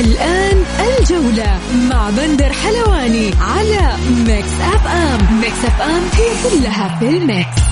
الآن 0.00 0.64
الجولة 0.80 1.60
مع 1.90 2.10
بندر 2.10 2.52
حلواني 2.52 3.30
على 3.40 3.96
Mix 4.26 4.60
FM 4.60 5.40
Mix 5.40 5.64
FM 5.64 6.02
هي 6.12 6.50
كلها 6.50 6.98
في 6.98 7.08
ال 7.08 7.19
mix. 7.19 7.64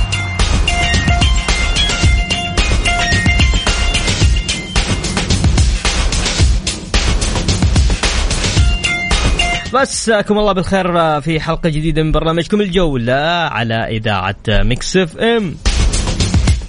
مساكم 9.75 10.39
الله 10.39 10.53
بالخير 10.53 11.21
في 11.21 11.41
حلقة 11.41 11.69
جديدة 11.69 12.03
من 12.03 12.13
برنامجكم 12.13 12.61
الجولة 12.61 13.15
على 13.51 13.75
إذاعة 13.75 14.37
Mix 14.49 14.97
FM 14.97 15.55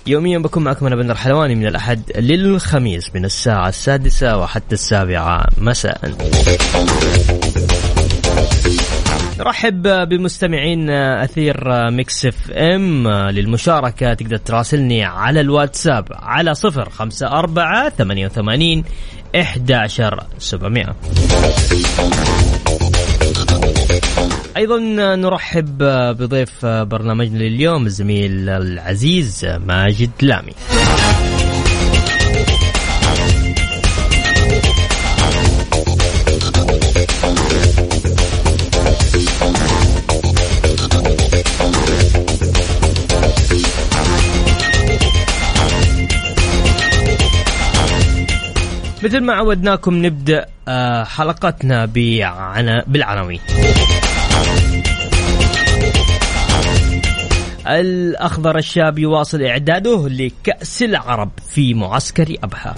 يوميا 0.07 0.38
بكون 0.38 0.63
معكم 0.63 0.85
أنا 0.85 0.95
بندر 0.95 1.16
حلواني 1.16 1.55
من 1.55 1.67
الأحد 1.67 2.02
للخميس 2.17 3.16
من 3.16 3.25
الساعة 3.25 3.70
السادسة 3.70 4.38
وحتى 4.38 4.73
السابعة 4.76 5.45
مساء. 5.57 6.02
نرحب 9.40 10.09
بمستمعين 10.09 10.90
أثير 10.90 11.90
Mix 11.91 12.26
FM. 12.26 13.07
للمشاركة 13.07 14.13
تقدر 14.13 14.37
تراسلني 14.37 15.04
على 15.04 15.41
الواتساب 15.41 16.05
على 16.12 16.55
صفر 16.55 16.90
خمسة 16.90 17.27
أربعة 17.27 17.90
ثمانية 17.90 18.26
وثمانين 18.26 18.84
إحدى 19.35 19.74
عشر 19.74 20.24
سبعمائة 20.37 20.96
أيضا 24.57 24.79
نرحب 25.15 25.77
بضيف 26.17 26.65
برنامجنا 26.65 27.37
لليوم 27.37 27.85
الزميل 27.85 28.49
العزيز 28.49 29.45
ماجد 29.45 30.11
لامي. 30.21 30.53
مثل 49.13 49.23
ما 49.23 49.33
عودناكم 49.33 50.05
نبدأ 50.05 50.45
حلقتنا 51.03 51.85
بالعناوين. 52.87 53.39
الأخضر 57.67 58.57
الشاب 58.57 58.99
يواصل 58.99 59.41
إعداده 59.41 60.07
لكأس 60.09 60.84
العرب 60.84 61.31
في 61.49 61.73
معسكر 61.73 62.35
أبها. 62.43 62.75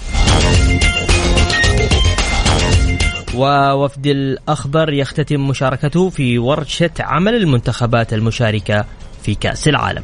ووفد 3.34 4.06
الأخضر 4.06 4.92
يختتم 4.92 5.48
مشاركته 5.48 6.10
في 6.10 6.38
ورشة 6.38 6.90
عمل 7.00 7.34
المنتخبات 7.34 8.12
المشاركة 8.12 8.84
في 9.22 9.34
كأس 9.34 9.68
العالم. 9.68 10.02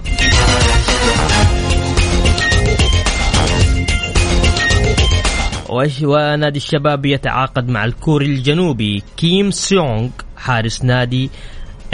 ونادي 6.03 6.57
الشباب 6.57 7.07
يتعاقد 7.07 7.69
مع 7.69 7.85
الكوري 7.85 8.27
الجنوبي 8.27 9.03
كيم 9.17 9.51
سيونغ 9.51 10.09
حارس 10.37 10.85
نادي 10.85 11.31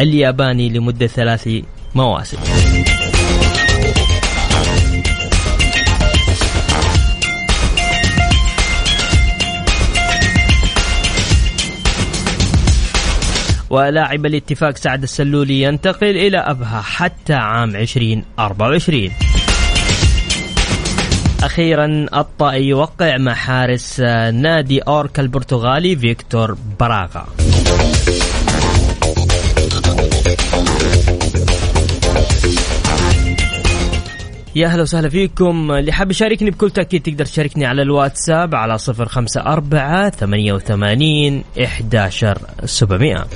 الياباني 0.00 0.68
لمدة 0.68 1.06
ثلاث 1.06 1.48
مواسم. 1.94 2.38
ولاعب 13.70 14.26
الاتفاق 14.26 14.76
سعد 14.76 15.02
السلولي 15.02 15.62
ينتقل 15.62 16.16
إلى 16.16 16.38
أبها 16.38 16.80
حتى 16.80 17.34
عام 17.34 17.76
2024 17.76 19.27
أخيرا 21.42 22.06
الطائي 22.14 22.68
يوقع 22.68 23.16
مع 23.16 23.34
حارس 23.34 24.00
آه، 24.00 24.30
نادي 24.30 24.80
اوركا 24.80 25.22
البرتغالي 25.22 25.96
فيكتور 25.96 26.56
براغا. 26.80 27.26
يا 34.56 34.66
أهلا 34.66 34.82
وسهلا 34.82 35.08
فيكم. 35.08 35.72
اللي 35.72 35.92
حاب 35.92 36.10
يشاركني 36.10 36.50
بكل 36.50 36.70
تأكيد 36.70 37.02
تقدر 37.02 37.24
تشاركني 37.24 37.66
على 37.66 37.82
الواتساب 37.82 38.54
على 38.54 38.78
054 38.88 40.10
88 40.10 41.44
11700 41.58 43.26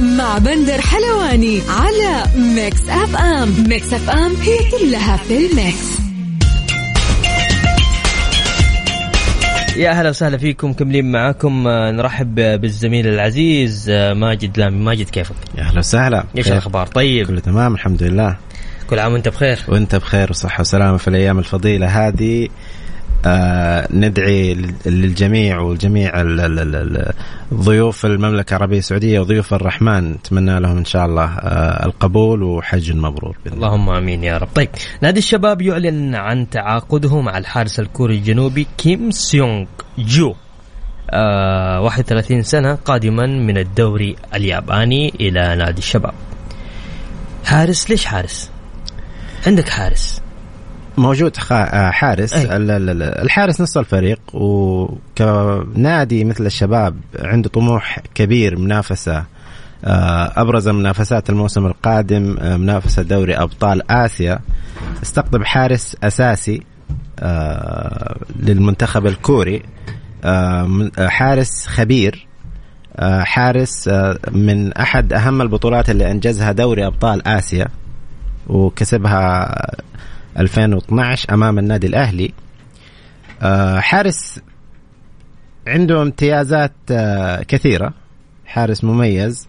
مع 0.00 0.38
بندر 0.38 0.80
حلواني 0.80 1.62
على 1.68 2.24
Mix 2.36 2.88
FM. 2.88 3.68
Mix 3.68 3.92
FM 3.92 4.32
هي 4.36 4.58
كلها 4.70 5.16
في 5.16 5.46
ال 5.46 5.57
mix. 5.57 6.00
يا 9.76 9.90
أهلا 9.90 10.08
وسهلا 10.08 10.38
فيكم 10.38 10.72
مكملين 10.72 11.12
معاكم. 11.12 11.68
نرحب 11.68 12.34
بالزميل 12.34 13.06
العزيز 13.06 13.90
ماجد 13.90 14.58
لامي. 14.58 14.84
ماجد 14.84 15.08
كيفك؟ 15.10 15.34
يا 15.58 15.62
أهلا 15.62 15.78
وسهلا. 15.78 16.24
إيش 16.36 16.48
الأخبار؟ 16.48 16.86
طيب. 16.86 17.26
كله 17.26 17.40
تمام 17.40 17.74
الحمد 17.74 18.02
لله. 18.02 18.36
كل 18.90 18.98
عام 18.98 19.12
وأنت 19.12 19.28
بخير. 19.28 19.58
وأنت 19.68 19.96
بخير 19.96 20.30
وصحة 20.30 20.60
وسلامة 20.60 20.96
في 20.96 21.08
الأيام 21.08 21.38
الفضيلة 21.38 21.86
هذه. 21.86 22.48
آه 23.26 23.88
ندعي 23.90 24.54
للجميع 24.86 25.60
والجميع 25.60 26.22
ضيوف 27.54 28.06
المملكة 28.06 28.56
العربية 28.56 28.78
السعودية 28.78 29.20
وضيوف 29.20 29.54
الرحمن. 29.54 30.12
نتمنى 30.12 30.60
لهم 30.60 30.76
إن 30.76 30.84
شاء 30.84 31.06
الله 31.06 31.24
آه 31.24 31.86
القبول 31.86 32.42
وحج 32.42 32.92
مبرور 32.92 33.36
بإذن 33.44 33.54
اللهم 33.56 33.90
آمين 33.90 34.24
يا 34.24 34.38
رب. 34.38 34.48
طيب 34.54 34.68
نادي 35.00 35.18
الشباب 35.18 35.62
يعلن 35.62 36.14
عن 36.14 36.50
تعاقده 36.50 37.20
مع 37.20 37.38
الحارس 37.38 37.80
الكوري 37.80 38.14
الجنوبي 38.16 38.66
كيم 38.78 39.10
سيونغ 39.10 39.66
جو 39.98 40.34
آه 41.10 41.80
31 41.80 42.42
سنة 42.42 42.74
قادما 42.74 43.26
من 43.26 43.58
الدوري 43.58 44.16
الياباني 44.34 45.08
إلى 45.20 45.56
نادي 45.56 45.78
الشباب. 45.78 46.14
حارس 47.44 47.90
ليش 47.90 48.04
حارس؟ 48.04 48.50
عندك 49.46 49.68
حارس. 49.68 50.20
موجود 51.00 51.36
حارس 51.36 52.34
أي. 52.34 52.46
الحارس 53.22 53.60
نص 53.60 53.76
الفريق 53.76 54.20
وكنادي 54.32 56.24
مثل 56.24 56.46
الشباب 56.46 56.96
عنده 57.18 57.48
طموح 57.48 57.98
كبير 58.14 58.58
منافسة 58.58 59.24
أبرز 59.84 60.68
منافسات 60.68 61.30
الموسم 61.30 61.66
القادم 61.66 62.36
منافسة 62.60 63.02
دوري 63.02 63.36
أبطال 63.36 63.90
آسيا 63.92 64.38
استقطب 65.02 65.44
حارس 65.44 65.96
أساسي 66.04 66.62
للمنتخب 68.40 69.06
الكوري 69.06 69.62
حارس 70.98 71.66
خبير 71.66 72.26
حارس 73.20 73.90
من 74.30 74.72
أحد 74.72 75.12
أهم 75.12 75.42
البطولات 75.42 75.90
اللي 75.90 76.10
أنجزها 76.10 76.52
دوري 76.52 76.86
أبطال 76.86 77.28
آسيا 77.28 77.68
وكسبها 78.46 79.56
2012 80.38 81.34
أمام 81.34 81.58
النادي 81.58 81.86
الأهلي. 81.86 82.32
حارس 83.78 84.40
عنده 85.66 86.02
امتيازات 86.02 86.72
كثيرة. 87.48 87.92
حارس 88.46 88.84
مميز. 88.84 89.48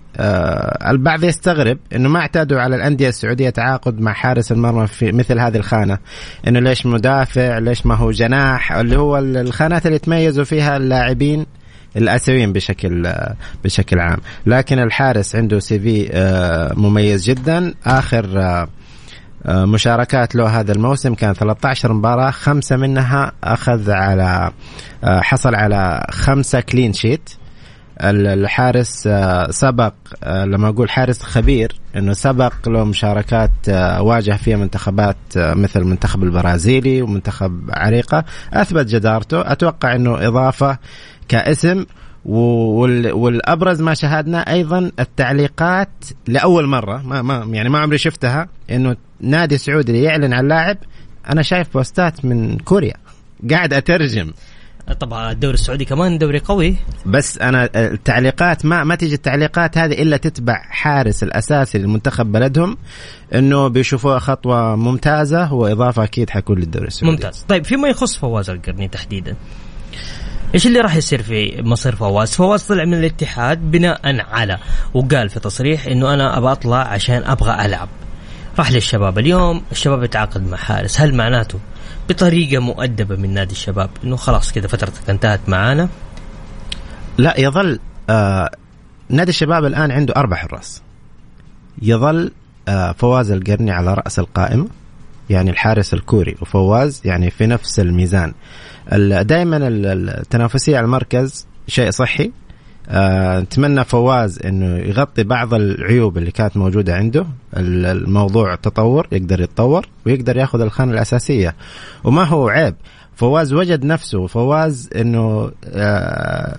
البعض 0.88 1.24
يستغرب 1.24 1.78
إنه 1.96 2.10
ما 2.10 2.20
اعتادوا 2.20 2.60
على 2.60 2.76
الأندية 2.76 3.10
السعودية 3.10 3.50
تعاقد 3.50 4.00
مع 4.00 4.14
حارس 4.14 4.52
المرمى 4.52 4.88
في 4.88 5.12
مثل 5.12 5.40
هذه 5.40 5.58
الخانة. 5.58 5.98
إنه 6.48 6.60
ليش 6.60 6.86
مدافع؟ 6.86 7.58
ليش 7.58 7.86
ما 7.86 7.96
هو 7.96 8.12
جناح؟ 8.12 8.72
اللي 8.72 8.98
هو 8.98 9.18
الخانات 9.18 9.86
اللي 9.86 9.96
يتميزوا 9.96 10.44
فيها 10.44 10.78
اللاعبين 10.78 11.46
الأسيويين 11.98 12.54
بشكل 12.54 13.14
بشكل 13.64 14.00
عام. 14.00 14.18
لكن 14.46 14.80
الحارس 14.80 15.36
عنده 15.36 15.60
CV 15.60 16.10
مميز 16.78 17.24
جدا. 17.30 17.74
آخر 17.86 18.42
آه، 18.42 18.68
مشاركات 19.46 20.36
له 20.36 20.60
هذا 20.60 20.72
الموسم 20.72 21.14
كان 21.14 21.34
13 21.34 21.94
مباراة 21.94 22.32
خمسة 22.32 22.78
منها 22.78 23.32
أخذ 23.44 23.92
على 23.92 24.52
آه، 25.04 25.22
حصل 25.22 25.56
على 25.56 26.06
خمسة 26.12 26.60
clean 26.60 26.94
sheet 26.94 27.30
الحارس 28.02 29.08
آه، 29.08 29.52
سبق 29.52 29.94
لما 30.28 30.70
أقول 30.70 30.90
حارس 30.90 31.22
خبير 31.22 31.76
أنه 31.96 32.14
سبق 32.14 32.70
له 32.70 32.84
مشاركات 32.84 33.52
واجه 34.00 34.32
فيها 34.32 34.58
منتخبات 34.58 35.18
مثل 35.36 35.80
المنتخب 35.80 36.24
البرازيلي 36.24 37.02
ومنتخب 37.02 37.70
عريقة 37.70 38.26
أثبت 38.54 38.86
جدارته. 38.86 39.52
أتوقع 39.52 39.96
أنه 39.96 40.28
إضافة 40.28 40.78
كاسم. 41.28 41.86
والأبرز 42.26 43.82
ما 43.82 43.94
شاهدنا 43.94 44.54
أيضا 44.54 44.92
التعليقات 45.00 45.90
لأول 46.28 46.68
مرة 46.68 47.02
ما, 47.02 47.22
ما 47.22 47.56
يعني 47.56 47.70
ما 47.70 47.80
عمري 47.80 47.98
شفتها 47.98 48.48
إنه 48.72 48.96
نادي 49.22 49.58
سعودي 49.58 50.02
يعلن 50.02 50.34
عن 50.34 50.48
لاعب 50.48 50.78
أنا 51.30 51.42
شايف 51.42 51.74
بوستات 51.74 52.26
من 52.26 52.58
كوريا 52.58 52.94
قاعد 53.52 53.74
أترجم. 53.74 54.32
طبعا 55.00 55.32
الدوري 55.32 55.54
السعودي 55.54 55.86
كمان 55.86 56.18
دوري 56.18 56.40
قوي. 56.40 56.76
بس 57.06 57.38
أنا 57.38 57.70
التعليقات 57.76 58.66
ما 58.66 58.84
ما 58.84 58.96
تيجي 58.96 59.16
التعليقات 59.16 59.78
هذه 59.78 60.02
إلا 60.02 60.18
تتبع 60.18 60.62
حارس 60.70 61.24
الأساسي 61.24 61.78
للمنتخب 61.78 62.32
بلدهم 62.32 62.78
إنه 63.36 63.68
بيشوفوها 63.68 64.20
خطوة 64.20 64.76
ممتازة 64.76 65.54
وإضافة 65.54 66.04
أكيد 66.04 66.30
حيكون 66.30 66.60
للدوري 66.60 66.88
السعودي. 66.88 67.16
ممتاز. 67.16 67.46
طيب 67.48 67.66
فيما 67.66 67.88
يخص 67.88 68.18
فواز 68.18 68.50
القرني 68.50 68.88
تحديدا؟ 68.88 69.36
إيش 70.54 70.68
اللي 70.68 70.82
راح 70.82 70.96
يصير 70.96 71.24
في 71.24 71.62
مصير 71.62 71.96
فواز؟ 71.96 72.32
فواز 72.32 72.64
طلع 72.64 72.86
من 72.86 72.94
الاتحاد 72.94 73.72
بناء 73.72 74.26
على 74.32 74.58
وقال 74.94 75.30
في 75.30 75.40
تصريح 75.40 75.86
إنه 75.86 76.14
أنا 76.14 76.38
أبغى 76.38 76.52
أطلع 76.52 76.78
عشان 76.78 77.24
أبغى 77.24 77.66
ألعب. 77.66 77.90
راح 78.60 78.72
للشباب 78.72 79.20
اليوم 79.20 79.62
الشباب 79.72 80.04
يتعاقد 80.04 80.48
مع 80.48 80.58
حارس 80.58 81.02
هل 81.02 81.16
معناته 81.16 81.60
بطريقة 82.10 82.62
مؤدبة 82.62 83.16
من 83.16 83.34
نادي 83.34 83.52
الشباب 83.52 83.90
إنه 84.04 84.16
خلاص 84.16 84.52
كذا 84.52 84.68
فترتك 84.68 85.10
انتهت 85.10 85.40
معانا؟ 85.48 85.90
لا 87.18 87.40
يظل 87.40 87.80
آه 88.10 88.52
نادي 89.10 89.30
الشباب 89.30 89.66
الآن 89.66 89.92
عنده 89.92 90.14
أربع 90.16 90.38
حراس. 90.38 90.82
يظل 91.82 92.32
آه 92.68 92.92
فواز 92.92 93.32
القرني 93.32 93.72
على 93.72 93.94
رأس 93.94 94.20
القائمة 94.20 94.68
يعني 95.30 95.52
الحارس 95.52 95.94
الكوري 95.94 96.36
وفواز 96.42 97.02
يعني 97.06 97.30
في 97.30 97.48
نفس 97.48 97.80
الميزان 97.80 98.34
دائما 99.22 99.58
التنافسيه 99.62 100.78
على 100.78 100.86
المركز 100.86 101.48
شيء 101.68 101.90
صحي. 101.92 102.32
أه 102.90 103.40
نتمنى 103.40 103.84
فواز 103.84 104.40
إنه 104.46 104.78
يغطي 104.78 105.24
بعض 105.24 105.54
العيوب 105.54 106.18
اللي 106.18 106.32
كانت 106.32 106.58
موجودة 106.58 106.96
عنده. 106.96 107.26
الموضوع 107.58 108.56
تطور 108.56 109.08
يقدر 109.12 109.42
يتطور 109.42 109.88
ويقدر 110.06 110.38
ياخذ 110.38 110.62
الخانة 110.62 110.92
الأساسية. 110.92 111.56
وما 112.04 112.24
هو 112.24 112.50
عيب 112.50 112.76
فواز 113.16 113.54
وجد 113.54 113.86
نفسه. 113.86 114.28
فواز 114.28 114.90
إنه 114.96 115.52
أه 115.66 116.58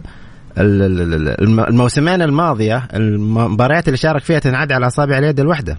الموسمين 0.58 2.22
الماضية 2.22 2.88
المباريات 2.94 3.88
اللي 3.88 3.96
شارك 3.96 4.22
فيها 4.22 4.38
تنعد 4.38 4.72
على 4.72 4.86
أصابع 4.86 5.18
اليد 5.18 5.40
الواحدة. 5.40 5.78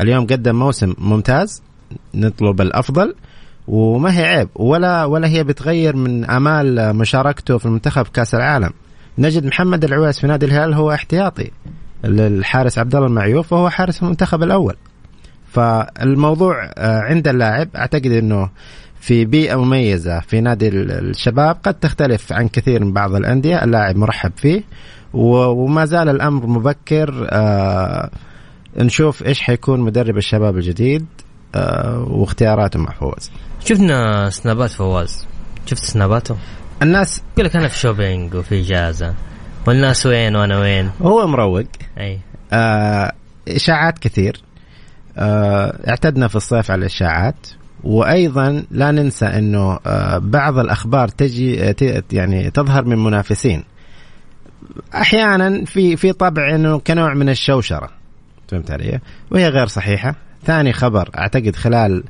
اليوم 0.00 0.26
قدم 0.26 0.56
موسم 0.56 0.94
ممتاز 0.98 1.62
نطلب 2.14 2.60
الأفضل. 2.60 3.14
وما 3.68 4.18
هي 4.18 4.24
عيب 4.24 4.48
ولا 4.54 5.04
ولا 5.04 5.28
هي 5.28 5.44
بتغير 5.44 5.96
من 5.96 6.30
أمال 6.30 6.96
مشاركته 6.96 7.58
في 7.58 7.66
المنتخب 7.66 8.06
كأس 8.06 8.34
العالم. 8.34 8.70
نجد 9.18 9.46
محمد 9.46 9.84
العويس 9.84 10.18
في 10.18 10.26
نادي 10.26 10.46
الهلال 10.46 10.74
هو 10.74 10.92
احتياطي 10.92 11.50
الحارس 12.04 12.78
عبد 12.78 12.94
الله 12.94 13.06
المعيوف 13.06 13.52
وهو 13.52 13.70
حارس 13.70 14.02
المنتخب 14.02 14.42
الأول. 14.42 14.76
فالموضوع 15.52 16.70
آه، 16.74 17.00
عند 17.00 17.28
اللاعب 17.28 17.68
أعتقد 17.76 18.06
إنه 18.06 18.50
في 19.00 19.24
بيئة 19.24 19.56
مميزة 19.56 20.20
في 20.20 20.40
نادي 20.40 20.68
الشباب. 20.68 21.56
قد 21.62 21.74
تختلف 21.74 22.32
عن 22.32 22.48
كثير 22.48 22.84
من 22.84 22.92
بعض 22.92 23.14
الأندية 23.14 23.64
اللاعب 23.64 23.96
مرحب 23.96 24.32
فيه 24.36 24.62
وما 25.14 25.84
زال 25.84 26.08
الأمر 26.08 26.46
مبكر. 26.46 27.26
آه 27.30 28.10
نشوف 28.76 29.26
إيش 29.26 29.40
حيكون 29.40 29.80
مدرب 29.80 30.16
الشباب 30.16 30.56
الجديد 30.56 31.06
آه 31.54 32.06
واختياراته 32.10 32.78
مع 32.78 32.92
فواز 32.92 33.30
شفنا 33.64 34.30
سنابات 34.30 34.70
فواز. 34.70 35.26
شفت 35.66 35.84
سناباته 35.84 36.36
الناس 36.82 37.22
يقول 37.32 37.46
لك 37.46 37.56
أنا 37.56 37.68
في 37.68 37.78
shopping 37.78 38.34
وفي 38.34 38.60
إجازة. 38.60 39.14
والناس 39.66 40.06
وين 40.06 40.36
وأنا 40.36 40.58
وين؟ 40.58 40.90
هو 41.02 41.26
مروق. 41.26 41.64
أي. 41.98 42.18
آه 42.52 43.12
إشاعات 43.48 43.98
كثير. 43.98 44.42
آه 45.18 45.88
اعتدنا 45.88 46.28
في 46.28 46.36
الصيف 46.36 46.70
على 46.70 46.78
الإشاعات. 46.78 47.46
وأيضا 47.84 48.64
لا 48.70 48.90
ننسى 48.90 49.26
إنه 49.26 49.78
آه 49.86 50.18
بعض 50.18 50.58
الأخبار 50.58 51.08
تجي 51.08 51.70
آه، 51.70 52.02
يعني 52.12 52.50
تظهر 52.50 52.84
من 52.84 53.04
منافسين. 53.04 53.64
أحيانا 54.94 55.64
في 55.64 55.96
في 55.96 56.12
طبع 56.12 56.54
إنه 56.54 56.78
كنوع 56.78 57.14
من 57.14 57.28
الشوشرة. 57.28 57.88
فهمت 58.48 58.70
علي؟ 58.70 59.00
وهي 59.30 59.48
غير 59.48 59.66
صحيحة. 59.66 60.14
ثاني 60.44 60.72
خبر 60.72 61.10
أعتقد 61.18 61.56
خلال 61.56 62.04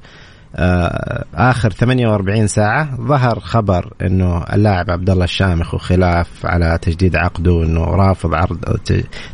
آخر 1.35 1.71
48 1.71 2.47
ساعة 2.47 2.97
ظهر 3.01 3.41
خبر 3.41 3.93
إنه 4.03 4.45
اللاعب 4.53 4.91
عبد 4.91 5.11
الله 5.11 5.25
الشامخ 5.25 5.75
وخلاف 5.75 6.29
على 6.45 6.79
تجديد 6.83 7.17
عقده 7.17 7.63
إنه 7.63 7.85
رافض 7.85 8.35
عرض 8.35 8.79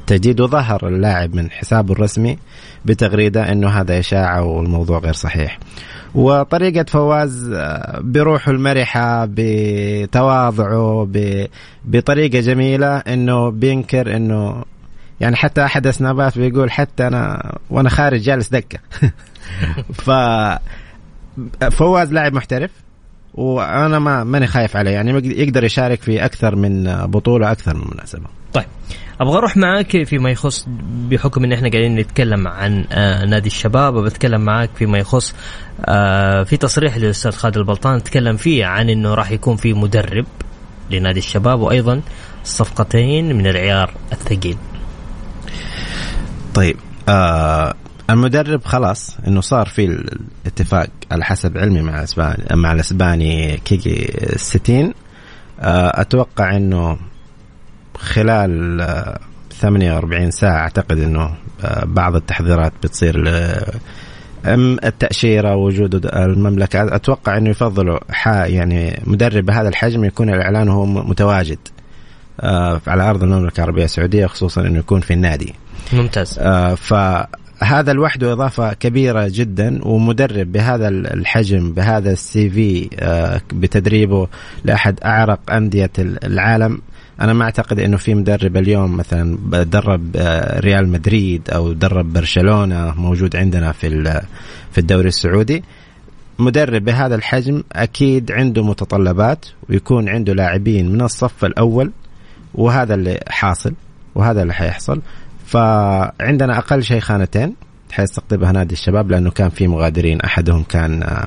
تجديد 0.06 0.40
وظهر 0.40 0.88
اللاعب 0.88 1.34
من 1.34 1.50
حسابه 1.50 1.92
الرسمي 1.92 2.38
بتغريدة 2.84 3.52
إنه 3.52 3.68
هذا 3.68 3.98
إشاعة 3.98 4.42
والموضوع 4.42 4.98
غير 4.98 5.12
صحيح. 5.12 5.58
وطريقة 6.14 6.84
فواز 6.88 7.52
آه، 7.52 8.00
بروحه 8.00 8.52
المرحة 8.52 9.26
بتواضعه 9.30 11.08
بطريقة 11.84 12.40
جميلة 12.40 12.96
إنه 12.98 13.50
بينكر 13.50 14.16
إنه 14.16 14.64
يعني 15.20 15.36
حتى 15.36 15.64
أحد 15.64 15.86
السنابات 15.86 16.38
بيقول 16.38 16.70
حتى 16.70 17.06
أنا 17.06 17.52
وأنا 17.70 17.88
خارج 17.88 18.20
جالس 18.20 18.48
دكة 18.48 18.78
ف 20.04 20.10
فواز 21.70 22.12
لاعب 22.12 22.32
محترف 22.32 22.70
وأنا 23.34 23.98
ما 23.98 24.24
ماني 24.24 24.46
خايف 24.46 24.76
عليه 24.76 24.90
يعني 24.90 25.10
يقدر 25.40 25.64
يشارك 25.64 26.02
في 26.02 26.24
أكثر 26.24 26.56
من 26.56 26.84
بطولة 27.06 27.52
أكثر 27.52 27.74
من 27.76 27.84
مناسبة. 27.94 28.26
طيب 28.52 28.64
أبغى 29.20 29.38
أروح 29.38 29.56
معاك 29.56 30.02
فيما 30.04 30.30
يخص 30.30 30.66
بحكم 31.10 31.44
إن 31.44 31.52
إحنا 31.52 31.70
قاعدين 31.70 31.96
نتكلم 31.96 32.48
عن 32.48 32.84
آه 32.92 33.24
نادي 33.24 33.46
الشباب 33.46 33.94
وبتكلم 33.94 34.40
معاك 34.40 34.70
فيما 34.76 34.98
يخص 34.98 35.34
آه 35.84 36.42
في 36.42 36.56
تصريح 36.56 36.96
للأستاذ 36.96 37.32
خالد 37.32 37.56
البلطان 37.56 38.02
تكلم 38.02 38.36
فيه 38.36 38.64
عن 38.66 38.90
إنه 38.90 39.14
راح 39.14 39.30
يكون 39.30 39.56
في 39.56 39.72
مدرب 39.72 40.26
لنادي 40.90 41.18
الشباب 41.18 41.60
وأيضا 41.60 42.00
صفقتين 42.44 43.36
من 43.36 43.46
العيار 43.46 43.94
الثقيل. 44.12 44.56
طيب 46.54 46.76
آه 47.08 47.74
المدرب 48.10 48.64
خلاص 48.64 49.16
إنه 49.26 49.40
صار 49.40 49.66
في 49.66 49.84
الاتفاق 49.84 50.88
على 51.10 51.24
حسب 51.24 51.58
علمي 51.58 51.82
مع 51.82 51.98
الاسباني 51.98 52.44
مع 52.52 52.72
الإسباني 52.72 53.56
كيكي 53.56 54.12
ستين. 54.36 54.94
آه 55.60 56.00
أتوقع 56.00 56.56
إنه 56.56 56.98
خلال 57.98 58.78
48 59.50 60.26
آه، 60.26 60.30
ساعة 60.30 60.58
أعتقد 60.58 60.98
أنه 60.98 61.34
آه، 61.64 61.84
بعض 61.84 62.16
التحضيرات 62.16 62.72
بتصير 62.82 63.24
التأشيرة 64.84 65.56
وجود 65.56 66.06
المملكة. 66.06 66.96
أتوقع 66.96 67.36
أنه 67.36 67.50
يفضلوا 67.50 67.98
يعني 68.26 69.02
مدرب 69.06 69.46
بهذا 69.46 69.68
الحجم 69.68 70.04
يكون 70.04 70.30
الإعلان 70.30 70.68
وهو 70.68 70.86
متواجد 70.86 71.58
آه، 72.40 72.80
على 72.86 73.02
أرض 73.10 73.22
المملكة 73.22 73.58
العربية 73.58 73.84
السعودية 73.84 74.26
خصوصا 74.26 74.60
أنه 74.60 74.78
يكون 74.78 75.00
في 75.00 75.14
النادي. 75.14 75.54
ممتاز. 75.92 76.38
ف 76.76 76.94
هذا 77.60 77.92
لوحده 77.92 78.32
إضافة 78.32 78.72
كبيرة 78.72 79.28
جدا 79.28 79.84
ومدرب 79.84 80.52
بهذا 80.52 80.88
الحجم 80.88 81.72
بهذا 81.72 82.12
السي 82.12 82.50
في 82.50 82.90
آه، 82.98 83.40
بتدريبه 83.52 84.28
لأحد 84.64 85.00
أعرق 85.04 85.50
أندية 85.50 85.90
العالم. 85.98 86.80
أنا 87.20 87.32
ما 87.32 87.44
أعتقد 87.44 87.80
إنه 87.80 87.96
في 87.96 88.14
مدرب 88.14 88.56
اليوم 88.56 88.96
مثلا 88.96 89.38
درب 89.64 90.16
آه، 90.16 90.60
ريال 90.60 90.88
مدريد 90.88 91.50
أو 91.50 91.72
درب 91.72 92.12
برشلونة 92.12 92.94
موجود 93.00 93.36
عندنا 93.36 93.72
في 93.72 94.22
في 94.72 94.78
الدوري 94.78 95.08
السعودي. 95.08 95.62
مدرب 96.38 96.84
بهذا 96.84 97.14
الحجم 97.14 97.62
أكيد 97.72 98.32
عنده 98.32 98.64
متطلبات 98.64 99.46
ويكون 99.68 100.08
عنده 100.08 100.34
لاعبين 100.34 100.92
من 100.92 101.02
الصف 101.02 101.44
الأول 101.44 101.92
وهذا 102.54 102.94
اللي 102.94 103.20
حاصل 103.28 103.74
وهذا 104.14 104.42
اللي 104.42 104.54
حيحصل. 104.54 105.02
فعندنا 105.48 106.58
أقل 106.58 106.82
شيء 106.82 107.00
خانتين 107.00 107.54
حيستقطبها 107.92 108.52
نادي 108.52 108.72
الشباب 108.72 109.10
لأنه 109.10 109.30
كان 109.30 109.48
في 109.48 109.68
مغادرين 109.68 110.20
أحدهم 110.20 110.62
كان 110.62 111.02
آه، 111.02 111.26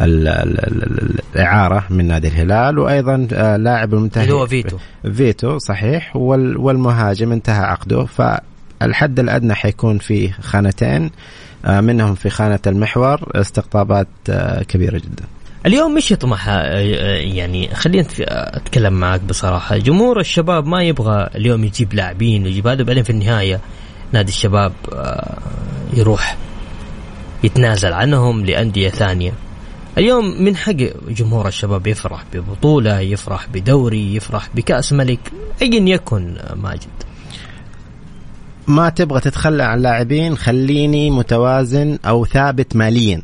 الإعارة 0.00 1.84
من 1.90 2.06
نادي 2.06 2.28
الهلال 2.28 2.78
وأيضا 2.78 3.28
آه، 3.32 3.56
لاعب 3.56 3.94
المنتهي 3.94 4.22
اللي 4.24 4.34
هو 4.34 4.46
فيتو. 4.46 4.78
فيتو 5.12 5.58
صحيح 5.58 6.16
والمهاجم 6.16 7.32
انتهى 7.32 7.64
عقده. 7.64 8.04
فالحد 8.04 9.20
الأدنى 9.20 9.54
حيكون 9.54 9.98
في 9.98 10.32
خانتين 10.32 11.10
آه، 11.64 11.80
منهم 11.80 12.14
في 12.14 12.30
خانة 12.30 12.60
المحور 12.66 13.30
استقطابات 13.34 14.08
كبيرة 14.68 14.98
جدا. 14.98 15.24
اليوم 15.66 15.94
مش 15.94 16.10
يطمح 16.10 16.48
يعني 16.48 17.74
خلينا 17.74 18.06
أتكلم 18.56 18.92
معك 18.92 19.20
بصراحة. 19.20 19.76
جمهور 19.76 20.20
الشباب 20.20 20.66
ما 20.66 20.82
يبغى 20.82 21.30
اليوم 21.34 21.64
يجيب 21.64 21.94
لاعبين 21.94 22.44
ويجيب 22.44 22.66
هذا 22.66 22.82
بعدين 22.82 23.02
في 23.02 23.10
النهاية 23.10 23.60
نادي 24.12 24.32
الشباب 24.32 24.72
يروح 25.94 26.36
يتنازل 27.44 27.92
عنهم 27.92 28.44
لأندية 28.44 28.88
ثانية. 28.88 29.32
اليوم 29.98 30.42
من 30.42 30.56
حق 30.56 30.76
جمهور 31.08 31.48
الشباب 31.48 31.86
يفرح 31.86 32.24
ببطولة 32.32 33.00
يفرح 33.00 33.46
بدوري 33.48 34.14
يفرح 34.14 34.48
بكأس 34.54 34.92
ملك 34.92 35.32
ايا 35.62 35.88
يكن 35.88 36.36
ماجد. 36.54 36.88
ما 38.66 38.88
تبغى 38.88 39.20
تتخلى 39.20 39.62
عن 39.62 39.82
لاعبين 39.82 40.36
خليني 40.36 41.10
متوازن 41.10 41.98
أو 42.06 42.24
ثابت 42.24 42.76
ماليا. 42.76 43.22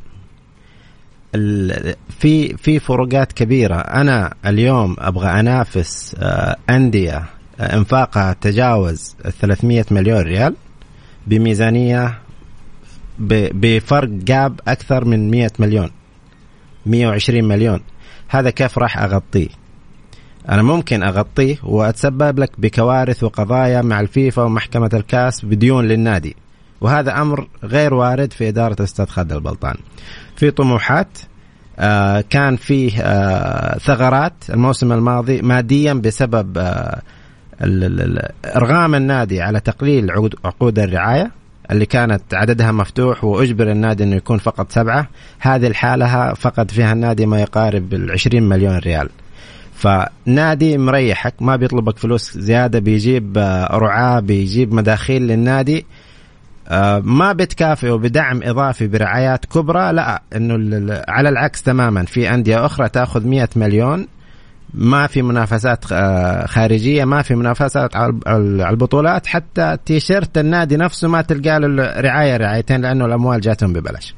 في 2.19 2.57
في 2.57 2.79
فروقات 2.79 3.33
كبيرة. 3.33 3.77
أنا 3.77 4.35
اليوم 4.47 4.97
أبغى 4.99 5.41
أنافس 5.41 6.17
آه، 6.19 6.57
أندية 6.71 7.25
آه، 7.61 7.77
إنفاقها 7.77 8.33
تجاوز 8.33 9.17
300 9.41 9.85
مليون 9.91 10.21
ريال 10.21 10.55
بميزانية 11.27 12.19
بفرق 13.19 14.09
جاب 14.09 14.61
أكثر 14.69 15.05
من 15.05 15.31
100 15.31 15.51
مليون 15.59 15.91
120 16.87 17.45
مليون. 17.45 17.81
هذا 18.29 18.51
كيف 18.51 18.79
راح 18.79 18.99
أغطيه؟ 18.99 19.49
أنا 20.49 20.63
ممكن 20.63 21.03
أغطيه 21.03 21.57
وأتسبب 21.63 22.39
لك 22.39 22.51
بكوارث 22.59 23.25
وقضايا 23.25 23.83
مع 23.83 24.01
الفيفا 24.01 24.43
ومحكمة 24.43 24.91
الكاس 24.95 25.45
بديون 25.45 25.89
للنادي. 25.89 26.37
وهذا 26.81 27.21
أمر 27.21 27.49
غير 27.65 27.95
وارد 27.95 28.33
في 28.33 28.49
إدارة 28.49 28.83
أستاذ 28.83 29.07
خالد 29.07 29.33
البلطان. 29.33 29.75
في 30.37 30.51
طموحات 30.51 31.19
آه 31.79 32.21
كان 32.31 32.57
فيه 32.57 33.01
آه 33.03 33.79
ثغرات 33.79 34.35
الموسم 34.51 34.93
الماضي 34.93 35.43
ماديا 35.43 35.93
بسبب 35.93 36.59
آه 36.59 37.03
إرغام 38.57 38.95
النادي 38.95 39.43
على 39.43 39.61
تقليل 39.61 40.11
عقود 40.45 40.79
الرعاية 40.79 41.31
اللي 41.71 41.87
كانت 41.87 42.35
عددها 42.35 42.73
مفتوح 42.73 43.25
وأجبر 43.25 43.71
النادي 43.71 44.05
إنه 44.05 44.17
يكون 44.17 44.39
فقط 44.39 44.73
سبعة. 44.73 45.09
هذه 45.39 45.67
الحالة 45.67 46.35
فقد 46.35 46.71
فيها 46.71 46.93
النادي 46.93 47.27
ما 47.27 47.41
يقارب 47.41 47.95
ال 47.95 48.11
20 48.11 48.43
مليون 48.43 48.77
ريال. 48.77 49.09
فنادي 49.75 50.79
مريحك 50.79 51.35
ما 51.41 51.57
بيطلبك 51.57 51.99
فلوس 51.99 52.39
زيادة 52.39 52.79
بيجيب 52.79 53.39
رعاة 53.71 54.21
بيجيب 54.21 54.75
مداخيل 54.75 55.23
للنادي. 55.23 55.87
ما 57.00 57.33
بتكافئه 57.33 57.93
بدعم 57.93 58.41
إضافي 58.43 58.89
برعايات 58.89 59.45
كبرى 59.47 59.93
لا 59.93 60.23
إنه 60.37 60.55
على 61.09 61.29
العكس 61.29 61.62
تماما. 61.62 62.05
في 62.05 62.35
أندية 62.35 62.67
أخرى 62.67 62.89
تأخذ 62.89 63.27
100 63.27 63.49
مليون 63.57 64.07
ما 64.75 65.07
في 65.07 65.23
منافسات 65.23 65.85
آه، 65.93 66.47
خارجية 66.47 67.05
ما 67.05 67.23
في 67.23 67.35
منافسات 67.35 67.97
على 67.97 68.12
البطولات 68.71 69.27
حتى 69.27 69.77
تيشيرت 69.85 70.39
النادي 70.39 70.77
نفسه 70.77 71.09
ما 71.09 71.23
تلقى 71.23 71.61
له 71.61 72.00
رعايه 72.00 72.37
رعايتين 72.37 72.81
لأنه 72.81 73.05
الأموال 73.05 73.41
جاتهم 73.41 73.73
ببلاش. 73.73 74.15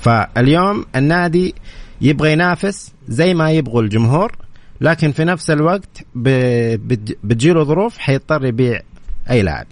فاليوم 0.00 0.84
النادي 0.96 1.54
يبغى 2.00 2.32
ينافس 2.32 2.94
زي 3.08 3.34
ما 3.34 3.50
يبغوا 3.50 3.82
الجمهور 3.82 4.32
لكن 4.80 5.12
في 5.12 5.24
نفس 5.24 5.50
الوقت 5.50 6.04
بتجيله 6.14 7.64
ظروف 7.64 7.98
حيضطر 7.98 8.44
يبيع 8.44 8.80
أي 9.30 9.42
لاعب. 9.42 9.66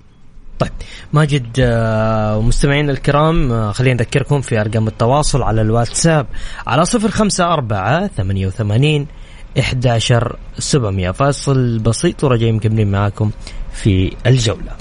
طيب 0.58 0.70
ماجد 1.12 1.46
آه، 1.58 2.36
ومستمعينا 2.36 2.92
الكرام 2.92 3.52
آه، 3.52 3.72
خلينا 3.72 3.94
نذكركم 3.94 4.40
في 4.40 4.60
أرقام 4.60 4.86
التواصل 4.86 5.42
على 5.42 5.60
الواتساب 5.60 6.26
على 6.66 6.84
صفر 6.84 7.10
خمسة 7.10 7.52
أربعة 7.52 8.06
ثمانية 8.06 8.46
وثمانين 8.46 9.06
11 9.58 10.36
700 10.58 11.10
فاصل 11.10 11.78
بسيط 11.78 12.24
ورجعين 12.24 12.54
مكملين 12.54 12.90
معاكم 12.90 13.30
في 13.72 14.16
الجولة. 14.26 14.72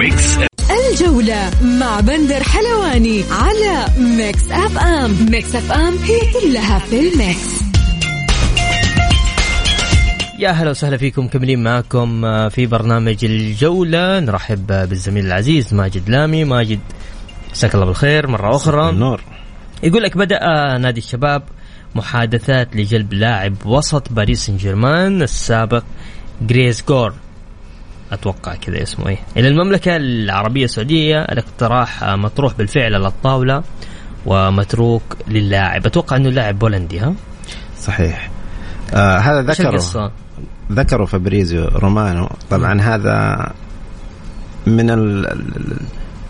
Mix 0.00 0.38
الجولة 0.70 1.50
مع 1.62 2.00
بندر 2.00 2.42
حلواني 2.42 3.24
على 3.30 3.86
Mix 3.98 4.50
FM 4.50 5.26
Mix 5.30 5.54
FM 5.54 5.96
هي 5.98 6.20
كلها 6.32 6.78
في 6.78 7.00
ال 7.00 7.16
mix 7.16 7.65
يا 10.38 10.50
هلا 10.50 10.70
وسهلا 10.70 10.96
فيكم 10.96 11.24
مكملين 11.24 11.62
معاكم 11.62 12.24
آه، 12.24 12.48
في 12.48 12.66
برنامج 12.66 13.24
الجولة. 13.24 14.20
نرحب 14.20 14.66
بالزميل 14.66 15.26
العزيز 15.26 15.74
ماجد 15.74 16.08
لامي. 16.08 16.44
ماجد 16.44 16.80
مساك 17.52 17.74
الله 17.74 17.86
بالخير 17.86 18.26
مرة 18.26 18.56
أخرى. 18.56 18.88
النور 18.90 19.20
يقول 19.82 20.02
لك 20.02 20.16
بدأ 20.16 20.38
نادي 20.78 21.00
الشباب 21.00 21.42
محادثات 21.94 22.76
لجلب 22.76 23.12
لاعب 23.12 23.66
وسط 23.66 24.12
باريس 24.12 24.46
سان 24.46 24.56
جيرمان 24.56 25.22
السابق 25.22 25.82
جريس 26.42 26.84
جور. 26.88 27.14
أتوقع 28.12 28.54
كذا 28.54 28.82
اسمه 28.82 29.08
إيه. 29.08 29.18
إلى 29.36 29.48
المملكة 29.48 29.96
العربية 29.96 30.64
السعودية 30.64 31.22
الاقتراح 31.22 32.04
مطروح 32.04 32.54
بالفعل 32.54 32.94
على 32.94 33.08
الطاولة 33.08 33.62
ومتروك 34.26 35.02
للاعب. 35.28 35.86
أتوقع 35.86 36.16
إنه 36.16 36.30
لاعب 36.30 36.58
بولندي 36.58 36.98
ها؟ 36.98 37.14
صحيح. 37.80 38.30
آه 38.94 39.18
هذا 39.18 39.42
ذكره. 39.42 40.12
ذكره 40.72 41.04
فابريزيو 41.04 41.68
رومانو 41.68 42.28
طبعا 42.50 42.74
م. 42.74 42.80
هذا 42.80 43.48
من 44.66 44.90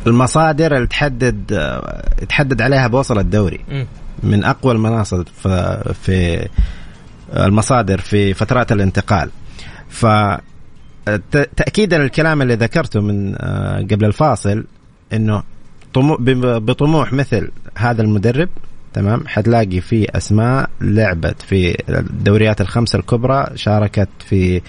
المصادر 0.07 0.77
اللي 0.77 0.87
تحدد 0.87 1.71
تحدد 2.29 2.63
عليها 2.63 2.87
بوصل 2.87 3.19
الدوري. 3.19 3.61
من 4.23 4.45
أقوى 4.45 4.73
المناصب 4.73 5.27
في 6.03 6.49
المصادر 7.37 7.99
في 7.99 8.35
فترات 8.35 8.73
الانتقال 8.73 9.31
ف 9.89 10.07
تاكيدا 11.31 11.97
الكلام 11.97 12.43
اللي 12.43 12.55
ذكرته 12.55 13.01
من 13.01 13.35
آه، 13.39 13.79
قبل 13.79 14.05
الفاصل 14.05 14.65
إنه 15.13 15.43
بطموح 16.59 17.13
مثل 17.13 17.51
هذا 17.77 18.03
المدرب 18.03 18.49
تمام؟ 18.97 19.25
حتلاقي 19.27 19.81
في 19.81 20.17
أسماء 20.17 20.71
لعبت 20.81 21.43
في 21.43 21.77
الدوريات 21.89 22.61
الخمسة 22.61 22.99
الكبرى 22.99 23.47
شاركت 23.55 24.09
في 24.19 24.63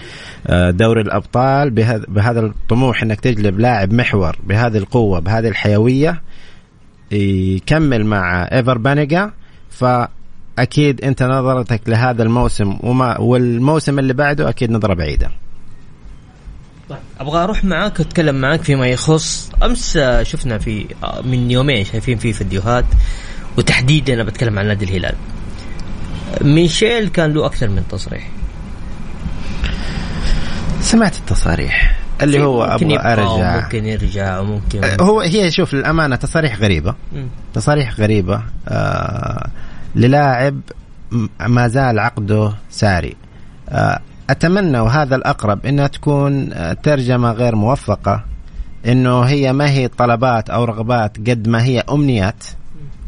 آه، 0.47 0.71
دوري 0.71 1.01
الأبطال 1.01 1.69
بهذا 2.07 2.39
الطموح 2.39 3.03
إنك 3.03 3.19
تجلب 3.19 3.59
لاعب 3.59 3.93
محور 3.93 4.35
بهذه 4.43 4.77
القوة 4.77 5.19
بهذه 5.19 5.47
الحيوية 5.47 6.21
يكمل 7.11 8.05
مع 8.05 8.47
إيفر 8.51 8.77
بانيجا. 8.77 9.31
فأكيد 9.69 11.01
أنت 11.03 11.23
نظرتك 11.23 11.81
لهذا 11.87 12.23
الموسم 12.23 12.77
وما 12.83 13.19
والموسم 13.19 13.99
اللي 13.99 14.13
بعده 14.13 14.49
أكيد 14.49 14.71
نظرة 14.71 14.93
بعيدة. 14.93 15.31
طيب 16.89 16.99
أبغى 17.19 17.43
أروح 17.43 17.63
معاك 17.63 17.99
وأتكلم 17.99 18.41
معاك 18.41 18.61
فيما 18.61 18.87
يخص 18.87 19.51
أمس 19.63 19.99
شفنا 20.21 20.57
في 20.57 20.85
من 21.23 21.51
يومين 21.51 21.85
شايفين 21.85 22.17
في 22.17 22.33
فيديوهات 22.33 22.85
وتحديدا 23.57 24.13
أنا 24.13 24.23
بتكلم 24.23 24.59
عن 24.59 24.67
نادي 24.67 24.85
الهلال. 24.85 25.15
ميشيل 26.41 27.07
كان 27.07 27.33
له 27.33 27.45
أكثر 27.45 27.69
من 27.69 27.83
تصريح. 27.89 28.27
سمعت 30.81 31.17
التصاريح 31.17 31.99
اللي 32.21 32.41
هو 32.41 32.63
أبغى 32.63 32.99
أرجع. 32.99 33.61
ممكن 33.61 33.85
يرجع 33.85 34.39
وممكن 34.39 34.81
هو 35.01 35.21
هي 35.21 35.51
شوف 35.51 35.73
للأمانة 35.73 36.15
تصاريح 36.15 36.59
غريبة. 36.59 36.91
م. 36.91 37.25
تصاريح 37.53 37.99
غريبة. 37.99 38.41
آه 38.67 39.47
للاعب 39.95 40.59
ما 41.47 41.67
زال 41.67 41.99
عقده 41.99 42.53
ساري. 42.69 43.15
آه 43.69 43.99
أتمنى 44.29 44.79
وهذا 44.79 45.15
الأقرب 45.15 45.65
إنها 45.65 45.87
تكون 45.87 46.53
آه، 46.53 46.73
ترجمة 46.73 47.31
غير 47.31 47.55
موفقة 47.55 48.23
إنه 48.85 49.21
هي 49.21 49.53
ما 49.53 49.69
هي 49.69 49.87
طلبات 49.87 50.49
أو 50.49 50.63
رغبات 50.63 51.17
قد 51.17 51.47
ما 51.47 51.63
هي 51.63 51.79
أمنيات. 51.79 52.43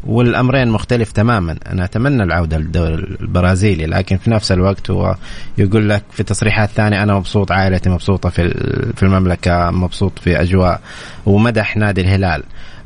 والأمرين 0.06 0.68
مختلف 0.68 1.12
تماما. 1.12 1.56
أنا 1.66 1.84
أتمنى 1.84 2.22
العودة 2.22 2.58
للدوري 2.58 2.94
البرازيلي 2.94 3.86
لكن 3.86 4.16
في 4.16 4.30
نفس 4.30 4.52
الوقت 4.52 4.90
هو 4.90 5.16
يقول 5.58 5.88
لك 5.88 6.02
في 6.10 6.22
تصريحات 6.22 6.70
ثانية 6.70 7.02
أنا 7.02 7.14
مبسوط 7.14 7.52
عائلتي 7.52 7.90
مبسوطة 7.90 8.28
في 8.28 8.48
في 8.96 9.02
المملكة 9.02 9.70
مبسوط 9.70 10.18
في 10.18 10.40
أجواء 10.40 10.80
ومدح 11.26 11.76
نادي 11.76 12.00
الهلال. 12.00 12.42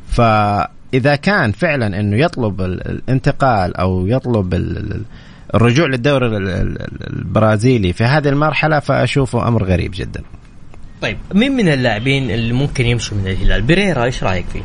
فإذا 0.08 1.16
كان 1.16 1.52
فعلا 1.52 2.00
إنه 2.00 2.16
يطلب 2.16 2.60
الانتقال 2.60 3.76
أو 3.76 4.06
يطلب 4.06 4.54
الرجوع 5.54 5.86
للدوري 5.86 6.26
البرازيلي 7.06 7.92
في 7.92 8.04
هذه 8.04 8.28
المرحلة 8.28 8.78
فأشوفه 8.78 9.48
أمر 9.48 9.64
غريب 9.64 9.90
جدا. 9.94 10.22
طيب 11.02 11.18
مين 11.34 11.52
من 11.52 11.68
اللاعبين 11.68 12.30
اللي 12.30 12.52
ممكن 12.52 12.86
يمشوا 12.86 13.16
من 13.16 13.26
الهلال؟ 13.26 13.62
بيريرا 13.62 14.04
إيش 14.04 14.24
رأيك 14.24 14.46
فيه؟ 14.52 14.62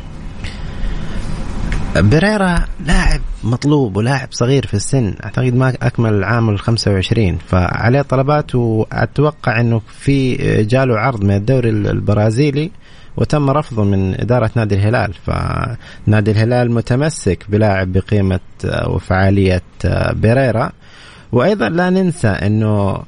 بريرا 1.96 2.64
لاعب 2.86 3.20
مطلوب 3.44 3.96
ولاعب 3.96 4.28
صغير 4.30 4.66
في 4.66 4.74
السن. 4.74 5.14
أعتقد 5.24 5.54
ما 5.54 5.68
أكمل 5.82 6.24
عام 6.24 6.50
ال 6.50 6.58
25 6.58 7.38
فعليه 7.48 8.02
طلبات 8.02 8.54
وأتوقع 8.54 9.60
إنه 9.60 9.80
في 9.88 10.36
جاله 10.62 10.98
عرض 10.98 11.24
من 11.24 11.34
الدوري 11.34 11.70
البرازيلي 11.70 12.70
وتم 13.16 13.50
رفضه 13.50 13.84
من 13.84 14.20
إدارة 14.20 14.50
نادي 14.56 14.74
الهلال. 14.74 15.14
فنادي 15.14 16.30
الهلال 16.30 16.72
متمسك 16.72 17.44
بلاعب 17.48 17.92
بقيمة 17.92 18.40
وفعالية 18.86 19.62
بيريرا 20.12 20.72
وأيضا 21.32 21.68
لا 21.68 21.90
ننسى 21.90 22.28
أنه 22.28 23.02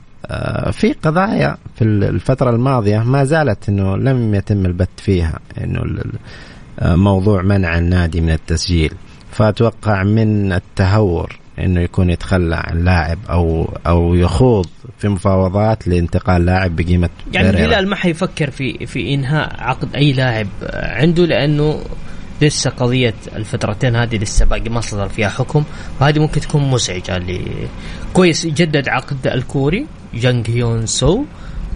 في 0.72 0.92
قضايا 1.02 1.56
في 1.74 1.84
الفترة 1.84 2.50
الماضية 2.50 2.98
ما 2.98 3.24
زالت 3.24 3.68
أنه 3.68 3.96
لم 3.96 4.34
يتم 4.34 4.66
البت 4.66 4.88
فيها. 4.96 5.38
أنه 5.64 5.82
موضوع 6.82 7.42
منع 7.42 7.78
النادي 7.78 8.20
من 8.20 8.30
التسجيل. 8.30 8.94
فأتوقع 9.32 10.02
من 10.02 10.52
التهور 10.52 11.38
إنه 11.58 11.80
يكون 11.80 12.10
يتخلى 12.10 12.56
عن 12.56 12.84
لاعب 12.84 13.18
أو 13.30 13.74
أو 13.86 14.14
يخوض 14.14 14.66
في 14.98 15.08
مفاوضات 15.08 15.88
لانتقال 15.88 16.44
لاعب 16.44 16.76
بقيمة 16.76 17.10
يعني 17.32 17.50
الهلال 17.50 17.88
ما 17.88 17.96
حيفكر 17.96 18.50
في 18.50 18.86
في 18.86 19.14
إنهاء 19.14 19.56
عقد 19.58 19.96
أي 19.96 20.12
لاعب 20.12 20.46
عنده 20.72 21.26
لأنه 21.26 21.80
لسه 22.42 22.70
قضية 22.70 23.14
الفترتين 23.36 23.96
هذه 23.96 24.16
لسه 24.16 24.44
باقي 24.44 24.70
ما 24.70 24.80
صدر 24.80 25.08
فيها 25.08 25.28
حكم. 25.28 25.64
وهذه 26.00 26.18
ممكن 26.18 26.40
تكون 26.40 26.70
مزعجة 26.70 27.16
اللي 27.16 27.68
كويس 28.12 28.44
يجدد 28.44 28.88
عقد 28.88 29.26
الكوري 29.26 29.86
جانج 30.14 30.50
هيون 30.50 30.86
سو. 30.86 31.24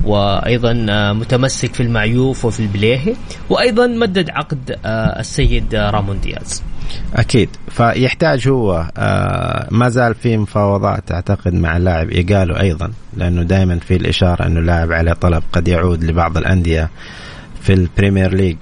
وأيضا 0.04 0.72
متمسك 1.12 1.74
في 1.74 1.82
المعيوف 1.82 2.44
وفي 2.44 2.60
البليهي 2.60 3.14
وأيضا 3.50 3.86
مدد 3.86 4.30
عقد 4.30 4.78
آه، 4.84 5.20
السيد 5.20 5.74
رامون 5.74 6.20
دياز. 6.20 6.62
أكيد. 7.14 7.48
فيحتاج 7.68 8.48
هو 8.48 8.90
آه 8.96 9.68
ما 9.70 9.88
زال 9.88 10.14
في 10.14 10.36
مفاوضات 10.36 11.12
أعتقد 11.12 11.54
مع 11.54 11.76
اللاعب 11.76 12.10
إيجالو 12.10 12.54
أيضا 12.56 12.92
لأنه 13.16 13.42
دائما 13.42 13.78
في 13.78 13.96
الإشارة 13.96 14.46
أنه 14.46 14.60
اللاعب 14.60 14.92
عليه 14.92 15.12
طلب 15.12 15.42
قد 15.52 15.68
يعود 15.68 16.04
لبعض 16.04 16.36
الأندية 16.36 16.90
في 17.60 17.72
ال 17.72 17.80
Premier 17.80 18.34
League. 18.34 18.56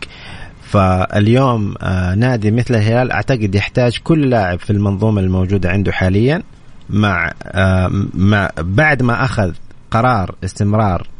فاليوم 0.62 1.75
آه 1.83 2.14
نادي 2.14 2.50
مثل 2.50 2.75
الهلال 2.75 3.12
أعتقد 3.12 3.55
يحتاج 3.55 3.99
كل 4.05 4.31
لاعب 4.31 4.59
في 4.59 4.71
المنظومة 4.71 5.21
الموجودة 5.21 5.71
عنده 5.71 5.93
حاليا 5.93 6.43
مع 6.91 7.33
آه 7.43 7.91
مع 8.14 8.50
بعد 8.59 9.03
ما 9.03 9.25
أخذ 9.25 9.53
قرار 9.91 10.35
استمرار 10.45 11.00
آه 11.00 11.13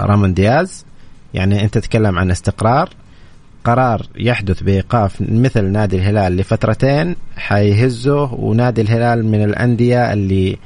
رامون 0.00 0.34
دياز. 0.34 0.84
يعني 1.34 1.64
أنت 1.64 1.78
تتكلم 1.78 2.18
عن 2.18 2.30
استقرار. 2.30 2.88
قرار 3.64 4.06
يحدث 4.16 4.62
بإيقاف 4.62 5.16
مثل 5.20 5.64
نادي 5.64 5.96
الهلال 5.96 6.36
لفترتين 6.36 7.16
حيهزه 7.36 8.34
ونادي 8.34 8.80
الهلال 8.80 9.26
من 9.26 9.44
الأندية 9.44 10.12
اللي 10.12 10.58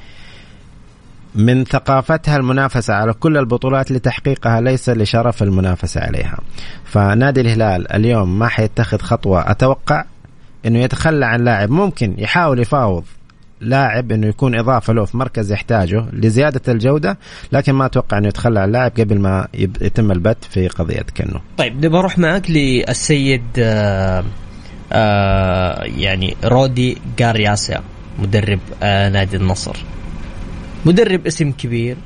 من 1.35 1.64
ثقافتها 1.64 2.37
المنافسة 2.37 2.95
على 2.95 3.12
كل 3.12 3.37
البطولات 3.37 3.92
لتحقيقها 3.92 4.61
ليس 4.61 4.88
لشرف 4.88 5.42
المنافسة 5.42 6.00
عليها. 6.00 6.38
فنادي 6.85 7.40
الهلال 7.40 7.92
اليوم 7.92 8.38
ما 8.38 8.49
حيتخذ 8.49 8.99
خطوة. 8.99 9.50
أتوقع 9.50 10.04
أنه 10.66 10.78
يتخلى 10.78 11.26
عن 11.26 11.45
لاعب 11.45 11.71
ممكن 11.71 12.14
يحاول 12.19 12.59
يفاوض 12.59 13.04
لاعب 13.61 14.12
إنه 14.12 14.26
يكون 14.26 14.55
إضافة 14.55 14.93
له 14.93 15.05
في 15.05 15.17
مركز 15.17 15.52
يحتاجه 15.52 16.05
لزيادة 16.12 16.73
الجودة 16.73 17.19
لكن 17.52 17.73
ما 17.73 17.87
أتوقع 17.87 18.19
إنه 18.19 18.29
يتخلى 18.29 18.61
عن 18.61 18.69
اللاعب 18.69 18.93
قبل 19.00 19.19
ما 19.19 19.49
يتم 19.55 20.11
البت 20.11 20.45
في 20.45 20.69
قضية 20.69 21.07
كنو. 21.17 21.40
طيب 21.59 21.85
نبغى 21.87 21.99
أروح 21.99 22.19
معك 22.19 22.50
للسيد 22.50 23.43
آآ 23.59 24.19
آه، 24.19 24.25
آآ 24.93 25.83
آه، 25.83 25.85
يعني 25.85 26.37
رودي 26.45 26.99
جارياسيا 27.19 27.81
مدرب 28.19 28.61
آه، 28.83 29.09
نادي 29.09 29.37
النصر. 29.37 29.76
مدرب 30.87 31.26
اسم 31.26 31.52
كبير 31.52 31.97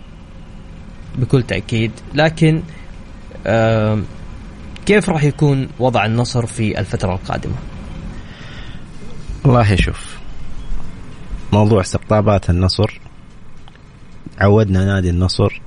بكل 1.19 1.43
تأكيد 1.43 1.91
لكن 2.15 2.63
كيف 4.87 5.09
راح 5.09 5.25
يكون 5.25 5.69
وضع 5.79 6.07
النصر 6.07 6.47
في 6.47 6.81
الفترة 6.81 7.13
القادمة؟ 7.15 7.55
والله 9.45 9.77
شوف 9.77 10.14
موضوع 11.55 11.81
استقطابات 11.81 12.51
النصر 12.51 13.01
عودنا 14.39 14.85
نادي 14.85 15.11
النصر 15.11 15.61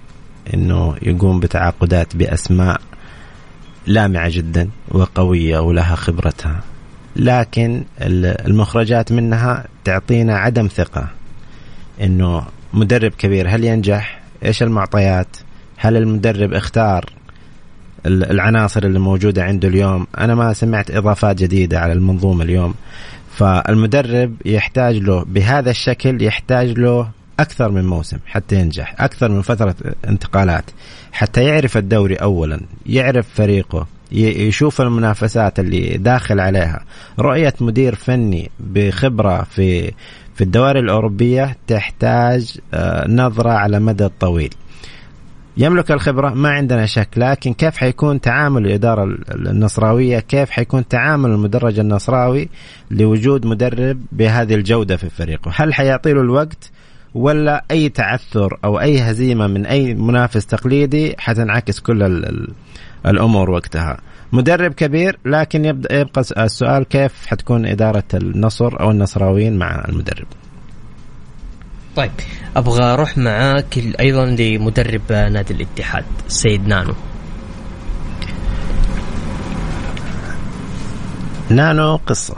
إنه 0.54 0.95
يقوم 1.02 1.39
بتعاقدات 1.39 2.15
بأسماء 2.15 2.82
لامعة 3.86 4.30
جدا 4.30 4.69
وقوية 4.91 5.60
ولها 5.60 5.95
خبرتها 5.95 6.62
لكن 7.15 7.84
المخرجات 8.02 9.12
منها 9.12 9.65
تعطينا 9.84 10.38
عدم 10.38 10.67
ثقة 10.67 11.08
إنه 12.02 12.43
مدرب 12.73 13.12
كبير 13.12 13.50
هل 13.50 13.63
ينجح؟ 13.63 14.21
إيش 14.45 14.63
المعطيات؟ 14.63 15.38
هل 15.78 15.97
المدرب 15.97 16.54
اختار 16.54 17.06
العناصر 18.06 18.84
اللي 18.84 19.00
موجودة 19.00 19.43
عنده 19.43 19.67
اليوم؟ 19.67 20.08
أنا 20.17 20.36
ما 20.36 20.54
سمعت 20.54 20.91
إضافات 20.91 21.36
جديدة 21.36 21.80
على 21.80 21.93
المنظومة 21.93 22.43
اليوم 22.43 22.73
فالمدرب 23.38 24.34
يحتاج 24.45 24.97
له 24.97 25.23
بهذا 25.23 25.69
الشكل 25.69 26.21
يحتاج 26.21 26.80
له 26.80 27.10
أكثر 27.39 27.71
من 27.71 27.86
موسم 27.86 28.17
حتى 28.26 28.56
ينجح 28.56 28.95
أكثر 29.00 29.32
من 29.32 29.41
فترة 29.41 29.76
انتقالات 30.08 30.63
حتى 31.12 31.43
يعرف 31.43 31.78
الدوري 31.78 32.15
اولا 32.15 32.60
يعرف 32.86 33.28
فريقه 33.34 33.88
يشوف 34.12 34.82
المنافسات 34.82 35.60
اللي 35.60 35.97
داخل 35.97 36.39
عليها. 36.39 36.84
رؤية 37.19 37.54
مدير 37.62 37.95
فني 37.95 38.52
بخبرة 38.60 39.43
في 39.43 39.91
في 40.36 40.43
الدوائر 40.43 40.80
الأوروبية 40.80 41.58
تحتاج 41.67 42.58
آه، 42.73 43.08
نظرة 43.08 43.50
على 43.50 43.80
مدى 43.80 44.10
طويل. 44.19 44.54
يملك 45.58 45.91
الخبرة 45.91 46.30
ما 46.30 46.50
عندنا 46.50 46.86
شك. 46.86 47.10
لكن 47.17 47.54
كيف 47.54 47.78
حيكون 47.78 48.22
تعامل 48.22 48.65
الإدارة 48.65 49.17
النصراوية؟ 49.32 50.20
كيف 50.20 50.50
حيكون 50.50 50.88
تعامل 50.88 51.30
المدرج 51.30 51.80
النصراوي 51.80 52.50
لوجود 52.91 53.46
مدرب 53.46 54.02
بهذه 54.12 54.56
الجودة 54.56 54.98
في 54.98 55.10
فريقه؟ 55.10 55.52
هل 55.56 55.74
حيعطي 55.74 56.13
له 56.13 56.22
الوقت 56.22 56.72
ولا 57.13 57.63
أي 57.72 57.89
تعثر 57.89 58.58
أو 58.65 58.80
أي 58.80 59.00
هزيمة 59.02 59.48
من 59.48 59.65
أي 59.65 59.93
منافس 59.93 60.46
تقليدي 60.46 61.15
حتنعكس 61.17 61.80
كل 61.80 62.24
الأمور 63.06 63.50
وقتها؟ 63.50 63.98
مدرب 64.32 64.74
كبير 64.74 65.20
لكن 65.26 65.65
يبقى 65.65 66.06
السؤال 66.38 66.84
كيف 66.84 67.26
حتكون 67.26 67.65
إدارة 67.65 68.04
النصر 68.13 68.80
أو 68.80 68.91
النصراويين 68.91 69.58
مع 69.58 69.86
المدرب؟ 69.89 70.28
طيب 71.97 72.12
أبغى 72.55 72.83
أروح 72.83 73.17
معاك 73.17 73.77
أيضا 73.99 74.25
لمدرب 74.25 75.12
نادي 75.12 75.53
الاتحاد 75.53 76.05
السيد 76.27 76.67
نانو. 76.67 76.93
نانو 81.49 81.95
قصة. 81.95 82.36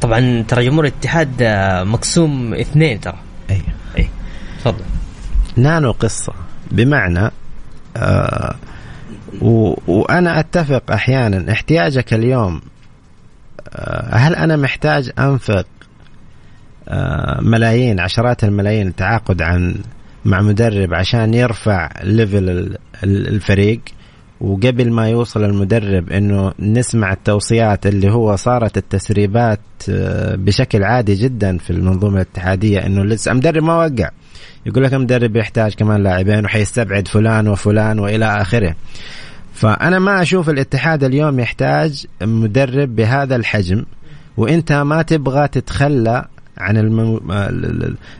طبعا 0.00 0.44
ترى 0.48 0.64
جمهور 0.64 0.84
الاتحاد 0.84 1.42
مقسوم 1.86 2.54
اثنين 2.54 3.00
ترى. 3.00 3.18
أي. 3.50 3.62
أي 3.98 4.08
تفضل. 4.60 4.84
نانو 5.56 5.92
قصة 5.92 6.32
بمعنى 6.70 7.30
آه 7.96 8.54
و 9.42 9.74
وأنا 9.86 10.40
أتفق 10.40 10.90
أحيانا 10.92 11.52
احتياجك 11.52 12.14
اليوم 12.14 12.60
آه 13.68 14.14
هل 14.16 14.34
أنا 14.34 14.56
محتاج 14.56 15.10
أنفق 15.18 15.52
آه، 15.56 15.79
ملايين 17.42 18.00
عشرات 18.00 18.44
الملايين 18.44 18.86
التعاقد 18.86 19.42
عن 19.42 19.74
مع 20.24 20.40
مدرب 20.40 20.94
عشان 20.94 21.34
يرفع 21.34 21.90
ليفل 22.02 22.76
الفريق. 23.04 23.80
وقبل 24.40 24.92
ما 24.92 25.08
يوصل 25.08 25.44
المدرب 25.44 26.12
إنه 26.12 26.52
نسمع 26.58 27.12
التوصيات 27.12 27.86
اللي 27.86 28.12
هو 28.12 28.36
صارت 28.36 28.76
التسريبات 28.76 29.60
آه، 29.90 30.34
بشكل 30.34 30.84
عادي 30.84 31.14
جدا 31.14 31.58
في 31.58 31.70
المنظومة 31.70 32.16
الاتحادية 32.16 32.86
إنه 32.86 33.04
لسه 33.04 33.32
مدرب 33.32 33.62
ما 33.62 33.76
وقع. 33.76 34.10
يقول 34.66 34.84
لك 34.84 34.94
المدرب 34.94 35.36
يحتاج 35.36 35.74
كمان 35.74 36.02
لاعبين 36.02 36.44
وحيستبعد 36.44 37.08
فلان 37.08 37.48
وفلان 37.48 37.98
وإلى 37.98 38.24
آخره. 38.42 38.74
فأنا 39.54 39.98
ما 39.98 40.22
أشوف 40.22 40.50
الاتحاد 40.50 41.04
اليوم 41.04 41.40
يحتاج 41.40 42.06
مدرب 42.22 42.96
بهذا 42.96 43.36
الحجم. 43.36 43.84
وإنت 44.36 44.72
ما 44.72 45.02
تبغى 45.02 45.48
تتخلى 45.48 46.24
عن 46.60 46.76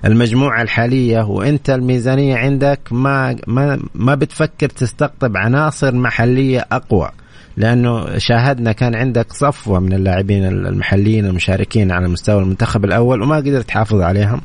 المجموعة 0.04 0.62
الحالية 0.62 1.22
وأنت 1.22 1.70
الميزانية 1.70 2.36
عندك 2.36 2.80
ما 2.90 3.36
ما 3.46 3.78
ما 3.94 4.14
بتفكر 4.14 4.68
تستقطب 4.68 5.36
عناصر 5.36 5.94
محلية 5.94 6.66
أقوى 6.72 7.10
لأنه 7.56 8.18
شاهدنا 8.18 8.72
كان 8.72 8.94
عندك 8.94 9.32
صفوة 9.32 9.80
من 9.80 9.92
اللاعبين 9.92 10.44
المحليين 10.44 11.26
المشاركين 11.26 11.92
على 11.92 12.08
مستوى 12.08 12.42
المنتخب 12.42 12.84
الأول 12.84 13.22
وما 13.22 13.36
قدرت 13.36 13.68
تحافظ 13.68 14.00
عليهم. 14.00 14.40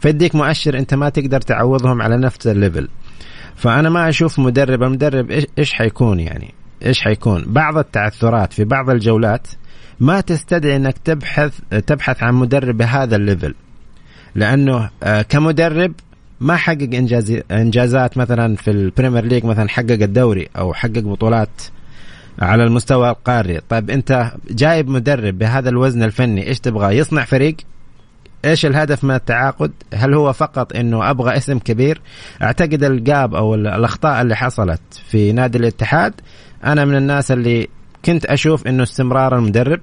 فيديك 0.00 0.34
مؤشر 0.34 0.78
أنت 0.78 0.94
ما 0.94 1.08
تقدر 1.08 1.40
تعوضهم 1.40 2.02
على 2.02 2.16
نفس 2.16 2.46
ال 2.46 2.52
level. 2.52 2.88
فأنا 3.56 3.90
ما 3.90 4.08
أشوف 4.08 4.38
مدرب 4.38 4.82
المدرب 4.82 5.30
إيش 5.58 5.72
حيكون 5.72 6.20
يعني؟ 6.20 6.54
إيش 6.86 7.00
حيكون؟ 7.00 7.44
بعض 7.46 7.78
التعثرات 7.78 8.52
في 8.52 8.64
بعض 8.64 8.90
الجولات 8.90 9.46
ما 10.00 10.20
تستدعي 10.20 10.76
انك 10.76 10.98
تبحث 11.04 11.58
تبحث 11.86 12.22
عن 12.22 12.34
مدرب 12.34 12.76
بهذا 12.76 13.16
ال 13.16 13.22
level 13.22 13.54
لأنه 14.34 14.90
آه، 15.02 15.22
كمدرب 15.22 15.92
ما 16.40 16.56
حقق 16.56 16.88
انجاز 16.94 17.38
إنجازات 17.50 18.18
مثلا 18.18 18.56
في 18.56 18.70
ال 18.70 18.77
Premier 18.77 19.24
League 19.24 19.44
مثلا 19.44 19.68
حقق 19.68 19.90
الدوري 19.90 20.48
أو 20.58 20.74
حقق 20.74 20.98
بطولات 20.98 21.62
على 22.38 22.64
المستوى 22.64 23.10
القاري 23.10 23.60
طيب 23.68 23.90
أنت 23.90 24.32
جايب 24.50 24.88
مدرب 24.88 25.38
بهذا 25.38 25.68
الوزن 25.68 26.02
الفني 26.02 26.46
إيش 26.46 26.60
تبغى 26.60 26.96
يصنع 26.96 27.24
فريق 27.24 27.56
إيش 28.44 28.66
الهدف 28.66 29.04
من 29.04 29.14
التعاقد؟ 29.14 29.72
هل 29.94 30.14
هو 30.14 30.32
فقط 30.32 30.76
إنه 30.76 31.10
أبغى 31.10 31.36
اسم 31.36 31.58
كبير؟ 31.58 32.00
أعتقد 32.42 32.84
الجاب 32.84 33.34
أو 33.34 33.54
الأخطاء 33.54 34.22
اللي 34.22 34.36
حصلت 34.36 34.80
في 35.10 35.32
نادي 35.32 35.58
الاتحاد 35.58 36.14
أنا 36.64 36.84
من 36.84 36.96
الناس 36.96 37.32
اللي 37.32 37.68
كنت 38.04 38.24
أشوف 38.26 38.66
إنه 38.66 38.82
استمرار 38.82 39.38
المدرب 39.38 39.80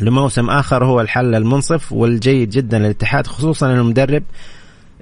لموسم 0.00 0.50
آخر 0.50 0.84
هو 0.84 1.00
الحل 1.00 1.34
المنصف 1.34 1.92
والجيد 1.92 2.50
جدا 2.50 2.78
للاتحاد 2.78 3.26
خصوصا 3.26 3.72
المدرب 3.72 4.22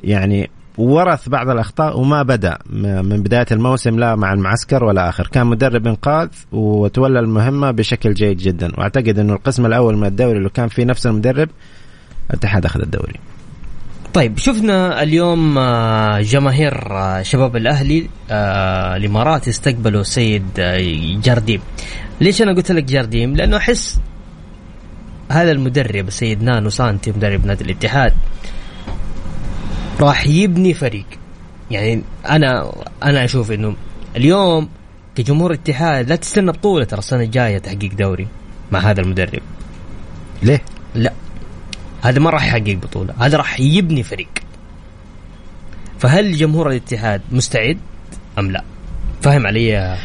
يعني 0.05 0.51
ورث 0.79 1.29
بعض 1.29 1.49
الأخطاء 1.49 2.01
وما 2.01 2.23
بدأ 2.23 2.59
من 3.03 3.23
بداية 3.23 3.47
الموسم 3.53 3.99
لا 3.99 4.17
مع 4.17 4.33
المعسكر 4.33 4.85
ولا 4.85 5.09
آخر. 5.09 5.27
كان 5.27 5.47
مدرب 5.47 5.87
إنقاذ 5.87 6.29
وتولى 6.53 7.19
المهمة 7.19 7.71
بشكل 7.71 8.15
جيد 8.15 8.37
جدا. 8.37 8.73
وأعتقد 8.79 9.19
إنه 9.19 9.33
القسم 9.33 9.67
الأول 9.67 9.97
من 9.97 10.07
الدوري 10.07 10.39
اللي 10.39 10.49
كان 10.49 10.69
فيه 10.69 10.85
نفس 10.85 11.07
المدرب 11.07 11.49
الاتحاد 12.31 12.65
أخذ 12.65 12.81
الدوري. 12.81 13.15
طيب 14.15 14.39
شفنا 14.39 15.03
اليوم 15.03 15.59
آه، 15.59 16.21
جماهير 16.21 16.97
آه، 16.97 17.23
شباب 17.23 17.57
الأهلي 17.57 18.09
آه، 18.31 18.97
الإمارات 18.97 19.49
استقبلوا 19.49 20.03
سيد 20.03 20.45
جارديم. 21.25 21.61
ليش 22.21 22.43
أنا 22.43 22.53
قلت 22.53 22.73
لك 22.73 22.85
جارديم؟ 22.85 23.37
لأنه 23.37 23.57
أحس 23.57 24.01
هذا 25.31 25.53
المدرب 25.53 26.09
السيد 26.09 26.43
نانو 26.43 26.71
سانتي 26.71 27.11
مدرب 27.11 27.47
نادي 27.47 27.65
الاتحاد 27.65 28.13
راح 30.01 30.27
يبني 30.27 30.75
فريق. 30.75 31.07
يعني 31.71 32.03
أنا 32.29 32.73
أنا 33.03 33.25
أشوف 33.25 33.53
إنه 33.53 33.77
اليوم 34.17 34.69
كجمهور 35.17 35.53
اتحاد 35.53 36.09
لا 36.09 36.17
تستنى 36.17 36.53
بطولة 36.53 36.85
ترى 36.85 36.99
السنة 36.99 37.23
الجاية 37.23 37.59
تحقيق 37.59 37.95
دوري 37.95 38.27
مع 38.73 38.79
هذا 38.79 39.01
المدرب. 39.01 39.43
ليه؟ 40.43 40.63
لا. 40.95 41.13
هذا 42.03 42.19
ما 42.19 42.31
راح 42.31 42.47
يحقق 42.47 42.79
بطولة 42.83 43.15
هذا 43.19 43.37
راح 43.37 43.61
يبني 43.61 44.03
فريق. 44.03 44.29
فهل 45.99 46.37
جمهور 46.37 46.71
الاتحاد 46.71 47.23
مستعد 47.33 47.79
أم 48.39 48.51
لا؟ 48.51 48.65
فاهم 49.23 49.47
علي 49.47 49.99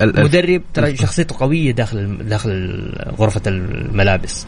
مدرب؟ 0.00 0.62
ترى 0.74 0.96
شخصيته 0.96 1.36
قوية 1.38 1.72
داخل 1.72 2.28
داخل 2.28 2.92
غرفة 3.18 3.42
الملابس 3.46 4.46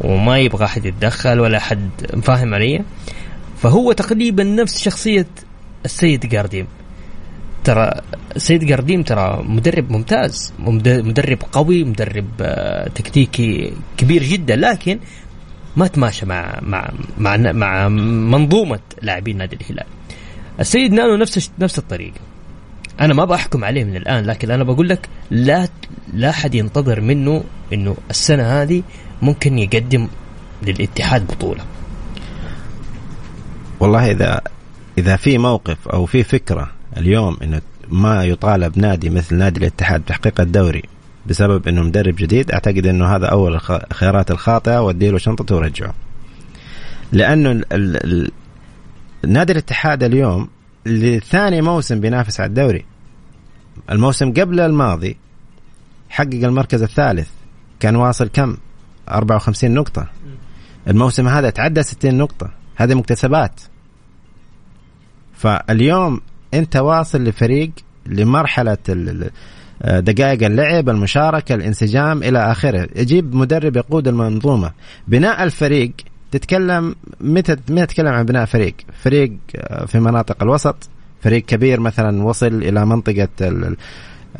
وما 0.00 0.38
يبغى 0.38 0.64
أحد 0.64 0.86
يتدخل 0.86 1.40
ولا 1.40 1.58
حد 1.58 1.90
فاهم 2.22 2.54
علي؟ 2.54 2.84
فهو 3.62 3.92
تقريبا 3.92 4.44
نفس 4.44 4.78
شخصية 4.78 5.26
السيد 5.84 6.26
جارديم. 6.26 6.66
ترى 7.64 7.90
السيد 8.36 8.64
جارديم 8.64 9.02
ترى 9.02 9.44
مدرب 9.46 9.90
ممتاز 9.90 10.52
مدرب 10.58 11.38
قوي 11.52 11.84
مدرب 11.84 12.28
آه، 12.40 12.88
تكتيكي 12.88 13.72
كبير 13.96 14.22
جدا 14.22 14.56
لكن 14.56 14.98
ما 15.76 15.86
تماشى 15.86 16.26
مع 16.26 16.58
مع 16.62 16.90
مع, 17.18 17.36
مع 17.36 17.88
منظومة 17.88 18.80
لاعبين 19.02 19.36
نادي 19.36 19.56
الهلال. 19.56 19.86
السيد 20.60 20.92
نانو 20.92 21.16
نفس 21.16 21.50
نفس 21.58 21.78
الطريقة 21.78 22.20
أنا 23.00 23.14
ما 23.14 23.24
بحكم 23.24 23.64
عليه 23.64 23.84
من 23.84 23.96
الآن 23.96 24.24
لكن 24.24 24.50
أنا 24.50 24.64
بقول 24.64 24.88
لك 24.88 25.08
لا 25.30 25.68
لا 26.12 26.32
حد 26.32 26.54
ينتظر 26.54 27.00
منه 27.00 27.44
إنه 27.72 27.96
السنة 28.10 28.42
هذه 28.42 28.82
ممكن 29.22 29.58
يقدم 29.58 30.08
للاتحاد 30.62 31.26
بطولة. 31.26 31.64
والله 33.80 34.10
اذا 34.10 34.40
إذا 34.98 35.16
في 35.16 35.38
موقف 35.38 35.88
أو 35.88 36.06
في 36.06 36.22
فكرة 36.22 36.70
اليوم 36.96 37.36
إنه 37.42 37.60
ما 37.88 38.24
يطالب 38.24 38.78
نادي 38.78 39.10
مثل 39.10 39.36
نادي 39.36 39.60
الاتحاد 39.60 40.00
بتحقيق 40.00 40.40
الدوري 40.40 40.82
بسبب 41.26 41.68
إنه 41.68 41.82
مدرب 41.82 42.16
جديد. 42.16 42.50
أعتقد 42.50 42.86
إنه 42.86 43.16
هذا 43.16 43.26
أول 43.26 43.54
الخيارات 43.54 44.30
الخاطئة 44.30 44.80
واديله 44.80 45.18
شنطته 45.18 45.56
ورجعه. 45.56 45.94
لأنه 47.12 47.50
ال 47.72 48.30
نادي 49.26 49.52
الاتحاد 49.52 50.02
اليوم 50.02 50.48
لثاني 50.86 51.62
موسم 51.62 52.00
بينافس 52.00 52.40
على 52.40 52.48
الدوري. 52.48 52.84
الموسم 53.90 54.32
قبل 54.32 54.60
الماضي 54.60 55.16
حقق 56.08 56.34
المركز 56.44 56.82
الثالث. 56.82 57.28
كان 57.80 57.96
واصل 57.96 58.28
كم؟ 58.28 58.56
54 59.08 59.74
نقطة. 59.74 60.06
الموسم 60.88 61.28
هذا 61.28 61.50
تعدى 61.50 61.82
60 61.82 62.18
نقطة. 62.18 62.50
هذه 62.76 62.94
مكتسبات. 62.94 63.60
فاليوم 65.34 66.20
أنت 66.54 66.76
واصل 66.76 67.24
لفريق 67.24 67.70
لمرحلة 68.06 68.78
دقائق 69.84 70.44
اللعب 70.44 70.88
المشاركة 70.88 71.54
الانسجام 71.54 72.22
إلى 72.22 72.52
آخره. 72.52 72.88
يجيب 72.96 73.34
مدرب 73.34 73.76
يقود 73.76 74.08
المنظومة. 74.08 74.72
بناء 75.08 75.44
الفريق 75.44 75.92
تتكلم 76.30 76.94
متى 77.20 77.56
متى 77.68 77.86
تتكلم 77.86 78.08
عن 78.08 78.24
بناء 78.24 78.44
فريق؟ 78.44 78.74
فريق 79.02 79.32
آه، 79.56 79.84
في 79.84 80.00
مناطق 80.00 80.42
الوسط. 80.42 80.76
فريق 81.22 81.44
كبير 81.44 81.80
مثلا 81.80 82.22
وصل 82.22 82.46
إلى 82.46 82.86
منطقة 82.86 83.28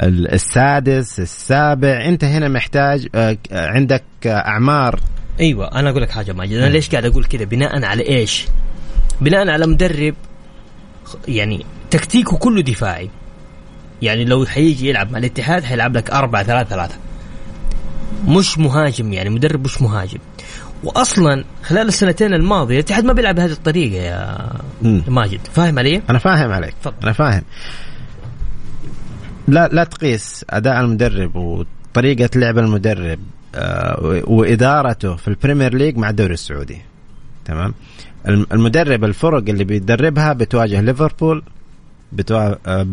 السادس 0.00 1.20
السابع. 1.20 2.04
أنت 2.04 2.24
هنا 2.24 2.48
محتاج 2.48 3.08
آه، 3.14 3.36
عندك 3.52 4.04
أعمار. 4.26 5.00
أيوه 5.40 5.72
أنا 5.72 5.90
أقول 5.90 6.02
لك 6.02 6.10
حاجة 6.10 6.32
ماجد. 6.32 6.52
أنا 6.52 6.70
ليش 6.70 6.90
قاعد 6.90 7.04
أقول 7.04 7.24
كذا؟ 7.24 7.44
بناء 7.44 7.84
على 7.84 8.08
إيش؟ 8.08 8.46
بناء 9.20 9.48
على 9.48 9.66
مدرب 9.66 10.14
يعني 11.28 11.64
تكتيكه 11.90 12.36
كله 12.36 12.62
دفاعي. 12.62 13.10
يعني 14.02 14.24
لو 14.24 14.46
حيجي 14.46 14.88
يلعب 14.88 15.12
مع 15.12 15.18
الاتحاد 15.18 15.64
حيلعب 15.64 15.96
لك 15.96 16.10
أربعة 16.10 16.42
ثلاثة 16.42 16.68
ثلاثة. 16.68 16.94
مش 18.28 18.58
مهاجم 18.58 19.12
يعني 19.12 19.30
مدرب 19.30 19.64
مش 19.64 19.82
مهاجم. 19.82 20.18
واصلا 20.84 21.44
خلال 21.62 21.88
السنتين 21.88 22.34
الماضية 22.34 22.74
الاتحاد 22.74 23.04
ما 23.04 23.12
بيلعب 23.12 23.34
بهذه 23.34 23.52
الطريقة 23.52 24.02
يا 24.02 24.48
م. 24.82 25.00
ماجد. 25.08 25.40
فاهم 25.52 25.78
علي؟ 25.78 26.02
أنا 26.10 26.18
فاهم 26.18 26.52
عليك. 26.52 26.74
فضل. 26.82 26.94
أنا 27.02 27.12
فاهم. 27.12 27.42
لا 29.48 29.68
لا 29.72 29.84
تقيس 29.84 30.44
أداء 30.50 30.80
المدرب 30.80 31.36
وطريقة 31.36 32.30
لعب 32.38 32.58
المدرب 32.58 33.18
آه 33.54 34.22
وإدارته 34.26 35.16
في 35.16 35.28
ال 35.28 35.34
Premier 35.34 35.74
League 35.74 35.96
مع 35.96 36.10
الدوري 36.10 36.34
السعودي. 36.34 36.82
تمام؟ 37.44 37.74
المدرب 38.28 39.04
الفرق 39.04 39.44
اللي 39.48 39.64
بيدربها 39.64 40.32
بتواجه 40.32 40.80
ليفربول 40.80 41.42
آه، 42.66 42.86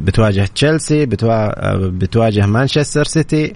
بتواجه 0.00 0.48
تشيلسي 0.54 1.02
آه، 1.02 1.76
بتواجه 1.92 2.46
مانشستر 2.46 3.04
سيتي. 3.04 3.52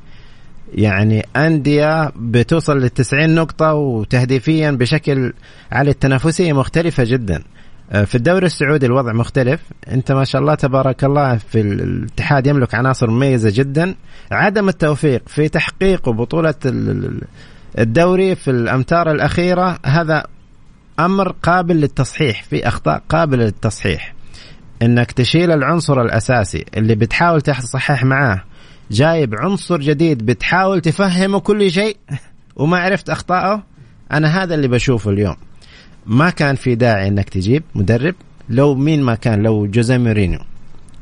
يعني 0.75 1.27
أندية 1.37 2.13
بتوصل 2.17 2.79
لل 2.79 2.89
90 2.89 3.35
نقطة 3.35 3.75
وتهديفيا 3.75 4.71
بشكل 4.71 5.33
على 5.73 5.91
التنافسية 5.91 6.53
مختلفة 6.53 7.05
جدا. 7.05 7.43
آه، 7.93 8.05
في 8.05 8.15
الدوري 8.15 8.47
السعودي 8.47 8.87
الوضع 8.87 9.13
مختلف. 9.13 9.61
أنت 9.91 10.13
ما 10.13 10.25
شاء 10.25 10.41
الله 10.41 10.55
تبارك 10.55 11.05
الله 11.05 11.37
في 11.37 11.61
الاتحاد 11.61 12.47
يملك 12.47 12.75
عناصر 12.75 13.11
مميزة 13.11 13.51
جدا. 13.55 13.95
عدم 14.33 14.69
التوفيق 14.69 15.23
في 15.27 15.49
تحقيق 15.49 16.09
بطولة 16.09 16.55
الدوري 17.79 18.35
في 18.35 18.51
الأمتار 18.51 19.11
الأخيرة 19.11 19.79
هذا 19.87 20.25
أمر 21.01 21.35
قابل 21.43 21.77
للتصحيح 21.77 22.43
في 22.43 22.69
أخطاء 22.69 23.03
قابلة 23.09 23.45
للتصحيح. 23.45 24.15
إنك 24.83 25.13
تشيل 25.13 25.51
العنصر 25.51 26.03
الأساسي 26.03 26.65
اللي 26.77 26.95
بتحاول 26.95 27.41
تصحح 27.41 28.05
معاه. 28.05 28.43
جايب 28.91 29.35
عنصر 29.35 29.81
جديد 29.81 30.27
بتحاول 30.27 30.81
تفهمه 30.81 31.41
كل 31.41 31.71
شيء 31.71 31.97
وما 32.57 32.79
عرفت 32.79 33.11
اخطائه 33.11 33.63
أنا 34.13 34.43
هذا 34.43 34.55
اللي 34.55 34.69
بشوفه 34.69 35.11
اليوم. 35.11 35.37
ما 36.07 36.31
كان 36.31 36.55
في 36.55 36.75
داعي 36.75 37.09
إنك 37.09 37.29
تجيب 37.29 37.63
مدرب. 37.75 38.15
لو 38.49 38.75
مين 38.75 39.03
ما 39.03 39.15
كان؟ 39.15 39.43
لو 39.43 39.67
جوزيه 39.67 39.99
مورينيو. 39.99 40.39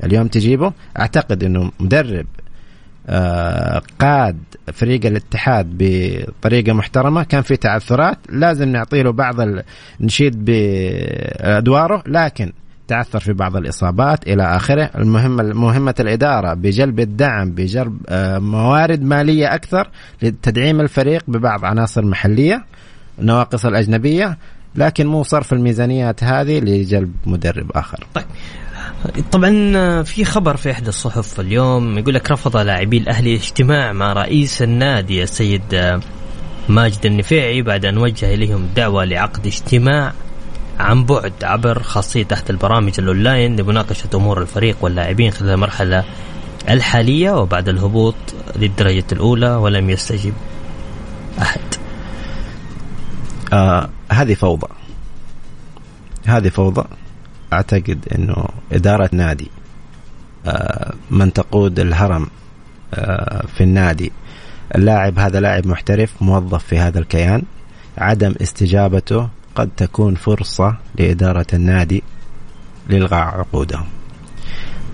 اليوم 0.05 0.27
تجيبه؟ 0.29 0.73
أعتقد 0.99 1.45
إنه 1.45 1.73
مدرب 1.81 2.27
آه 3.07 3.83
قاد 3.99 4.39
فريق 4.73 5.07
الاتحاد 5.07 5.67
بطريقة 5.79 6.73
محترمة. 6.73 7.23
كان 7.23 7.43
في 7.43 7.57
تعثرات. 7.57 8.19
لازم 8.29 8.69
نعطي 8.69 9.03
له 9.03 9.13
بعض 9.13 9.37
نشيد 10.01 10.45
بأدواره. 10.45 12.03
لكن 12.07 12.53
تعثر 12.91 13.21
في 13.21 13.33
بعض 13.33 13.57
الإصابات 13.57 14.29
إلى 14.29 14.57
آخره. 14.57 14.91
المهمة 14.95 15.43
مهمة 15.43 15.95
الإدارة 16.01 16.55
بجلب 16.55 17.01
الدعم 17.01 17.51
بجلب 17.51 18.01
آه، 18.09 18.39
موارد 18.39 19.03
مالية 19.03 19.55
أكثر 19.55 19.89
لتدعيم 20.23 20.81
الفريق 20.81 21.23
ببعض 21.29 21.65
عناصر 21.65 22.05
محلية 22.05 22.65
نواقص 23.19 23.67
الأجنبية 23.67 24.39
لكن 24.75 25.07
مو 25.07 25.23
صرف 25.23 25.53
الميزانيات 25.53 26.25
هذه 26.25 26.61
لجلب 26.61 27.13
مدرب 27.27 27.71
آخر. 27.75 28.07
طيب. 28.15 28.25
طبعا 29.33 29.73
آه، 29.77 30.03
في 30.03 30.25
خبر 30.25 30.57
في 30.57 30.71
إحدى 30.71 30.89
الصحف 30.89 31.41
اليوم 31.41 31.99
يقول 31.99 32.15
لك 32.15 32.31
رفض 32.31 32.57
لاعبي 32.57 32.99
الأهلي 32.99 33.35
اجتماع 33.35 33.93
مع 33.93 34.13
رئيس 34.13 34.63
النادي 34.63 35.23
السيد 35.23 35.75
آه، 35.75 36.01
ماجد 36.69 37.07
النفيعي 37.07 37.63
بعد 37.63 37.85
أن 37.85 37.99
وجه 37.99 38.35
إليهم 38.35 38.67
دعوة 38.77 39.05
لعقد 39.05 39.47
اجتماع 39.47 40.13
عن 40.81 41.05
بعد 41.05 41.33
عبر 41.43 41.83
خاصية 41.83 42.23
تحت 42.23 42.51
البرامج 42.51 42.93
الأونلاين 42.99 43.57
لمناقشة 43.57 44.09
أمور 44.15 44.43
الفريق 44.43 44.77
واللاعبين 44.81 45.31
خلال 45.31 45.51
المرحلة 45.51 46.05
الحالية 46.69 47.31
وبعد 47.31 47.69
الهبوط 47.69 48.15
للدرجة 48.57 49.05
الأولى 49.13 49.55
ولم 49.55 49.91
يستجب 49.91 50.33
أحد. 51.43 51.61
آه 53.53 53.89
هذه 54.13 54.35
فوضى. 54.35 54.67
هذه 56.27 56.49
فوضى. 56.49 56.85
أعتقد 57.53 57.99
أنه 58.15 58.45
إدارة 58.73 59.11
نادي 59.13 59.51
آه 60.47 60.95
من 61.11 61.33
تقود 61.33 61.81
الهرم 61.81 62.27
آه 62.95 63.47
في 63.57 63.65
النادي. 63.65 64.13
اللاعب 64.75 65.19
هذا 65.19 65.41
لاعب 65.41 65.67
محترف 65.67 66.23
موظف 66.23 66.65
في 66.65 66.79
هذا 66.79 66.99
الكيان. 66.99 67.43
عدم 67.99 68.35
استجابته 68.43 69.29
قد 69.55 69.71
تكون 69.77 70.15
فرصة 70.15 70.77
لإدارة 70.99 71.47
النادي 71.53 72.03
لإلغاء 72.89 73.23
عقودهم. 73.23 73.87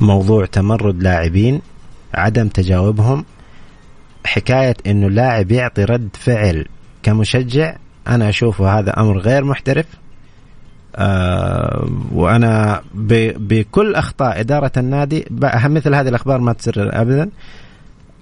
موضوع 0.01 0.47
تمرد 0.47 1.03
لاعبين 1.03 1.61
عدم 2.15 2.49
تجاوبهم 2.49 3.25
حكاية 4.27 4.75
أنه 4.87 5.07
اللاعب 5.07 5.53
يعطي 5.53 5.85
رد 5.85 6.09
فعل 6.21 6.65
كمشجع 7.03 7.77
أنا 8.09 8.29
أشوفه 8.29 8.79
هذا 8.79 9.01
أمر 9.01 9.19
غير 9.19 9.45
محترف. 9.45 9.87
آه 10.97 11.89
وأنا 12.13 12.83
بكل 12.95 13.95
أخطاء 13.95 14.41
إدارة 14.41 14.73
النادي 14.77 15.27
مثل 15.65 15.95
هذه 15.95 16.09
الأخبار 16.09 16.41
ما 16.41 16.53
تصير 16.53 17.01
أبدا 17.01 17.31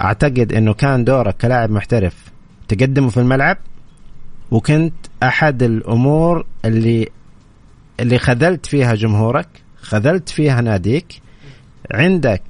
أعتقد 0.00 0.52
أنه 0.52 0.74
كان 0.74 1.04
دورك 1.04 1.36
كلاعب 1.36 1.70
محترف 1.70 2.14
تقدمه 2.68 3.08
في 3.08 3.20
الملعب 3.20 3.56
وكنت 4.50 4.94
أحد 5.22 5.62
الأمور 5.62 6.46
اللي 6.64 7.08
اللي 8.00 8.18
خذلت 8.18 8.66
فيها 8.66 8.94
جمهورك 8.94 9.48
خذلت 9.82 10.28
فيها 10.28 10.60
ناديك. 10.60 11.20
عندك 11.90 12.42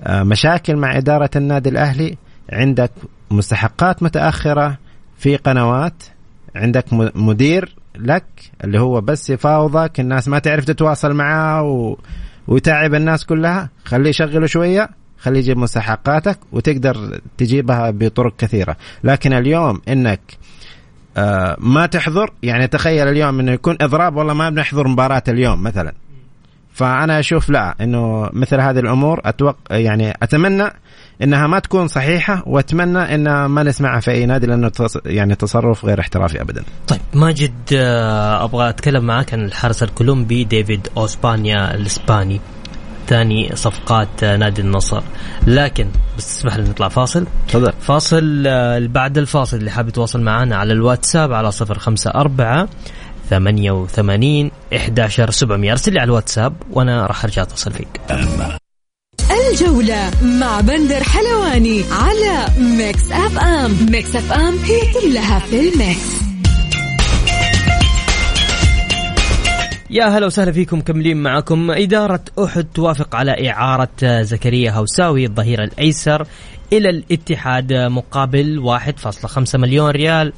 آه، 0.00 0.22
مشاكل 0.22 0.76
مع 0.76 0.96
إدارة 0.96 1.30
النادي 1.36 1.68
الأهلي 1.68 2.16
عندك 2.52 2.90
مستحقات 3.30 4.02
متأخرة 4.02 4.78
في 5.18 5.36
قنوات 5.36 6.02
عندك 6.56 6.84
مدير 7.14 7.76
لك 7.96 8.24
اللي 8.64 8.80
هو 8.80 9.00
بس 9.00 9.30
يفاوضك 9.30 10.00
الناس 10.00 10.28
ما 10.28 10.38
تعرف 10.38 10.64
تتواصل 10.64 11.12
معاه 11.12 11.62
و... 11.62 11.96
ويتعب 12.48 12.94
الناس 12.94 13.24
كلها. 13.24 13.70
خليه 13.84 14.10
يشغله 14.10 14.46
شوية 14.46 14.90
خليه 15.18 15.38
يجيب 15.38 15.56
مستحقاتك 15.56 16.38
وتقدر 16.52 17.20
تجيبها 17.38 17.90
بطرق 17.90 18.36
كثيرة. 18.36 18.76
لكن 19.04 19.32
اليوم 19.32 19.80
إنك 19.88 20.20
آه 21.16 21.56
ما 21.58 21.86
تحضر؟ 21.86 22.32
يعني 22.42 22.66
تخيل 22.66 23.08
اليوم 23.08 23.40
إنه 23.40 23.52
يكون 23.52 23.76
إضراب 23.80 24.16
والله 24.16 24.34
ما 24.34 24.50
بنحضر 24.50 24.88
مباراة 24.88 25.22
اليوم 25.28 25.62
مثلا. 25.62 25.92
فأنا 26.72 27.18
أشوف 27.18 27.50
لا 27.50 27.74
إنه 27.80 28.30
مثل 28.32 28.60
هذه 28.60 28.78
الأمور 28.78 29.20
أتوقع 29.24 29.76
يعني 29.76 30.14
أتمنى 30.22 30.64
إنها 31.22 31.46
ما 31.46 31.58
تكون 31.58 31.88
صحيحة 31.88 32.42
وأتمنى 32.46 33.14
إن 33.14 33.44
ما 33.44 33.62
نسمعها 33.62 34.00
في 34.00 34.10
أي 34.10 34.26
نادي 34.26 34.46
لأنه 34.46 34.70
يعني 35.06 35.34
تصرف 35.34 35.84
غير 35.84 36.00
احترافي 36.00 36.40
ابدا. 36.40 36.64
طيب 36.88 37.00
ماجد 37.14 37.54
آه، 37.74 38.44
أبغى 38.44 38.68
أتكلم 38.68 39.04
معك 39.04 39.34
عن 39.34 39.44
الحارس 39.44 39.82
الكولومبي 39.82 40.44
ديفيد 40.44 40.88
أوسبانيا 40.96 41.74
الإسباني. 41.74 42.40
ثاني 43.10 43.50
صفقات 43.54 44.24
نادي 44.24 44.60
النصر. 44.60 45.02
لكن 45.46 45.88
بس 46.18 46.36
تسمح 46.36 46.56
لي 46.56 46.62
نطلع 46.62 46.88
فاصل؟ 46.88 47.26
تفضل. 47.48 47.72
فاصل 47.80 48.44
آه، 48.46 48.78
بعد 48.78 49.18
الفاصل 49.18 49.56
اللي 49.56 49.70
حاب 49.70 49.88
يتواصل 49.88 50.20
معنا 50.20 50.56
على 50.56 50.72
الواتساب 50.72 51.32
على 51.32 51.52
صفر 51.52 51.78
خمسة 51.78 52.10
أربعة 52.10 52.68
ثمانية 53.30 53.70
وثمانين 53.70 54.50
إحداشر 54.76 55.30
سبعمية. 55.30 55.72
أرسل 55.72 55.92
لي 55.92 56.00
على 56.00 56.08
الواتساب 56.08 56.54
وأنا 56.70 57.06
راح 57.06 57.24
أرجع 57.24 57.42
أتصل 57.42 57.72
فيك. 57.72 58.00
الجولة 59.50 60.10
مع 60.22 60.60
بندر 60.60 61.04
حلواني 61.04 61.84
على 61.92 62.46
Mix 62.58 63.12
FM. 63.12 63.76
Mix 63.90 64.16
FM 64.16 64.58
هي 64.58 64.80
كلها 64.92 65.38
في 65.38 65.60
ال 65.60 65.74
mix. 65.74 66.29
يا 69.92 70.04
هلا 70.04 70.26
وسهلا 70.26 70.52
فيكم 70.52 70.78
مكملين 70.78 71.16
معكم 71.16 71.70
إدارة 71.70 72.20
أحد 72.44 72.66
توافق 72.74 73.16
على 73.16 73.50
إعارة 73.50 74.22
زكريا 74.22 74.70
هوساوي 74.70 75.26
الظهير 75.26 75.64
الأيسر 75.64 76.26
إلى 76.72 76.90
الاتحاد 76.90 77.72
مقابل 77.72 78.58
1.5 78.78 79.58
مليون 79.58 79.90
ريال. 79.90 80.32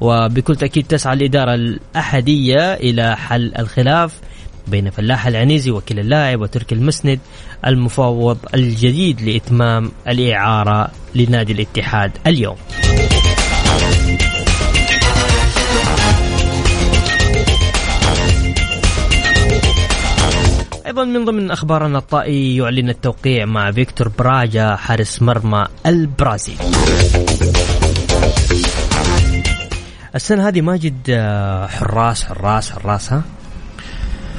وبكل 0.00 0.56
تأكيد 0.56 0.86
تسعى 0.86 1.14
الإدارة 1.14 1.54
الأحدية 1.54 2.74
إلى 2.74 3.16
حل 3.16 3.52
الخلاف 3.58 4.20
بين 4.68 4.90
فلاح 4.90 5.26
العنيزي 5.26 5.70
وكيل 5.70 5.98
اللاعب 5.98 6.40
وتركي 6.40 6.74
المسند 6.74 7.18
المفوض 7.66 8.38
الجديد 8.54 9.20
لإتمام 9.20 9.90
الإعارة 10.08 10.90
لنادي 11.14 11.52
الاتحاد 11.52 12.10
اليوم. 12.26 12.56
أيضا 20.86 21.04
من 21.04 21.24
ضمن 21.24 21.50
أخبارنا 21.50 21.98
الطائي 21.98 22.56
يعلن 22.56 22.88
التوقيع 22.88 23.44
مع 23.44 23.70
فيكتور 23.70 24.08
براجا 24.08 24.76
حارس 24.76 25.22
مرمى 25.22 25.66
البرازيل. 25.86 26.56
السنة 30.14 30.48
هذه 30.48 30.60
ماجد 30.60 30.96
آه، 31.10 31.66
حراس 31.66 32.24
حراس 32.24 32.72
حراس 32.72 33.12
ها؟ 33.12 33.22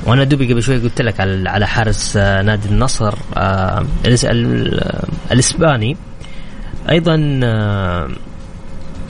وأنا 0.06 0.24
دوبي 0.24 0.54
قبل 0.54 0.64
شوي 0.64 0.78
قلت 0.78 1.02
لك 1.02 1.16
على 1.48 1.68
حارس 1.68 2.18
آه، 2.18 2.42
نادي 2.42 2.70
النصر 2.70 3.16
آه، 3.38 3.86
الإسباني. 5.32 5.98
أيضا 6.90 7.16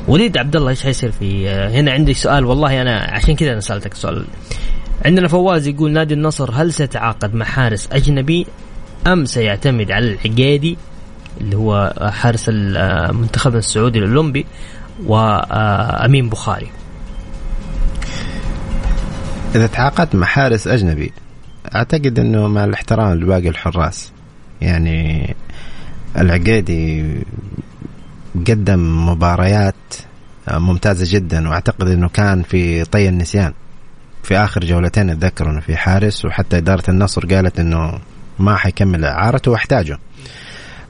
وليد 0.07 0.37
عبد 0.37 0.55
الله 0.55 0.69
إيش 0.69 0.83
حيصير 0.83 1.11
في 1.11 1.49
هنا 1.49 1.91
عندي 1.91 2.13
سؤال 2.13 2.45
والله 2.45 2.81
أنا 2.81 3.07
عشان 3.11 3.35
كذا 3.35 3.51
أنا 3.51 3.59
سألتك 3.59 3.91
السؤال 3.91 4.25
عندنا 5.05 5.27
فواز 5.27 5.67
يقول 5.67 5.91
نادي 5.91 6.13
النصر 6.13 6.51
هل 6.53 6.73
سيتعاقد 6.73 7.35
مع 7.35 7.45
حارس 7.45 7.87
أجنبي 7.91 8.47
أم 9.07 9.25
سيعتمد 9.25 9.91
على 9.91 10.05
العقيدي 10.05 10.77
اللي 11.41 11.55
هو 11.55 11.93
حارس 12.13 12.45
المنتخب 12.49 13.55
السعودي 13.55 13.99
الأولمبي 13.99 14.45
وأمين 15.05 16.29
بخاري؟ 16.29 16.67
إذا 19.55 19.67
تعاقدت 19.67 20.15
مع 20.15 20.27
حارس 20.27 20.67
أجنبي 20.67 21.13
أعتقد 21.75 22.19
إنه 22.19 22.47
مع 22.47 22.63
الاحترام 22.63 23.13
لباقي 23.13 23.49
الحراس. 23.49 24.11
يعني 24.61 25.35
العقيدي 26.17 27.05
قدم 28.35 29.09
مباريات 29.09 29.75
ممتازة 30.51 31.17
جدا 31.17 31.49
وأعتقد 31.49 31.87
إنه 31.87 32.09
كان 32.09 32.43
في 32.43 32.83
طي 32.83 33.09
النسيان. 33.09 33.53
في 34.25 34.37
آخر 34.37 34.65
جولتين 34.65 35.09
أتذكر 35.09 35.49
إنه 35.49 35.59
في 35.59 35.75
حارس 35.77 36.25
وحتى 36.25 36.57
إدارة 36.57 36.83
النصر 36.89 37.25
قالت 37.25 37.59
إنه 37.59 37.99
ما 38.39 38.55
حيكمل 38.55 39.05
اعارته 39.05 39.51
واحتاجه 39.51 39.99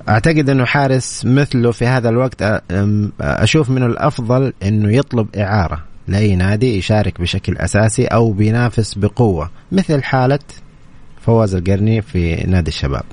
أعتقد 0.10 0.50
إنه 0.50 0.66
حارس 0.66 1.26
مثله 1.26 1.72
في 1.72 1.86
هذا 1.86 2.10
الوقت 2.10 2.62
أشوف 3.22 3.70
من 3.70 3.84
الأفضل 3.84 4.54
إنه 4.64 4.96
يطلب 4.96 5.36
إعارة 5.36 5.84
لأي 6.08 6.36
نادي 6.36 6.78
يشارك 6.78 7.22
بشكل 7.22 7.58
أساسي 7.58 8.06
أو 8.06 8.32
بينافس 8.32 8.94
بقوة 8.94 9.50
مثل 9.72 10.04
حالة 10.04 10.40
فواز 11.22 11.56
القرني 11.56 12.02
في 12.02 12.36
نادي 12.36 12.70
الشباب. 12.70 13.04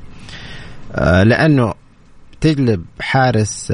لأنه 1.24 1.74
تجلب 2.40 2.84
حارس 3.00 3.72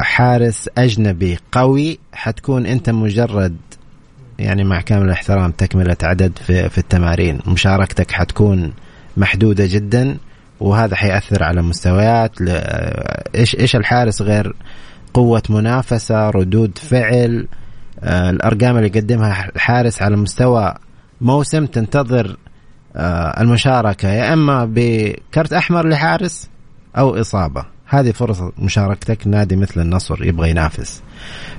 حارس 0.00 0.68
أجنبي 0.78 1.38
قوي 1.52 1.98
حتكون 2.12 2.66
أنت 2.66 2.90
مجرد 2.90 3.56
يعني 4.42 4.64
مع 4.64 4.80
كامل 4.80 5.04
الاحترام 5.04 5.50
تكملة 5.50 5.96
عدد 6.02 6.38
في, 6.46 6.68
في 6.68 6.78
التمارين. 6.78 7.38
مشاركتك 7.46 8.10
حتكون 8.10 8.72
محدودة 9.16 9.66
جدا 9.66 10.16
وهذا 10.60 10.96
حيأثر 10.96 11.42
على 11.42 11.62
مستويات. 11.62 12.32
إيش 13.34 13.56
إيش 13.56 13.76
الحارس 13.76 14.22
غير 14.22 14.54
قوة 15.14 15.42
منافسة 15.50 16.30
ردود 16.30 16.78
فعل؟ 16.78 17.48
آه 18.00 18.30
الأرقام 18.30 18.76
اللي 18.76 18.88
يقدمها 18.88 19.48
الحارس 19.56 20.02
على 20.02 20.16
مستوى 20.16 20.74
موسم 21.20 21.66
تنتظر 21.66 22.36
آه 22.96 23.40
المشاركة 23.40 24.08
يا 24.08 24.32
إما 24.32 24.64
بكرت 24.70 25.52
أحمر 25.52 25.88
لحارس 25.88 26.50
أو 26.98 27.20
إصابة. 27.20 27.64
هذه 27.94 28.10
فرصة 28.10 28.52
مشاركتك 28.58 29.26
نادي 29.26 29.56
مثل 29.56 29.80
النصر 29.80 30.24
يبغى 30.24 30.50
ينافس. 30.50 31.02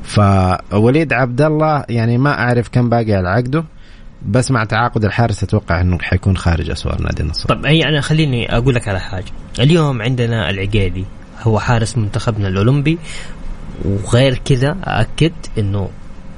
فوليد 0.03 1.13
عبد 1.13 1.41
الله 1.41 1.85
يعني 1.89 2.17
ما 2.17 2.39
أعرف 2.39 2.69
كم 2.69 2.89
باقي 2.89 3.13
على 3.13 3.29
عقده 3.29 3.63
بس 4.25 4.51
مع 4.51 4.63
تعاقد 4.63 5.05
الحارس 5.05 5.43
أتوقع 5.43 5.81
إنه 5.81 5.97
حيكون 6.01 6.37
خارج 6.37 6.69
أسوار 6.69 7.01
نادي 7.01 7.23
النصر. 7.23 7.49
طب 7.49 7.65
هي 7.65 7.83
أنا 7.83 8.01
خليني 8.01 8.57
أقول 8.57 8.75
لك 8.75 8.87
على 8.87 8.99
حاجة. 8.99 9.31
اليوم 9.59 10.01
عندنا 10.01 10.49
العقيدي 10.49 11.05
هو 11.41 11.59
حارس 11.59 11.97
منتخبنا 11.97 12.47
الأولمبي 12.47 12.97
وغير 13.85 14.41
كذا 14.45 14.77
اكد 14.83 15.33
إنه 15.57 15.89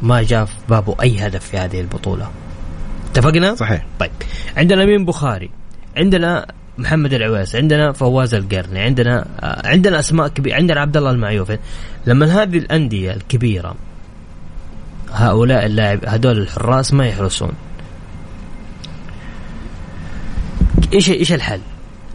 ما 0.01 0.23
جاء 0.23 0.45
في 0.45 0.55
بابه 0.69 0.95
أي 1.01 1.27
هدف 1.27 1.45
في 1.45 1.58
هذه 1.58 1.81
البطولة. 1.81 2.29
اتفقنا؟ 3.12 3.55
صحيح. 3.55 3.86
طيب. 3.99 4.12
عندنا 4.58 4.86
مين 4.86 5.05
بخاري. 5.05 5.49
عندنا 5.97 6.47
محمد 6.77 7.13
العويس 7.13 7.55
عندنا 7.55 7.91
فواز 7.91 8.33
القرني 8.33 8.79
عندنا 8.79 9.25
آه، 9.39 9.67
عندنا 9.67 9.99
أسماء 9.99 10.27
كبيره 10.27 10.55
عندنا 10.55 10.81
عبد 10.81 10.97
الله 10.97 11.11
المعيوفي 11.11 11.57
لما 12.07 12.25
هذه 12.25 12.57
الأندية 12.57 13.11
الكبيرة 13.11 13.75
هؤلاء 15.11 15.65
اللاعب 15.65 16.05
هذول 16.05 16.38
الحراس 16.38 16.93
ما 16.93 17.07
يحرسون. 17.07 17.51
إيش 20.93 21.09
إيش 21.09 21.33
الحل؟ 21.33 21.59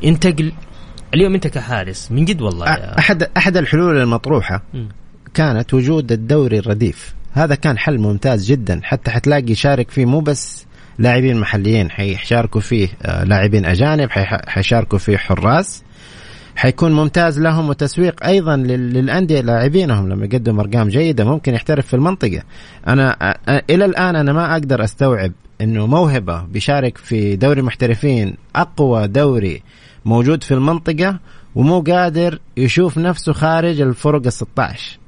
ينتقل 0.03 0.53
اليوم 1.15 1.35
أنت 1.35 1.47
كحارس 1.47 2.13
من 2.13 2.25
جد 2.25 2.43
والله 2.43 2.67
يا 2.67 2.99
احد 2.99 3.23
أحد 3.37 3.57
الحلول 3.57 3.97
المطروحة 3.97 4.63
كانت 5.35 5.75
وجود 5.75 6.13
الدوري 6.13 6.59
الرديف. 6.59 7.15
هذا 7.33 7.55
كان 7.55 7.79
حل 7.79 7.99
ممتاز 7.99 8.47
جدا 8.47 8.81
حتى 8.83 9.11
حتلاقي 9.11 9.53
يشارك 9.53 9.91
فيه 9.91 10.05
مو 10.05 10.21
بس 10.21 10.67
لاعبين 11.01 11.41
محليين 11.41 11.91
حيشاركوا 11.91 12.61
فيه 12.61 12.89
آه، 13.03 13.25
لاعبين 13.25 13.65
أجانب 13.65 14.09
حيشاركوا 14.47 14.99
فيه 14.99 15.17
حراس. 15.17 15.83
حيكون 16.57 16.93
ممتاز 16.93 17.41
لهم 17.41 17.69
وتسويق 17.69 18.25
أيضا 18.25 18.57
للأندية 18.57 19.41
لاعبينهم 19.41 20.09
لما 20.09 20.25
يقدموا 20.25 20.63
أرقام 20.65 20.89
جيدة 20.89 21.25
ممكن 21.25 21.55
يحترف 21.55 21.87
في 21.87 21.95
المنطقة. 21.95 22.43
أنا 22.89 23.37
إلى 23.71 23.85
الآن 23.85 24.17
أنا 24.17 24.33
ما 24.33 24.53
أقدر 24.53 24.85
أستوعب 24.85 25.33
إنه 25.61 25.87
موهبة 25.87 26.43
بيشارك 26.43 26.99
في 26.99 27.37
دوري 27.37 27.63
محترفين 27.63 28.35
أقوى 28.57 29.07
دوري 29.09 29.63
موجود 30.05 30.43
في 30.43 30.55
المنطقة 30.55 31.19
ومو 31.55 31.81
قادر 31.81 32.39
يشوف 32.57 32.99
نفسه 32.99 33.33
خارج 33.33 33.81
الفرق 33.81 34.27
ال 34.27 34.33
16 34.33 34.99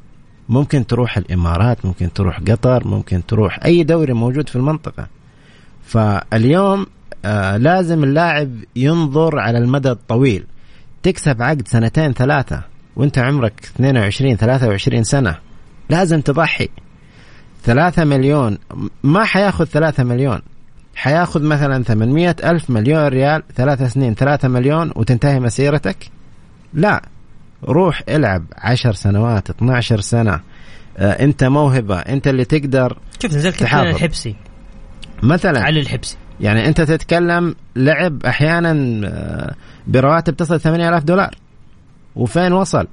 ممكن 0.48 0.86
تروح 0.86 1.16
الإمارات 1.18 1.86
ممكن 1.86 2.12
تروح 2.12 2.40
قطر 2.40 2.88
ممكن 2.88 3.26
تروح 3.26 3.64
أي 3.64 3.84
دوري 3.84 4.12
موجود 4.12 4.48
في 4.48 4.56
المنطقة. 4.56 5.06
فاليوم 5.92 6.86
آه 7.24 7.56
لازم 7.56 8.04
اللاعب 8.04 8.50
ينظر 8.76 9.38
على 9.38 9.58
المدى 9.58 9.90
الطويل. 9.90 10.46
تكسب 11.02 11.42
عقد 11.42 11.68
سنتين 11.68 12.12
ثلاثة 12.12 12.62
وانت 12.96 13.18
عمرك 13.18 13.52
22 13.76 14.36
23 14.36 15.04
سنة. 15.04 15.38
لازم 15.90 16.20
تضحي. 16.20 16.68
ثلاثة 17.64 18.04
مليون 18.04 18.58
ما 19.02 19.24
حياخذ 19.24 19.64
ثلاثة 19.64 20.04
مليون. 20.04 20.40
حياخذ 20.96 21.42
مثلا 21.42 21.82
800 21.82 22.36
ألف 22.44 22.70
مليون 22.70 23.06
ريال 23.06 23.42
ثلاثة 23.56 23.88
سنين 23.88 24.14
ثلاثة 24.14 24.48
مليون 24.48 24.92
وتنتهي 24.96 25.40
مسيرتك؟ 25.40 25.96
لا. 26.74 27.02
روح 27.64 28.02
العب 28.08 28.44
عشر 28.58 28.92
سنوات 28.92 29.50
12 29.50 30.00
سنة. 30.00 30.40
آه 30.98 31.24
انت 31.24 31.44
موهبة 31.44 31.98
انت 31.98 32.28
اللي 32.28 32.44
تقدر 32.44 32.98
شوف 33.22 33.32
نزل 33.34 33.52
كابتن 33.52 33.78
الحبسي 33.78 34.36
مثلا 35.22 35.62
علي 35.62 35.80
الحبسي 35.80 36.16
يعني 36.40 36.68
أنت 36.68 36.80
تتكلم 36.80 37.54
لعب 37.76 38.24
أحيانا 38.26 39.00
آه، 39.08 39.54
برواتب 39.86 40.36
تصل 40.36 40.60
8000 40.60 41.04
دولار. 41.04 41.34
وفين 42.16 42.52
وصل؟ 42.52 42.86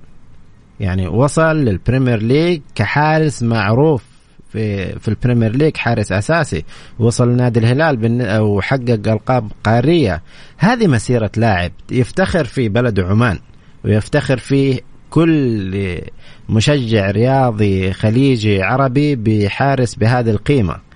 يعني 0.79 1.07
وصل 1.07 1.55
لل 1.55 1.70
Premier 1.70 2.21
League 2.21 2.61
كحارس 2.75 3.43
معروف 3.43 4.03
في 4.51 4.99
في 4.99 5.07
ال 5.07 5.13
Premier 5.13 5.55
League 5.55 5.77
حارس 5.77 6.11
أساسي. 6.11 6.65
وصل 6.99 7.29
نادي 7.29 7.59
الهلال 7.59 8.41
وحقق 8.41 9.07
ألقاب 9.07 9.51
قارية. 9.63 10.21
هذه 10.57 10.87
مسيرة 10.87 11.31
لاعب 11.37 11.71
يفتخر 11.91 12.43
في 12.43 12.69
بلد 12.69 12.99
عمان 12.99 13.39
ويفتخر 13.85 14.37
فيه 14.37 14.79
كل 15.09 16.01
مشجع 16.49 17.11
رياضي 17.11 17.93
خليجي 17.93 18.61
عربي 18.61 19.15
بحارس 19.15 19.95
بهذه 19.95 20.29
القيمة. 20.29 20.88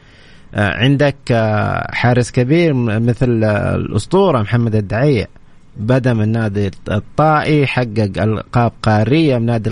عندك 0.55 1.15
آه، 1.31 1.87
حارس 1.91 2.31
كبير 2.31 2.73
مثل 2.73 3.43
الأسطورة 3.43 4.41
محمد 4.41 4.75
الدعيع. 4.75 5.25
بدا 5.77 6.13
من 6.13 6.31
نادي 6.31 6.71
الطائي 6.91 7.67
حقق 7.67 8.11
ألقاب 8.17 8.71
قارية 8.83 9.37
من 9.37 9.45
نادي 9.45 9.69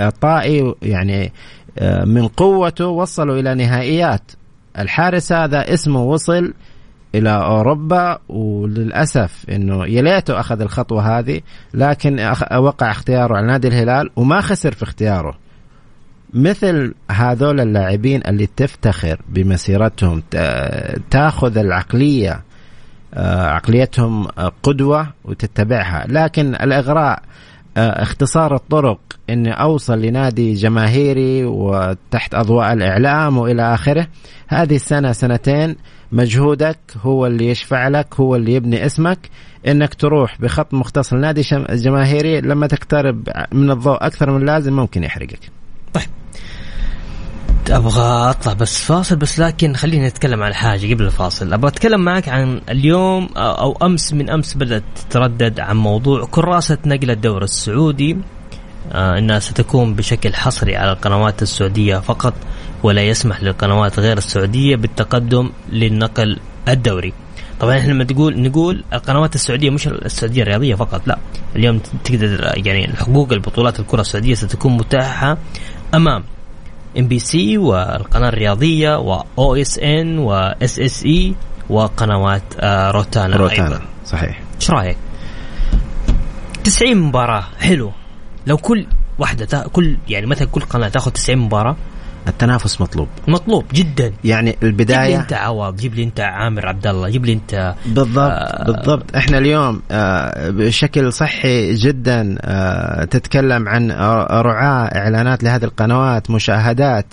الطائي 0.00 0.74
يعني 0.82 1.32
آه، 1.78 2.04
من 2.04 2.28
قوته 2.28 2.86
وصلوا 2.86 3.38
إلى 3.38 3.54
نهائيات. 3.54 4.32
الحارس 4.78 5.32
هذا 5.32 5.74
اسمه 5.74 6.02
وصل 6.02 6.54
إلى 7.14 7.30
أوروبا 7.30 8.18
وللأسف 8.28 9.44
إنه 9.50 9.86
يليته 9.86 10.40
أخذ 10.40 10.60
الخطوة 10.60 11.18
هذه 11.18 11.40
لكن 11.74 12.32
وقع 12.56 12.90
اختياره 12.90 13.36
على 13.36 13.46
نادي 13.46 13.68
الهلال 13.68 14.10
وما 14.16 14.40
خسر 14.40 14.72
في 14.72 14.82
اختياره. 14.82 15.45
مثل 16.36 16.94
هذول 17.10 17.60
اللاعبين 17.60 18.20
اللي 18.26 18.46
تفتخر 18.56 19.20
بمسيرتهم 19.28 20.22
تاخذ 21.10 21.58
العقلية 21.58 22.42
آه، 23.14 23.46
عقليتهم 23.46 24.26
قدوة 24.62 25.08
وتتبعها. 25.24 26.06
لكن 26.08 26.54
الإغراء 26.54 27.22
آه، 27.76 28.02
اختصار 28.02 28.54
الطرق 28.54 28.98
إني 29.30 29.52
أوصل 29.52 29.98
لنادي 30.02 30.54
جماهيري 30.54 31.44
وتحت 31.44 32.34
أضواء 32.34 32.72
الإعلام 32.72 33.38
وإلى 33.38 33.74
آخره 33.74 34.06
هذه 34.48 34.76
السنة 34.76 35.12
سنتين 35.12 35.76
مجهودك 36.12 36.78
هو 37.02 37.26
اللي 37.26 37.48
يشفع 37.48 37.88
لك 37.88 38.14
هو 38.20 38.36
اللي 38.36 38.54
يبني 38.54 38.86
اسمك. 38.86 39.18
إنك 39.66 39.94
تروح 39.94 40.40
بخط 40.40 40.74
مختص 40.74 41.12
لنادي 41.12 41.42
جماهيري 41.70 42.40
لما 42.40 42.66
تقترب 42.66 43.28
من 43.52 43.70
الضوء 43.70 44.06
أكثر 44.06 44.30
من 44.30 44.40
اللازم 44.40 44.72
ممكن 44.72 45.04
يحرقك. 45.04 45.40
طيب. 45.98 46.08
أبغى 47.70 48.30
أطلع 48.30 48.52
بس 48.52 48.78
فاصل 48.78 49.16
بس 49.16 49.40
لكن 49.40 49.74
خلينا 49.74 50.08
نتكلم 50.08 50.42
عن 50.42 50.54
حاجة 50.54 50.94
قبل 50.94 51.04
الفاصل. 51.04 51.52
أبغى 51.52 51.68
أتكلم 51.68 52.00
معك 52.00 52.28
عن 52.28 52.60
اليوم 52.68 53.28
أو 53.36 53.72
أمس 53.82 54.12
من 54.12 54.30
أمس 54.30 54.54
بدأت 54.54 54.82
تتردد 55.08 55.60
عن 55.60 55.76
موضوع 55.76 56.28
كراسة 56.30 56.78
نقل 56.86 57.10
الدوري 57.10 57.44
السعودي. 57.44 58.16
آه 58.92 59.18
إنها 59.18 59.38
ستكون 59.38 59.94
بشكل 59.94 60.34
حصري 60.34 60.76
على 60.76 60.92
القنوات 60.92 61.42
السعودية 61.42 61.98
فقط 61.98 62.34
ولا 62.82 63.02
يسمح 63.02 63.42
للقنوات 63.42 63.98
غير 63.98 64.18
السعودية 64.18 64.76
بالتقدم 64.76 65.50
للنقل 65.72 66.38
الدوري. 66.68 67.12
طبعا 67.60 67.78
إحنا 67.78 67.92
لما 67.92 68.04
تقول 68.04 68.42
نقول 68.42 68.84
القنوات 68.92 69.34
السعودية 69.34 69.70
مش 69.70 69.88
السعودية 69.88 70.42
الرياضية 70.42 70.74
فقط 70.74 71.02
لا. 71.06 71.18
اليوم 71.56 71.78
تقدر 72.04 72.52
يعني 72.56 72.96
حقوق 72.96 73.32
البطولات 73.32 73.80
الكرة 73.80 74.00
السعودية 74.00 74.34
ستكون 74.34 74.72
متاحة 74.76 75.38
أمام 75.94 76.24
MBC 76.98 77.58
والقناة 77.58 78.28
الرياضية 78.28 78.98
و 78.98 79.54
OSN 79.54 80.18
و 80.18 80.78
SSC 80.78 81.34
وقنوات 81.70 82.42
آه، 82.60 82.90
روتانا 82.90 83.36
روتانا 83.36 83.64
أيضا. 83.66 83.80
صحيح 84.06 84.40
إيش 84.60 84.70
رأيك؟ 84.70 84.96
90 86.64 86.96
مباراة 86.96 87.44
حلو 87.60 87.92
لو 88.46 88.56
كل 88.56 88.86
واحدة 89.18 89.44
تا... 89.44 89.68
كل 89.68 89.96
يعني 90.08 90.26
مثلا 90.26 90.48
كل 90.48 90.60
قناة 90.60 90.88
تأخذ 90.88 91.10
90 91.10 91.38
مباراة 91.38 91.76
التنافس 92.28 92.80
مطلوب. 92.80 93.08
مطلوب 93.28 93.64
جدا. 93.74 94.12
يعني 94.24 94.56
البداية 94.62 95.06
جيب 95.06 95.16
لي 95.16 95.22
انت 95.22 95.32
عوض 95.32 95.76
جيب 95.76 95.94
لي 95.94 96.02
انت 96.04 96.20
عامر 96.20 96.66
عبد 96.66 96.86
الله 96.86 97.08
جيب 97.08 97.26
لي 97.26 97.32
انت 97.32 97.74
بالضبط 97.86 98.18
آه 98.18 98.64
بالضبط. 98.64 99.16
إحنا 99.16 99.38
اليوم 99.38 99.82
آه 99.90 100.50
بشكل 100.50 101.12
صحي 101.12 101.74
جدا 101.74 102.38
آه 102.40 103.04
تتكلم 103.04 103.68
عن 103.68 103.90
رعاة 104.30 104.86
إعلانات 104.86 105.44
لهذه 105.44 105.64
القنوات 105.64 106.30
مشاهدات 106.30 107.06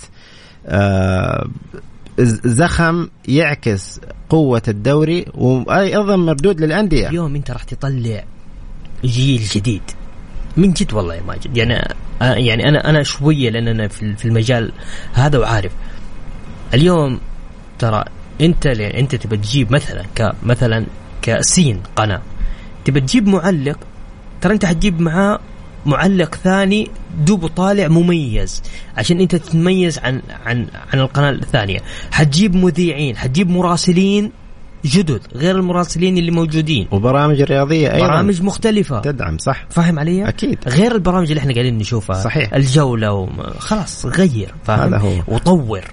آه 0.66 1.46
زخم 2.18 3.08
يعكس 3.28 4.00
قوة 4.28 4.62
الدوري 4.68 5.24
وأيضا 5.34 6.16
مردود 6.16 6.60
للأندية. 6.60 7.08
اليوم 7.08 7.34
أنت 7.34 7.50
راح 7.50 7.62
تطلع 7.62 8.24
جيل 9.04 9.42
جديد. 9.42 9.82
من 10.56 10.72
جد 10.72 10.92
والله 10.92 11.14
يا 11.14 11.22
ماجد 11.22 11.56
يعني 11.56 11.94
يعني 12.20 12.68
أنا 12.68 12.90
أنا 12.90 13.02
شوية 13.02 13.50
لأن 13.50 13.68
أنا 13.68 13.88
في 13.88 14.24
المجال 14.24 14.72
هذا 15.12 15.38
وعارف. 15.38 15.72
اليوم 16.74 17.20
ترى 17.78 18.04
أنت 18.40 18.66
أنت 18.66 19.14
تبى 19.14 19.36
تجيب 19.36 19.72
مثلا 19.72 20.04
كمثلا 20.14 20.86
كسين 21.22 21.82
قناة. 21.96 22.22
تبى 22.84 23.00
تجيب 23.00 23.28
معلق 23.28 23.78
ترى 24.40 24.52
أنت 24.54 24.64
حتجيب 24.64 25.00
معاه 25.00 25.38
معلق 25.86 26.34
ثاني 26.34 26.90
دوبه 27.18 27.48
طالع 27.48 27.88
مميز. 27.88 28.62
عشان 28.96 29.20
أنت 29.20 29.36
تتميز 29.36 29.98
عن 29.98 30.22
عن 30.46 30.66
عن 30.92 31.00
القناة 31.00 31.30
الثانية. 31.30 31.80
حتجيب 32.10 32.56
مذيعين 32.56 33.16
حتجيب 33.16 33.50
مراسلين 33.50 34.32
جدد. 34.84 35.20
غير 35.34 35.56
المراسلين 35.56 36.18
اللي 36.18 36.30
موجودين. 36.30 36.88
وبرامج 36.90 37.42
رياضية 37.42 37.94
أيضا. 37.94 38.06
برامج 38.06 38.42
مختلفة. 38.42 39.00
تدعم 39.00 39.38
صح. 39.38 39.66
فاهم 39.70 39.98
علي؟ 39.98 40.28
أكيد. 40.28 40.58
غير 40.66 40.94
البرامج 40.94 41.28
اللي 41.28 41.40
إحنا 41.40 41.52
قاعدين 41.52 41.78
نشوفها. 41.78 42.22
صحيح. 42.22 42.54
الجولة 42.54 43.12
وم... 43.12 43.42
خلاص 43.58 44.06
غير 44.06 44.54
فاهم؟ 44.64 44.94
هذا 44.94 44.98
هو. 44.98 45.34
وطور. 45.34 45.84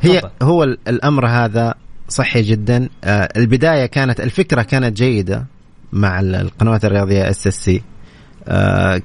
هي 0.00 0.20
طبعا. 0.20 0.32
هو 0.42 0.64
الأمر 0.64 1.26
هذا 1.26 1.74
صحي 2.08 2.42
جدا. 2.42 2.88
آه 3.04 3.28
البداية 3.36 3.86
كانت 3.86 4.20
الفكرة 4.20 4.62
كانت 4.62 4.96
جيدة 4.96 5.46
مع 5.92 6.20
القنوات 6.20 6.84
الرياضية 6.84 7.30
SSC 7.30 7.82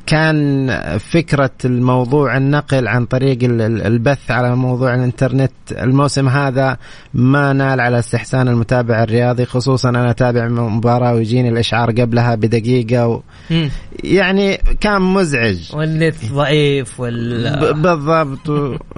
كان 0.06 0.70
فكرة 1.00 1.52
الموضوع 1.66 2.38
النقل 2.38 2.88
عن 2.88 3.06
طريق 3.06 3.38
البث 3.62 4.32
على 4.32 4.56
موضوع 4.56 4.96
الانترنت. 4.96 5.52
الموسم 5.72 6.30
هذا 6.30 6.78
ما 7.14 7.54
نال 7.54 7.80
على 7.80 8.00
استحسان 8.00 8.48
المتابع 8.48 9.04
الرياضي 9.04 9.46
خصوصا 9.46 9.90
أنا 9.90 10.10
أتابع 10.10 10.48
مباراة 10.48 11.14
ويجيني 11.14 11.50
الإشعار 11.50 11.92
قبلها 11.92 12.36
بدقيقة 12.36 13.08
و 13.08 13.22
يعني 14.04 14.58
كان 14.80 15.02
مزعج. 15.02 15.76
والنت 15.76 16.16
ضعيف 16.34 17.00
وال 17.00 17.74
بالضبط. 17.74 18.52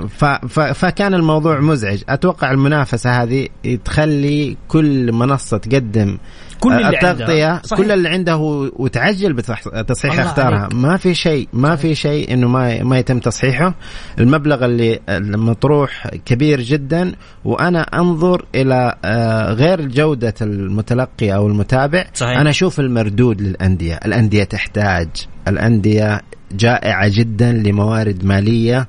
ف... 0.10 0.26
ف... 0.26 0.60
فكان 0.60 1.14
الموضوع 1.14 1.60
مزعج. 1.60 2.02
أتوقع 2.10 2.52
المنافسة 2.52 3.24
هذه 3.24 3.48
تخلي 3.86 4.58
كل 4.68 5.12
منصة 5.12 5.58
تقدم 5.58 6.18
كل 6.60 6.74
اللي 6.74 6.90
التغطية 6.90 7.62
كل 7.78 7.92
اللي 7.92 8.10
عنده 8.10 8.38
وتعجل 8.76 9.34
بتصحيح 9.34 10.20
اختارها 10.20 10.70
ما 10.74 10.98
في 10.98 11.14
شيء 11.14 11.48
ما 11.54 11.76
في 11.76 11.96
شيء 11.96 12.34
إنه 12.34 12.48
ما 12.48 12.84
ما 12.84 13.00
يتم 13.00 13.20
تصحيحه. 13.20 13.74
المبلغ 14.20 14.66
اللي 14.66 15.00
المطروح 15.10 16.08
كبير 16.26 16.62
جدا 16.62 17.16
وأنا 17.46 17.82
أنظر 17.82 18.46
إلى 18.56 18.96
آه، 19.06 19.54
غير 19.54 19.82
جودة 19.82 20.34
المتلقي 20.42 21.36
أو 21.36 21.48
المتابع. 21.48 22.06
صحيح. 22.14 22.38
أنا 22.38 22.50
أشوف 22.50 22.80
المردود 22.80 23.42
للأندية. 23.42 24.00
الأندية 24.06 24.44
تحتاج. 24.44 25.10
الأندية 25.48 26.22
جائعة 26.52 27.12
جدا 27.14 27.52
لموارد 27.52 28.26
مالية 28.26 28.88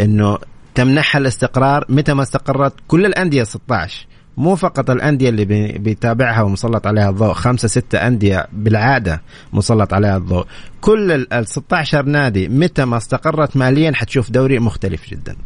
إنه 0.00 0.38
تمنحها 0.74 1.18
الاستقرار. 1.18 1.84
متى 1.88 2.14
ما 2.14 2.22
استقرت؟ 2.22 2.74
كل 2.88 3.06
الأندية 3.06 3.42
16 3.42 4.06
مو 4.38 4.56
فقط 4.56 4.90
الأندية 4.90 5.28
اللي 5.28 5.44
بيتابعها 5.78 6.42
ومسلط 6.42 6.86
عليها 6.86 7.10
الضوء 7.10 7.32
خمسة 7.32 7.68
ستة 7.68 8.06
أندية 8.06 8.46
بالعادة 8.52 9.22
مسلط 9.52 9.94
عليها 9.94 10.16
الضوء. 10.16 10.46
كل 10.80 11.26
ال 11.32 11.48
16 11.48 12.02
نادي 12.02 12.48
متى 12.48 12.84
ما 12.84 12.96
استقرت 12.96 13.56
ماليا 13.56 13.92
حتشوف 13.94 14.30
دوري 14.30 14.58
مختلف 14.58 15.10
جدا. 15.10 15.36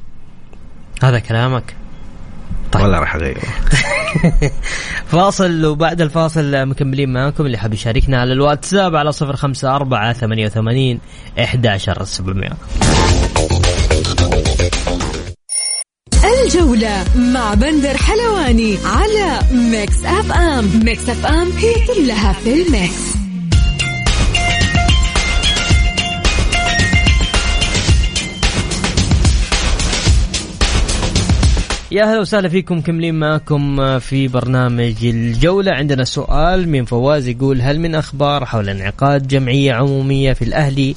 هذا 1.03 1.19
كلامك؟ 1.19 1.75
طيب. 2.73 2.85
ولا 2.85 2.99
راح 2.99 3.15
اغيره 3.15 3.41
فاصل 5.13 5.67
وبعد 5.67 6.01
الفاصل 6.01 6.67
مكملين 6.67 7.13
معاكم 7.13 7.47
اللي 7.47 7.59
حاب 7.59 7.75
يشاركنا 7.75 8.21
على 8.21 8.33
الواتساب 8.33 8.97
على 8.97 9.11
054 9.23 10.13
88 10.13 10.99
11700 11.39 12.53
الجولة 16.25 17.05
مع 17.17 17.55
بندر 17.55 17.97
حلواني 17.97 18.77
على 18.85 19.41
Mix 19.53 20.05
FM. 20.05 20.71
Mix 20.85 21.09
FM 21.09 21.51
هي 21.51 21.75
كلها 21.87 22.33
في 22.33 22.63
ال 22.63 22.73
mix. 22.73 23.13
يا 31.93 32.05
هلا 32.05 32.21
وسهلا 32.21 32.49
فيكم 32.49 32.81
كملين 32.81 33.15
معكم 33.15 33.99
في 33.99 34.29
برنامج 34.29 34.95
الجولة. 35.05 35.73
عندنا 35.73 36.05
سؤال 36.05 36.69
من 36.69 36.85
فواز 36.85 37.29
يقول 37.29 37.63
هل 37.63 37.81
من 37.81 37.95
أخبار 37.95 38.45
حول 38.45 38.69
انعقاد 38.69 39.29
جمعية 39.29 39.73
عمومية 39.73 40.33
في 40.33 40.43
الأهلي 40.43 40.95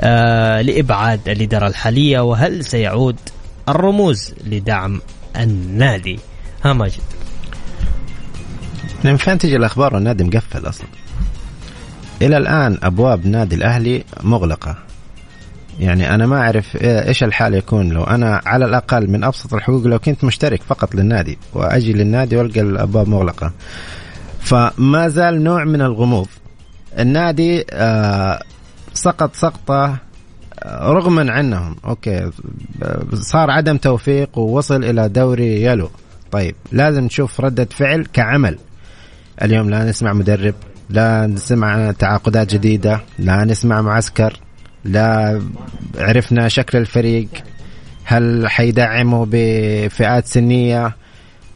آه 0.00 0.60
لإبعاد 0.62 1.28
الإدارة 1.28 1.66
الحالية 1.66 2.20
وهل 2.20 2.64
سيعود 2.64 3.16
الرموز 3.68 4.34
لدعم 4.46 5.00
النادي. 5.36 6.20
ها 6.64 6.72
ماجد. 6.72 7.02
من 9.04 9.16
فين 9.16 9.38
تجي 9.38 9.56
الأخبار 9.56 9.98
النادي 9.98 10.24
مقفل 10.24 10.68
أصلا؟ 10.68 10.86
إلى 12.22 12.36
الآن 12.36 12.78
أبواب 12.82 13.26
نادي 13.26 13.54
الأهلي 13.54 14.04
مغلقة. 14.22 14.76
يعني 15.80 16.14
أنا 16.14 16.26
ما 16.26 16.40
أعرف 16.40 16.76
إيش 16.76 17.24
الحال 17.24 17.54
يكون. 17.54 17.88
لو 17.88 18.04
أنا 18.04 18.40
على 18.46 18.64
الأقل 18.64 19.10
من 19.10 19.24
أبسط 19.24 19.54
الحقوق 19.54 19.86
لو 19.86 19.98
كنت 19.98 20.24
مشترك 20.24 20.62
فقط 20.62 20.94
للنادي 20.94 21.38
وأجي 21.52 21.92
للنادي 21.92 22.36
وألقى 22.36 22.60
الأبواب 22.60 23.08
مغلقة. 23.08 23.52
فما 24.40 25.08
زال 25.08 25.44
نوع 25.44 25.64
من 25.64 25.82
الغموض. 25.82 26.28
النادي 26.98 27.64
آه 27.70 28.42
سقط 28.94 29.34
سقطة 29.36 29.96
رغما 30.66 31.32
عنهم. 31.32 31.76
أوكي. 31.84 32.30
صار 33.14 33.50
عدم 33.50 33.76
توفيق 33.76 34.38
ووصل 34.38 34.84
إلى 34.84 35.08
دوري 35.08 35.62
يلو. 35.62 35.90
طيب 36.30 36.54
لازم 36.72 37.04
نشوف 37.04 37.40
ردة 37.40 37.68
فعل 37.70 38.06
كعمل. 38.12 38.58
اليوم 39.42 39.70
لا 39.70 39.84
نسمع 39.84 40.12
مدرب 40.12 40.54
لا 40.90 41.26
نسمع 41.26 41.92
تعاقدات 41.92 42.54
جديدة 42.54 43.00
لا 43.18 43.44
نسمع 43.44 43.80
معسكر 43.82 44.40
لا 44.84 45.40
عرفنا 45.98 46.48
شكل 46.48 46.78
الفريق. 46.78 47.28
هل 48.04 48.48
حيدعمه 48.48 49.26
بفئات 49.30 50.26
سنية؟ 50.26 50.96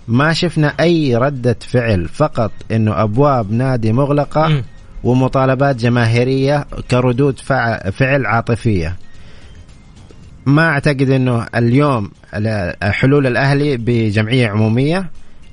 ما 0.08 0.32
شفنا 0.32 0.74
أي 0.80 1.16
ردة 1.16 1.56
فعل 1.60 2.08
فقط 2.08 2.52
أنه 2.72 3.02
أبواب 3.02 3.52
نادي 3.52 3.92
مغلقة. 3.92 4.62
ومطالبات 5.04 5.76
جماهيرية 5.76 6.66
كردود 6.90 7.38
فعل 7.92 8.26
عاطفية. 8.26 8.96
ما 10.46 10.68
أعتقد 10.68 11.10
إنه 11.10 11.46
اليوم 11.56 12.10
حلول 12.82 13.26
الأهلي 13.26 13.76
بجمعية 13.76 14.48
عمومية 14.48 15.10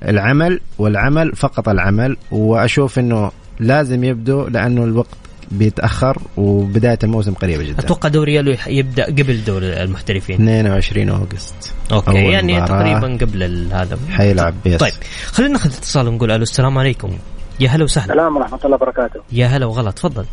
العمل 0.08 0.60
والعمل 0.78 1.32
فقط 1.36 1.68
العمل. 1.68 2.16
وأشوف 2.30 2.98
إنه 2.98 3.30
لازم 3.60 4.04
يبدو 4.04 4.46
لأنه 4.46 4.84
الوقت 4.84 5.16
بيتأخر 5.50 6.18
وبداية 6.36 6.98
الموسم 7.04 7.34
قريبة 7.34 7.62
جدا. 7.64 7.78
أتوقع 7.78 8.08
دوري 8.08 8.34
يلو 8.34 8.56
يبدأ 8.66 9.04
قبل 9.04 9.44
دور 9.44 9.62
المحترفين. 9.62 10.34
22 10.34 11.08
اوغست 11.08 11.74
okay 11.92 12.18
يعني 12.18 12.60
تقريبا 12.60 13.18
قبل 13.20 13.68
هذا. 13.72 13.98
حيلعب 14.10 14.54
بس. 14.64 14.80
طيب 14.80 14.92
خلينا 15.26 15.52
ناخذ 15.52 15.70
اتصال 15.76 16.08
ونقول 16.08 16.30
ألو 16.30 16.42
السلام 16.42 16.78
عليكم. 16.78 17.18
يا 17.60 17.68
هلا 17.68 17.84
وسهلا. 17.84 18.12
السلام 18.12 18.36
ورحمة 18.36 18.60
الله 18.64 18.76
وبركاته. 18.76 19.22
يا 19.32 19.46
هلا 19.46 19.66
وغلا 19.66 19.90
تفضل. 19.90 20.26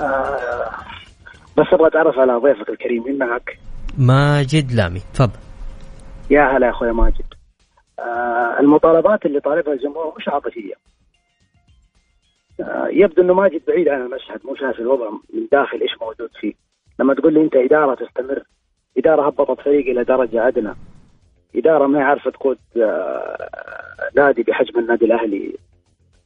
آه 0.00 0.70
بس 1.58 1.66
أبغى 1.72 1.88
أتعرف 1.88 2.18
على 2.18 2.32
ضيفك 2.32 2.68
الكريم 2.68 3.04
مين 3.04 3.18
معك؟ 3.18 3.58
ماجد 3.98 4.72
لامي 4.72 5.00
تفضل. 5.14 5.38
يا 6.30 6.42
هلا 6.42 6.66
يا 6.66 6.70
أخوي 6.70 6.92
ماجد. 6.92 7.24
آه 7.98 8.60
المطالبات 8.60 9.26
اللي 9.26 9.40
طالبها 9.40 9.74
الجمهور 9.74 10.14
مش 10.16 10.28
عاطفية. 10.28 10.74
آه 12.60 12.88
يبدو 12.90 13.22
إنه 13.22 13.34
ماجد 13.34 13.62
بعيد 13.68 13.88
عن 13.88 14.00
المشهد 14.00 14.40
مو 14.44 14.54
شايف 14.54 14.78
الوضع 14.80 15.10
من 15.10 15.46
داخل 15.52 15.80
إيش 15.80 15.92
موجود 16.00 16.30
فيه. 16.40 16.52
لما 17.00 17.14
تقول 17.14 17.34
لي 17.34 17.40
أنت 17.40 17.56
إدارة 17.56 17.94
تستمر 17.94 18.42
إدارة 18.98 19.26
هبطت 19.26 19.60
فريق 19.60 19.86
إلى 19.86 20.04
درجة 20.04 20.48
أدنى. 20.48 20.74
إدارة 21.56 21.86
ما 21.86 22.04
عارفه 22.04 22.30
تقود 22.30 22.58
آه 22.76 23.48
نادي 24.16 24.42
بحجم 24.42 24.78
النادي 24.78 25.04
الأهلي. 25.04 25.56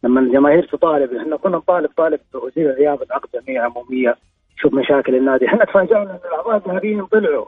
لما 0.04 0.20
الجماهير 0.20 0.66
تطالب 0.66 1.14
إحنا 1.14 1.36
كنا 1.36 1.56
نطالب 1.56 1.90
طالب 1.96 2.20
وزير 2.34 2.70
الرياضة 2.70 3.06
بعقد 3.06 3.28
جمعيه 3.34 3.60
عموميه 3.60 4.16
شوف 4.56 4.74
مشاكل 4.74 5.14
النادي. 5.14 5.46
إحنا 5.46 5.64
تفاجئنا 5.64 6.02
إن 6.02 6.18
الأعضاء 6.24 6.56
الذهبيين 6.56 7.06
طلعوا. 7.06 7.46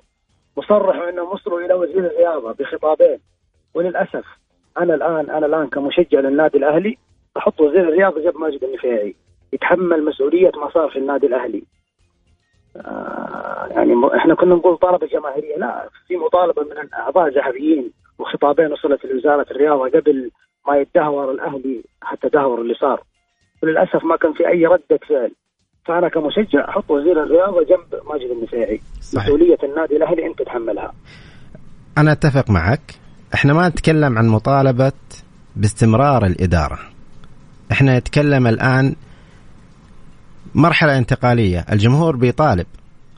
وصرحوا 0.57 1.09
إنهم 1.09 1.29
وصلوا 1.33 1.61
إلى 1.61 1.75
وزير 1.75 1.99
الرياضة 1.99 2.53
بخطابين. 2.53 3.19
وللأسف 3.75 4.25
أنا 4.79 4.95
الان 4.95 5.31
أنا 5.31 5.47
الآن 5.47 5.67
كمشجع 5.67 6.21
للنادي 6.21 6.59
الأهلي 6.59 6.99
أحط 7.37 7.61
وزير 7.61 7.89
الرياضة 7.89 8.21
جنب 8.21 8.37
ماجد 8.37 8.65
النفيعي. 8.65 9.15
يتحمل 9.53 10.05
مسؤولية 10.05 10.53
ما 10.57 10.71
صار 10.71 10.91
في 10.91 10.99
النادي 10.99 11.27
الأهلي. 11.27 11.63
آه 12.77 13.67
يعني 13.71 13.95
إحنا 14.17 14.35
كنا 14.35 14.55
نقول 14.55 14.77
طلبة 14.77 15.07
جماهيرية. 15.07 15.57
لا 15.57 15.89
في 16.07 16.17
مطالبة 16.17 16.63
من 16.63 16.79
الأعضاء 16.79 17.29
ذهبيين 17.29 17.93
وخطابين 18.19 18.73
وصلت 18.73 19.05
لوزارة 19.07 19.47
الرياضة 19.51 19.89
قبل 19.89 20.31
ما 20.69 20.77
يتدهور 20.77 21.31
الأهلي 21.31 21.85
حتى 22.03 22.29
دهور 22.29 22.61
اللي 22.61 22.75
صار. 22.75 23.03
وللأسف 23.63 24.05
ما 24.05 24.17
كان 24.17 24.33
في 24.33 24.49
أي 24.49 24.67
رده 24.67 25.01
فعل. 25.09 25.33
فأنا 25.87 26.09
كمشجع 26.09 26.69
أحط 26.69 26.91
وزير 26.91 27.23
الرياضة 27.23 27.65
جنب 27.65 28.01
ماجد 28.11 28.31
النفيعي 28.31 28.81
مسؤولية 28.99 29.59
النادي 29.63 29.97
الأهلي 29.97 30.27
انت 30.27 30.39
تتحملها. 30.39 30.93
أنا 31.99 32.13
أتفق 32.13 32.51
معك. 32.51 32.95
إحنا 33.35 33.53
ما 33.53 33.69
نتكلم 33.69 34.19
عن 34.19 34.29
مطالبة 34.29 34.93
باستمرار 35.57 36.27
الإدارة. 36.27 36.79
إحنا 37.73 37.99
نتكلم 37.99 38.47
الآن 38.47 38.95
مرحلة 40.55 40.99
انتقالية. 40.99 41.65
الجمهور 41.73 42.17
بيطالب. 42.17 42.67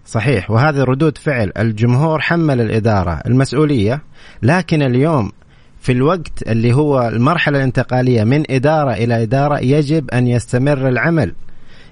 صحيح. 0.05 0.51
وهذه 0.51 0.85
ردود 0.85 1.19
فعل. 1.19 1.53
الجمهور 1.59 2.21
حمل 2.21 2.61
الإدارة 2.61 3.23
المسؤولية. 3.27 4.01
لكن 4.43 4.83
اليوم 4.83 5.33
في 5.85 5.93
الوقت 5.93 6.43
اللي 6.49 6.73
هو 6.73 7.09
المرحلة 7.09 7.59
الانتقالية 7.59 8.25
من 8.25 8.51
إدارة 8.51 8.93
إلى 8.93 9.23
إدارة 9.23 9.59
يجب 9.59 10.11
أن 10.11 10.27
يستمر 10.27 10.89
العمل. 10.89 11.35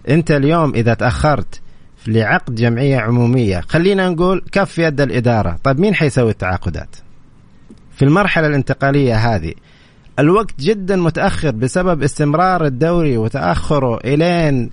أنت 0.09 0.31
اليوم 0.31 0.75
إذا 0.75 0.95
تأخرت 0.95 1.61
لعقد 2.07 2.55
جمعية 2.55 2.99
عمومية 2.99 3.61
خلينا 3.61 4.09
نقول 4.09 4.45
كف 4.53 4.79
يد 4.79 5.01
الإدارة. 5.01 5.59
طيب 5.65 5.81
مين 5.81 5.95
حيسوي 5.95 6.31
التعاقدات؟ 6.31 6.97
في 7.97 8.05
المرحلة 8.05 8.47
الانتقالية 8.47 9.15
هذه 9.15 9.53
الوقت 10.19 10.61
جدا 10.61 10.97
متأخر 10.97 11.51
بسبب 11.51 12.03
استمرار 12.03 12.65
الدوري 12.65 13.17
وتأخره 13.17 13.99
إلين 14.05 14.71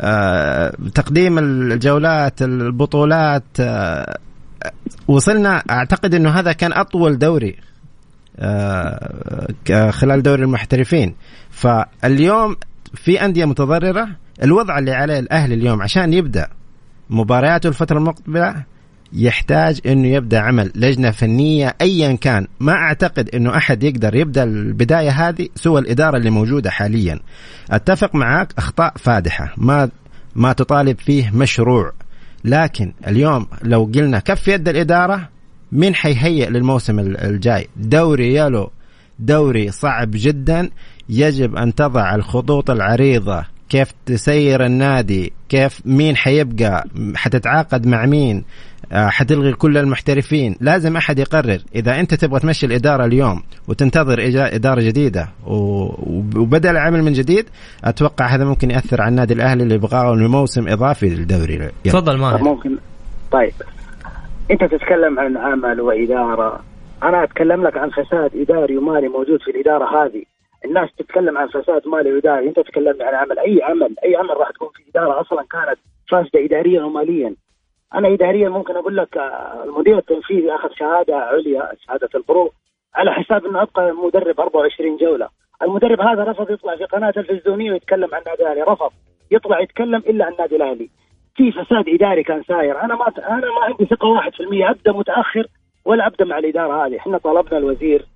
آه، 0.00 0.76
تقديم 0.94 1.38
الجولات 1.38 2.42
البطولات 2.42 3.44
آه، 3.60 4.18
وصلنا 5.08 5.62
أعتقد 5.70 6.14
إنه 6.14 6.30
هذا 6.30 6.52
كان 6.52 6.72
أطول 6.72 7.18
دوري. 7.18 7.56
خلال 9.90 10.22
دوري 10.22 10.42
المحترفين. 10.42 11.14
فاليوم 11.50 12.56
في 12.94 13.24
أندية 13.24 13.44
متضررة. 13.44 14.08
الوضع 14.42 14.78
اللي 14.78 14.92
عليه 14.92 15.18
الأهلي 15.18 15.54
اليوم 15.54 15.82
عشان 15.82 16.12
يبدأ 16.12 16.48
مبارياته 17.10 17.68
الفترة 17.68 17.98
المقبلة 17.98 18.64
يحتاج 19.12 19.80
إنه 19.86 20.08
يبدأ 20.08 20.40
عمل 20.40 20.72
لجنة 20.74 21.10
فنية 21.10 21.74
ايا 21.80 22.16
كان. 22.16 22.46
ما 22.60 22.72
أعتقد 22.72 23.28
إنه 23.34 23.56
أحد 23.56 23.82
يقدر 23.82 24.14
يبدأ 24.14 24.42
البداية 24.42 25.10
هذه 25.10 25.48
سوى 25.54 25.80
الإدارة 25.80 26.16
اللي 26.16 26.30
موجودة 26.30 26.70
حاليا. 26.70 27.20
أتفق 27.70 28.14
معك 28.14 28.52
أخطاء 28.58 28.92
فادحة. 28.96 29.54
ما 29.56 29.90
ما 30.34 30.52
تطالب 30.52 30.98
فيه 30.98 31.30
مشروع. 31.30 31.92
لكن 32.44 32.92
اليوم 33.06 33.46
لو 33.62 33.90
قلنا 33.94 34.18
كف 34.18 34.48
يد 34.48 34.68
الإدارة 34.68 35.28
مين 35.72 35.94
حيهيئ 35.94 36.50
للموسم 36.50 36.98
الجاي. 36.98 37.68
دوري 37.76 38.34
يلو 38.34 38.70
دوري 39.18 39.70
صعب 39.70 40.10
جدا. 40.14 40.70
يجب 41.08 41.56
أن 41.56 41.74
تضع 41.74 42.14
الخطوط 42.14 42.70
العريضة. 42.70 43.44
كيف 43.68 43.92
تسير 44.06 44.66
النادي؟ 44.66 45.32
كيف 45.48 45.80
مين 45.84 46.16
حيبقى؟ 46.16 46.84
حتتعاقد 47.14 47.86
مع 47.86 48.06
مين؟ 48.06 48.44
آه، 48.92 49.08
حتلغي 49.08 49.52
كل 49.52 49.78
المحترفين. 49.78 50.56
لازم 50.60 50.96
أحد 50.96 51.18
يقرر. 51.18 51.58
إذا 51.74 52.00
أنت 52.00 52.14
تبغى 52.14 52.40
تمشي 52.40 52.66
الإدارة 52.66 53.04
اليوم 53.04 53.42
وتنتظر 53.68 54.16
إدارة 54.36 54.82
جديدة 54.82 55.28
وبدأ 55.46 56.70
العمل 56.70 57.02
من 57.02 57.12
جديد 57.12 57.44
أتوقع 57.84 58.34
هذا 58.34 58.44
ممكن 58.44 58.70
يأثر 58.70 59.02
على 59.02 59.08
النادي 59.08 59.34
الأهلي 59.34 59.62
اللي 59.62 59.74
يبغاه 59.74 60.14
موسم 60.14 60.68
إضافي 60.68 61.08
للدوري. 61.08 61.70
تفضل 61.84 62.18
ماهر. 62.18 62.42
ممكن. 62.42 62.76
طيب. 63.32 63.52
انت 64.50 64.64
تتكلم 64.64 65.20
عن 65.20 65.36
عمل 65.36 65.80
وإدارة. 65.80 66.64
أنا 67.02 67.24
أتكلم 67.24 67.66
لك 67.66 67.76
عن 67.76 67.90
فساد 67.90 68.36
إداري 68.36 68.76
ومالي 68.78 69.08
موجود 69.08 69.42
في 69.42 69.50
الإدارة 69.50 70.04
هذه. 70.04 70.22
الناس 70.64 70.88
تتكلم 70.98 71.38
عن 71.38 71.48
فساد 71.48 71.88
مالي 71.88 72.12
وإداري. 72.12 72.48
أنت 72.48 72.60
تتكلم 72.60 73.02
عن 73.02 73.14
عمل. 73.14 73.38
أي 73.38 73.62
عمل 73.62 73.94
أي 74.04 74.16
عمل 74.16 74.36
راح 74.36 74.50
تكون 74.50 74.68
في 74.68 74.82
إدارة 74.90 75.20
أصلا 75.20 75.42
كانت 75.50 75.78
فاسدة 76.10 76.44
اداريا 76.44 76.82
وماليا. 76.82 77.34
أنا 77.94 78.08
اداريا 78.08 78.48
ممكن 78.48 78.76
أقول 78.76 78.96
لك 78.96 79.16
آه، 79.16 79.64
المدير 79.64 79.98
التنفيذي 79.98 80.54
أخذ 80.54 80.68
شهادة 80.78 81.16
عليا 81.16 81.72
شهادة 81.86 82.08
البرو 82.14 82.52
على 82.94 83.12
حساب 83.12 83.46
إنه 83.46 83.62
أبقى 83.62 83.92
مدرب 83.92 84.40
24 84.40 84.96
جولة. 84.96 85.28
المدرب 85.62 86.00
هذا 86.00 86.24
رفض 86.24 86.50
يطلع 86.50 86.76
في 86.76 86.84
قناة 86.84 87.10
تلفزيونية 87.10 87.72
ويتكلم 87.72 88.14
عن 88.14 88.20
النادي 88.20 88.42
الأهلي. 88.42 88.62
رفض. 88.62 88.90
يطلع 89.30 89.60
يتكلم 89.60 90.02
إلا 90.06 90.24
عن 90.24 90.32
النادي 90.32 90.56
الأهلي. 90.56 90.90
في 91.36 91.52
فساد 91.52 91.88
إداري 91.88 92.22
كان 92.22 92.42
ساير. 92.42 92.80
أنا 92.80 92.94
ما 92.94 93.08
أنا 93.18 93.46
ما 93.46 93.60
عندي 93.62 93.84
ثقة 93.84 94.08
1% 94.08 94.70
أبدأ 94.70 94.92
متأخر 94.92 95.46
ولا 95.84 96.06
أبدأ 96.06 96.24
مع 96.24 96.38
الإدارة 96.38 96.86
هذه. 96.86 96.96
إحنا 96.96 97.18
طلبنا 97.18 97.58
الوزير. 97.58 98.06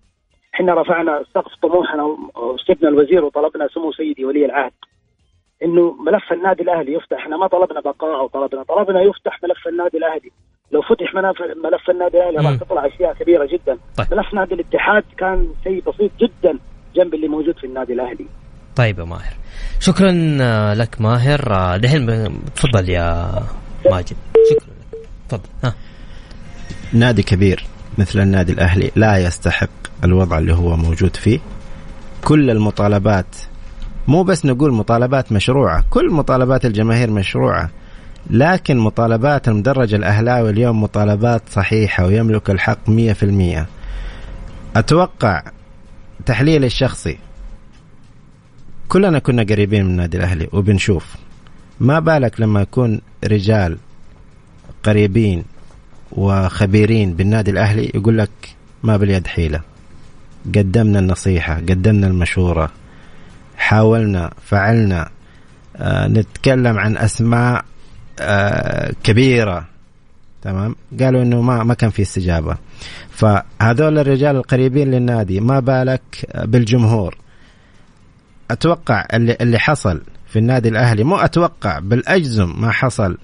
إحنا 0.55 0.75
رفعنا 0.75 1.25
سقف 1.35 1.55
طموحنا 1.63 2.05
وسبنا 2.37 2.89
الوزير 2.89 3.25
وطلبنا 3.25 3.69
سمو 3.69 3.93
سيدي 3.93 4.25
ولي 4.25 4.45
العهد. 4.45 4.73
إنه 5.63 5.97
ملف 6.01 6.33
النادي 6.33 6.63
الأهلي 6.63 6.93
يفتح. 6.93 7.17
إحنا 7.17 7.37
ما 7.37 7.47
طلبنا 7.47 7.81
بقاء 7.81 8.15
أو 8.21 8.27
طلبنا. 8.27 8.63
طلبنا 8.63 9.03
يفتح 9.03 9.43
ملف 9.43 9.69
النادي 9.69 9.99
الأهلي. 9.99 10.31
لو 10.73 10.83
فتح 10.83 11.15
ملف 11.65 11.91
النادي 11.91 12.19
الأهلي 12.19 12.37
راح 12.37 12.57
تطلع 12.57 12.87
أشياء 12.87 13.15
كبيرة 13.15 13.45
جدا. 13.47 13.79
طيب. 13.99 14.07
ملف 14.13 14.35
نادي 14.35 14.55
الاتحاد 14.55 15.05
كان 15.19 15.49
شيء 15.65 15.83
بسيط 15.83 16.11
جدا 16.21 16.59
جنب 16.95 17.15
اللي 17.15 17.29
موجود 17.29 17.59
في 17.59 17.65
النادي 17.65 17.93
الأهلي. 17.93 18.27
طيب 18.81 18.99
يا 18.99 19.05
ماهر. 19.05 19.35
شكرا 19.81 20.39
آه، 20.41 20.75
لك 20.75 21.01
ماهر. 21.01 21.53
آه، 21.55 21.77
دحين 21.77 22.07
تفضل 22.57 22.89
يا 22.89 23.31
ماجد. 23.91 24.17
شكرا 24.51 24.75
لك. 24.93 25.09
تفضل. 25.29 25.49
ها. 25.65 25.75
نادي 26.93 27.23
كبير 27.23 27.65
مثل 27.99 28.21
النادي 28.21 28.53
الأهلي 28.53 28.91
لا 28.97 29.19
يستحق 29.19 29.69
الوضع 30.05 30.39
اللي 30.39 30.55
هو 30.55 30.77
موجود 30.77 31.17
فيه. 31.17 31.39
كل 32.25 32.51
المطالبات 32.51 33.37
مو 34.09 34.23
بس 34.23 34.47
نقول 34.47 34.73
مطالبات 34.73 35.33
مشروعة 35.33 35.85
كل 35.91 36.11
مطالبات 36.11 36.67
الجماهير 36.67 37.11
مشروعة 37.11 37.71
لكن 38.31 38.79
مطالبات 38.79 39.49
المدرج 39.49 39.95
الأهلاوي 39.95 40.51
اليوم 40.51 40.83
مطالبات 40.83 41.43
صحيحة 41.51 42.07
ويملك 42.07 42.51
الحق 42.51 42.91
100% 42.91 43.67
أتوقع 44.77 45.43
تحليلي 46.27 46.67
الشخصي 46.67 47.19
كلنا 48.91 49.19
كنا 49.19 49.43
قريبين 49.43 49.85
من 49.85 49.91
النادي 49.91 50.17
الأهلي 50.17 50.49
وبنشوف. 50.53 51.17
ما 51.81 51.99
بالك 51.99 52.41
لما 52.41 52.61
يكون 52.61 53.01
رجال 53.25 53.79
قريبين 54.83 55.45
وخبيرين 56.13 57.15
بالنادي 57.15 57.51
الأهلي 57.51 57.91
يقول 57.95 58.19
لك 58.19 58.31
ما 58.83 58.97
باليد 58.97 59.27
حيلة. 59.27 59.61
قدمنا 60.55 60.99
النصيحة 60.99 61.55
قدمنا 61.55 62.07
المشورة 62.07 62.71
حاولنا 63.57 64.31
فعلنا 64.45 65.09
آه 65.77 66.09
نتكلم 66.09 66.79
عن 66.79 66.97
أسماء 66.97 67.65
آه 68.21 68.93
كبيرة. 69.03 69.65
تمام؟ 70.43 70.77
قالوا 71.01 71.23
إنه 71.23 71.41
ما 71.43 71.65
ما 71.65 71.75
كان 71.75 71.91
في 71.91 72.03
استجابة. 72.03 72.57
فهذول 73.11 73.99
الرجال 73.99 74.37
القريبين 74.37 74.91
للنادي 74.91 75.41
ما 75.41 75.61
بالك 75.61 76.03
بالجمهور. 76.45 77.17
أتوقع 78.51 79.07
اللي 79.15 79.37
اللي 79.41 79.59
حصل 79.59 80.03
في 80.29 80.39
النادي 80.39 80.69
الأهلي 80.69 81.05
مو 81.05 81.17
أتوقع 81.17 81.79
بالاجزم 81.79 82.55
ما 82.61 82.71
حصل 82.71 83.19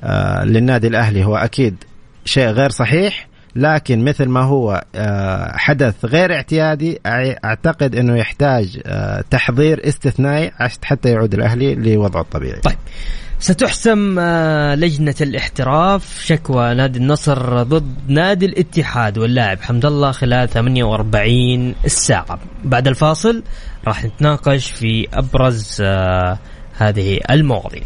آه 0.00 0.44
للنادي 0.44 0.86
الأهلي 0.86 1.24
هو 1.24 1.36
أكيد 1.36 1.76
شيء 2.24 2.48
غير 2.48 2.70
صحيح 2.70 3.28
لكن 3.56 4.04
مثل 4.04 4.26
ما 4.28 4.40
هو 4.40 4.84
آه 4.94 5.56
حدث 5.56 6.04
غير 6.04 6.34
اعتيادي 6.34 7.00
أعتقد 7.44 7.94
إنه 7.96 8.16
يحتاج 8.16 8.80
آه 8.86 9.24
تحضير 9.30 9.88
استثنائي 9.88 10.52
حتى 10.84 11.08
يعود 11.10 11.34
الأهلي 11.34 11.74
لوضعه 11.74 12.20
الطبيعي. 12.20 12.60
طيب 12.60 12.76
ستحسم 13.40 14.18
آه، 14.18 14.74
لجنة 14.74 15.14
الاحتراف 15.20 16.20
شكوى 16.24 16.74
نادي 16.74 16.98
النصر 16.98 17.62
ضد 17.62 17.94
نادي 18.08 18.46
الاتحاد 18.46 19.18
واللاعب 19.18 19.60
حمد 19.60 19.84
الله 19.84 20.12
خلال 20.12 20.48
48 20.48 21.74
ساعة 21.86 22.38
بعد 22.64 22.88
الفاصل 22.88 23.42
راح 23.86 24.04
نتناقش 24.04 24.70
في 24.70 25.08
أبرز 25.14 25.78
آه، 25.80 26.38
هذه 26.76 27.20
المواضيع. 27.30 27.82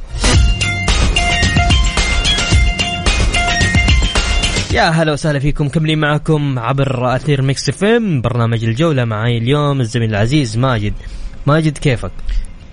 يا 4.72 4.88
هلا 4.88 5.12
وسهلا 5.12 5.38
فيكم 5.38 5.68
مكملين 5.68 5.98
معكم 5.98 6.59
عبر 6.59 7.16
أثير 7.16 7.42
Mix 7.42 7.68
FM. 7.68 8.20
برنامج 8.20 8.64
الجولة 8.64 9.05
معي 9.05 9.38
اليوم 9.38 9.80
الزميل 9.80 10.11
العزيز 10.11 10.59
ماجد. 10.59 10.94
ماجد 11.46 11.78
كيفك؟ 11.78 12.12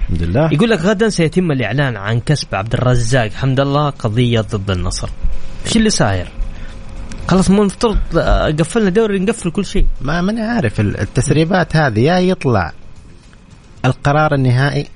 الحمد 0.09 0.23
لله. 0.23 0.49
يقول 0.53 0.69
لك 0.69 0.79
غدا 0.79 1.09
سيتم 1.09 1.51
الإعلان 1.51 1.97
عن 1.97 2.19
كاس 2.19 2.55
عبد 2.55 2.73
الرزاق. 2.73 3.31
حمد 3.31 3.59
الله 3.59 3.89
قضية 3.89 4.41
ضد 4.41 4.71
النصر. 4.71 5.09
إيش 5.65 5.77
اللي 5.77 5.89
صاير؟ 5.89 6.27
خلاص 7.27 7.49
مو 7.49 7.61
المفترض 7.61 7.97
آه، 8.17 8.51
قفلنا 8.51 8.89
دوري 8.89 9.19
نقفل 9.19 9.51
كل 9.51 9.65
شيء. 9.65 9.85
ما 10.01 10.21
ماني 10.21 10.41
عارف 10.41 10.79
التسريبات 10.79 11.75
هذه 11.75 11.99
يا 11.99 12.19
يطلع 12.19 12.73
القرار 13.85 14.33
النهائي 14.33 14.87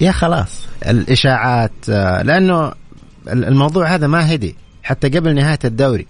يا 0.00 0.12
خلاص. 0.12 0.66
الإشاعات 0.86 1.72
آه، 1.90 2.22
لأنه 2.22 2.72
الموضوع 3.28 3.94
هذا 3.94 4.06
ما 4.06 4.34
هدي 4.34 4.56
حتى 4.82 5.08
قبل 5.08 5.34
نهاية 5.34 5.58
الدوري. 5.64 6.06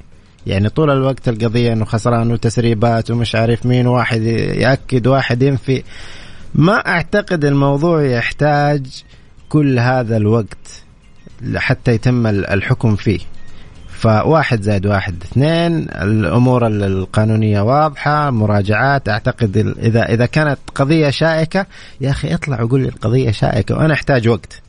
يعني 0.47 0.68
طول 0.68 0.91
الوقت 0.91 1.28
القضية 1.28 1.72
إنه 1.72 1.84
خسران 1.84 2.32
وتسريبات 2.32 3.11
ومش 3.11 3.34
عارف 3.34 3.66
مين 3.66 3.86
واحد 3.86 4.22
يأكد 4.22 5.07
واحد 5.07 5.43
ينفي. 5.43 5.82
ما 6.55 6.73
أعتقد 6.73 7.45
الموضوع 7.45 8.03
يحتاج 8.03 8.87
كل 9.49 9.79
هذا 9.79 10.17
الوقت 10.17 10.83
حتى 11.57 11.93
يتم 11.93 12.27
الحكم 12.27 12.97
فيه. 12.97 13.19
فواحد 13.89 14.63
زائد 14.63 14.87
واحد 14.87 15.23
اثنين 15.23 15.89
الأمور 15.91 16.67
القانونية 16.67 17.61
واضحة 17.61 18.31
مراجعات. 18.31 19.09
أعتقد 19.09 19.75
اذا 19.79 20.03
إذا 20.03 20.27
كانت 20.27 20.59
قضية 20.75 21.11
شائكة 21.11 21.67
يا 22.01 22.11
أخي 22.11 22.35
اطلع 22.35 22.63
وقول 22.63 22.81
لي 22.81 22.89
القضية 22.89 23.31
شائكة 23.31 23.75
وأنا 23.75 23.95
أحتاج 23.95 24.29
وقت. 24.29 24.63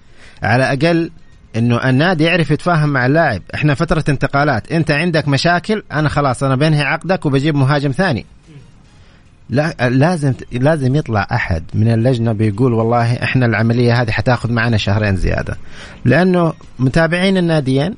على 0.44 0.64
أقل 0.64 1.12
إنه 1.56 1.90
النادي 1.90 2.24
يعرف 2.24 2.52
يتفاهم 2.52 2.90
مع 2.90 3.06
اللاعب. 3.06 3.42
إحنا 3.56 3.74
فترة 3.74 4.04
انتقالات. 4.10 4.72
أنت 4.72 4.92
عندك 4.92 5.28
مشاكل 5.28 5.84
أنا 5.92 6.10
خلاص 6.10 6.44
أنا 6.44 6.56
بنهي 6.56 6.82
عقدك 6.82 7.26
وبجيب 7.26 7.56
مهاجم 7.56 7.92
ثاني. 7.92 8.26
لا 9.52 9.90
لازم 9.90 10.34
لازم 10.52 10.96
يطلع 10.96 11.28
أحد 11.32 11.64
من 11.74 11.88
اللجنة 11.94 12.32
بيقول 12.32 12.74
والله 12.74 13.14
إحنا 13.14 13.46
العملية 13.46 14.02
هذه 14.02 14.12
حتاخذ 14.12 14.52
معنا 14.52 14.78
شهرين 14.78 15.16
زيادة 15.16 15.58
لأنه 16.06 16.54
متابعين 16.80 17.38
الناديين 17.38 17.96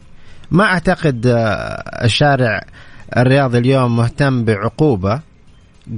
ما 0.51 0.63
أعتقد 0.63 1.27
آه، 1.27 1.35
الشارع 2.05 2.65
الرياضي 3.17 3.57
اليوم 3.57 3.95
مهتم 3.95 4.43
بعقوبة 4.45 5.19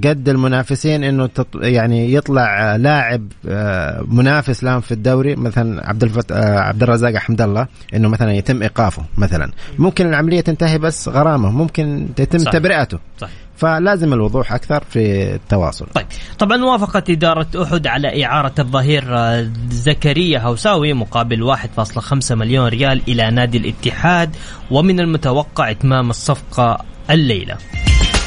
قد 0.04 0.30
المنافسين 0.30 1.04
إنه. 1.04 1.30
يعني 1.56 2.14
يطلع 2.14 2.76
لاعب 2.76 3.28
آه، 3.50 4.06
منافس 4.08 4.64
لهم 4.64 4.82
في 4.82 4.92
الدوري 4.92 5.36
مثلا 5.36 5.90
عبد 5.90 6.04
الفت... 6.04 6.32
آه، 6.32 6.60
عبد 6.60 6.84
الرزاق 6.84 7.16
حمد 7.16 7.42
الله 7.42 7.68
إنه 7.94 8.10
مثلا 8.10 8.34
يتم 8.34 8.62
إيقافه 8.62 9.04
مثلا 9.18 9.52
ممكن 9.80 10.08
العملية 10.08 10.42
تنتهي 10.42 10.78
بس 10.78 11.10
غرامة 11.10 11.52
ممكن 11.52 12.08
يتم 12.20 12.40
صحيح. 12.40 12.54
تبرئته 12.54 13.00
صح 13.18 13.30
فلازم 13.58 14.14
الوضوح 14.14 14.54
أكثر 14.54 14.84
في 14.90 15.34
التواصل. 15.36 15.86
طيب 15.86 16.06
طبعا 16.40 16.64
وافقت 16.64 17.10
إدارة 17.10 17.48
أحد 17.64 17.88
على 17.88 18.26
إعارة 18.26 18.54
الظهير 18.60 19.18
آه، 19.18 19.50
زكريا 19.70 20.40
هوساوي 20.40 20.94
مقابل 20.94 21.56
1.5 21.56 22.36
مليون 22.36 22.68
ريال 22.68 23.02
إلى 23.08 23.32
نادي 23.32 23.58
الاتحاد 23.58 24.36
ومن 24.72 25.00
المتوقع 25.00 25.72
إتمام 25.72 26.10
الصفقة 26.10 26.78
الليلة. 27.10 27.58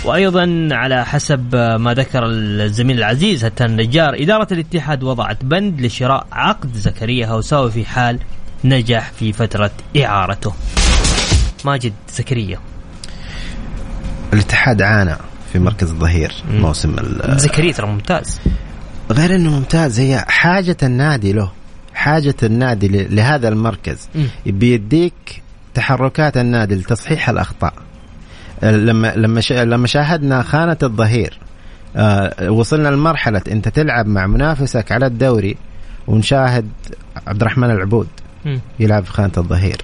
وأيضا 0.05 0.69
على 0.73 1.05
حسب 1.07 1.57
ما 1.57 1.95
ذكر 1.95 2.27
الزميل 2.27 2.99
العزيز 2.99 3.45
هتان 3.45 3.71
النجار 3.71 4.23
إدارة 4.23 4.49
الاتحاد 4.53 5.03
وضعت 5.03 5.45
بند 5.45 5.81
لشراء 5.81 6.27
عقد 6.33 6.75
زكريا 6.75 7.27
هوساوي 7.27 7.71
في 7.71 7.85
حال 7.85 8.19
نجح 8.65 9.11
في 9.13 9.33
فترة 9.33 9.71
إعارته. 9.97 10.53
ماجد 11.65 11.93
زكريا. 12.13 12.68
الاتحاد 14.33 14.83
عانى 14.83 15.17
في 15.53 15.59
مركز 15.59 15.91
الظهير. 15.91 16.33
موسم 16.53 16.95
ال- 16.99 17.39
زكريا 17.39 17.73
ترى 17.73 17.87
ممتاز 17.87 18.41
غير 19.11 19.35
إنه 19.35 19.51
ممتاز 19.59 20.01
هي 20.01 20.25
حاجة 20.29 20.77
النادي 20.83 21.33
له 21.33 21.51
حاجة 21.95 22.35
النادي 22.43 22.89
لهذا 22.89 23.49
المركز. 23.49 24.09
بيديك 24.47 25.43
تحركات 25.75 26.37
النادي 26.37 26.75
لتصحيح 26.75 27.29
الأخطاء 27.29 27.73
لما 28.63 29.13
لما 29.17 29.41
لما 29.51 29.87
شاهدنا 29.87 30.43
خانة 30.43 30.77
الظهير 30.83 31.39
آه، 31.97 32.51
وصلنا 32.51 32.89
لمرحلة 32.89 33.43
أنت 33.51 33.69
تلعب 33.69 34.07
مع 34.07 34.27
منافسك 34.27 34.93
على 34.93 35.07
الدوري 35.07 35.57
ونشاهد 36.07 36.69
عبد 37.27 37.41
الرحمن 37.41 37.71
العبود. 37.71 38.07
يلعب 38.81 39.05
في 39.05 39.13
خانة 39.13 39.33
الظهير 39.39 39.77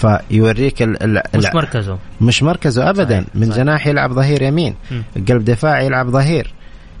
فيوريك 0.00 0.82
ال 0.82 1.02
ال 1.02 1.22
مش 1.36 1.44
مركزه 1.54 1.98
مش 2.20 2.42
مركزه 2.42 2.90
ابدا 2.90 3.20
صحيح، 3.20 3.26
من 3.34 3.46
صحيح. 3.50 3.56
جناح 3.56 3.86
يلعب 3.86 4.12
ظهير 4.12 4.42
يمين 4.42 4.74
مم. 4.90 5.02
قلب 5.28 5.44
دفاع 5.44 5.80
يلعب 5.80 6.10
ظهير 6.10 6.52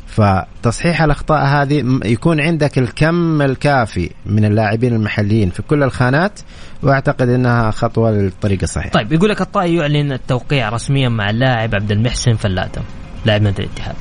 فتصحيح 0.06 1.02
الأخطاء 1.02 1.44
هذه 1.46 1.82
م- 1.82 2.00
يكون 2.04 2.40
عندك 2.40 2.78
الكم 2.78 3.42
الكافي 3.42 4.10
من 4.26 4.44
اللاعبين 4.44 4.94
المحليين 4.94 5.50
في 5.50 5.62
كل 5.62 5.82
الخانات 5.82 6.40
وأعتقد 6.82 7.28
إنها 7.28 7.70
خطوة 7.70 8.10
للطريق 8.10 8.58
الصحيح 8.62 8.92
طيب 8.92 9.12
يقول 9.12 9.30
لك 9.30 9.40
الطائي 9.40 9.74
يعلن 9.76 10.12
التوقيع 10.12 10.68
رسميا 10.68 11.08
مع 11.08 11.30
اللاعب 11.30 11.74
عبد 11.74 11.92
المحسن 11.92 12.34
فلاتة 12.34 12.80
لاعب 13.24 13.42
نادي 13.42 13.62
الاتحاد. 13.62 13.94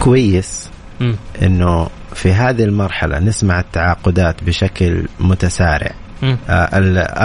كويس. 0.00 0.70
إنه 1.42 1.88
في 2.14 2.32
هذه 2.32 2.64
المرحلة 2.64 3.18
نسمع 3.18 3.60
التعاقدات 3.60 4.44
بشكل 4.44 5.08
متسارع. 5.20 5.94
آه، 6.22 6.68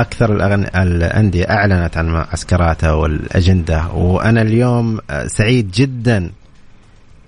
أكثر 0.01 0.55
الأندية 0.75 1.45
أعلنت 1.49 1.97
عن 1.97 2.09
معسكراتها 2.09 2.91
والأجندة 2.91 3.87
وأنا 3.87 4.41
اليوم 4.41 4.99
آه، 5.09 5.27
سعيد 5.27 5.71
جدا 5.71 6.31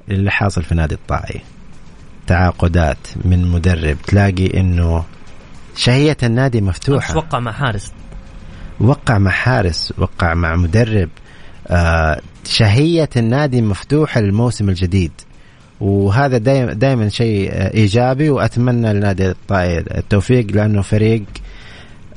اللي 0.10 0.32
حاصل 0.32 0.64
في 0.64 0.76
نادي 0.76 0.96
الطائي. 0.96 1.42
تعاقدات 2.28 2.98
من 3.26 3.48
مدرب 3.48 3.98
تلاقي 4.08 4.60
إنه 4.60 5.04
شهية 5.76 6.18
النادي 6.24 6.62
مفتوحة. 6.62 7.12
أتوقع 7.12 7.40
مع 7.40 7.52
حارس. 7.52 7.94
وقع 8.80 9.18
مع 9.18 9.32
حارس 9.32 9.94
وقع 9.98 10.34
مع 10.34 10.56
مدرب. 10.56 11.10
آه 11.68 12.22
شهية 12.46 13.10
النادي 13.18 13.62
مفتوحة 13.62 14.22
للموسم 14.22 14.70
الجديد. 14.70 15.12
وهذا 15.82 16.38
دائما 16.38 16.74
دائما 16.74 17.10
شيء 17.10 17.52
إيجابي 17.54 18.30
وأتمنى 18.30 18.94
لنادي 18.94 19.30
الطائي 19.30 19.78
التوفيق 19.78 20.48
لأنه 20.52 20.82
فريق 20.82 21.24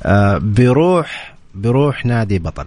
آه 0.03 0.37
بيروح 0.37 1.35
بيروح 1.55 2.05
نادي 2.05 2.39
بطل. 2.39 2.65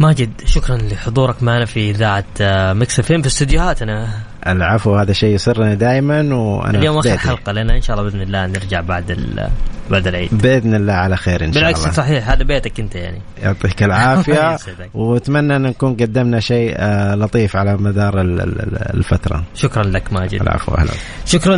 ماجد 0.00 0.30
شكرا 0.44 0.76
لحضورك 0.76 1.42
معنا 1.42 1.64
في 1.64 1.90
إذاعة 1.90 2.24
آه، 2.40 2.72
مكس 2.72 3.00
في 3.00 3.26
استديوهاتنا. 3.26 4.08
العفو 4.48 4.96
هذا 4.96 5.12
شيء 5.12 5.34
يسرني 5.34 5.76
دائما 5.76 6.34
وأنا 6.34 6.78
اليوم 6.78 6.98
آخر. 6.98 7.18
حلقة 7.18 7.52
لنا 7.52 7.76
إن 7.76 7.82
شاء 7.82 7.98
الله 7.98 8.10
بإذن 8.10 8.22
الله 8.22 8.46
نرجع 8.46 8.80
بعد 8.80 9.18
بعد 9.90 10.06
العيد. 10.06 10.34
بإذن 10.42 10.74
الله 10.74 10.92
على 10.92 11.16
خير 11.16 11.44
إن 11.44 11.52
شاء 11.52 11.62
بالعكس 11.62 11.80
الله 11.80 11.92
صحيح 11.92 12.30
هذا 12.30 12.42
بيتك 12.44 12.80
أنت 12.80 12.94
يعني. 12.94 13.18
يعطيك 13.42 13.82
العافية. 13.88 14.56
وأتمنى 14.94 15.56
أن 15.56 15.62
نكون 15.62 15.94
قدمنا 15.94 16.40
شيء 16.40 16.74
آه 16.76 17.14
لطيف 17.14 17.56
على 17.56 17.76
مدار 17.76 18.20
ال- 18.20 18.40
ال- 18.40 18.94
الفترة. 18.94 19.44
شكرا 19.54 19.82
لك 19.82 20.12
ماجد. 20.12 20.42
العفو 20.42 20.72
أهلا. 20.74 20.90
شكرا 21.26 21.56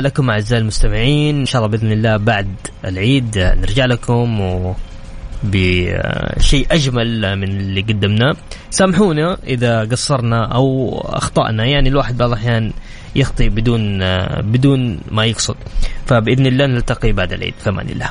لكم 0.00 0.30
أعزائي 0.30 0.62
المستمعين 0.62 1.40
إن 1.40 1.46
شاء 1.46 1.62
الله 1.64 1.76
بإذن 1.78 1.92
الله 1.92 2.16
بعد 2.16 2.48
العيد 2.84 3.38
نرجع 3.38 3.84
لكم 3.84 4.40
و 4.40 4.74
بشيء 5.52 6.66
أجمل 6.70 7.36
من 7.36 7.48
اللي 7.48 7.80
قدمناه. 7.80 8.36
سامحونا 8.70 9.38
إذا 9.46 9.84
قصرنا 9.84 10.44
أو 10.44 10.98
أخطأنا. 11.04 11.64
يعني 11.64 11.88
الواحد 11.88 12.16
بعض 12.16 12.28
الأحيان 12.28 12.72
يخطئ 13.16 13.48
بدون 13.48 13.98
بدون 14.40 15.00
ما 15.10 15.24
يقصد. 15.24 15.56
فبإذن 16.06 16.46
الله 16.46 16.66
نلتقي 16.66 17.12
بعد 17.12 17.32
العيد. 17.32 17.54
في 17.58 17.70
أمان 17.70 17.88
الله. 17.88 18.10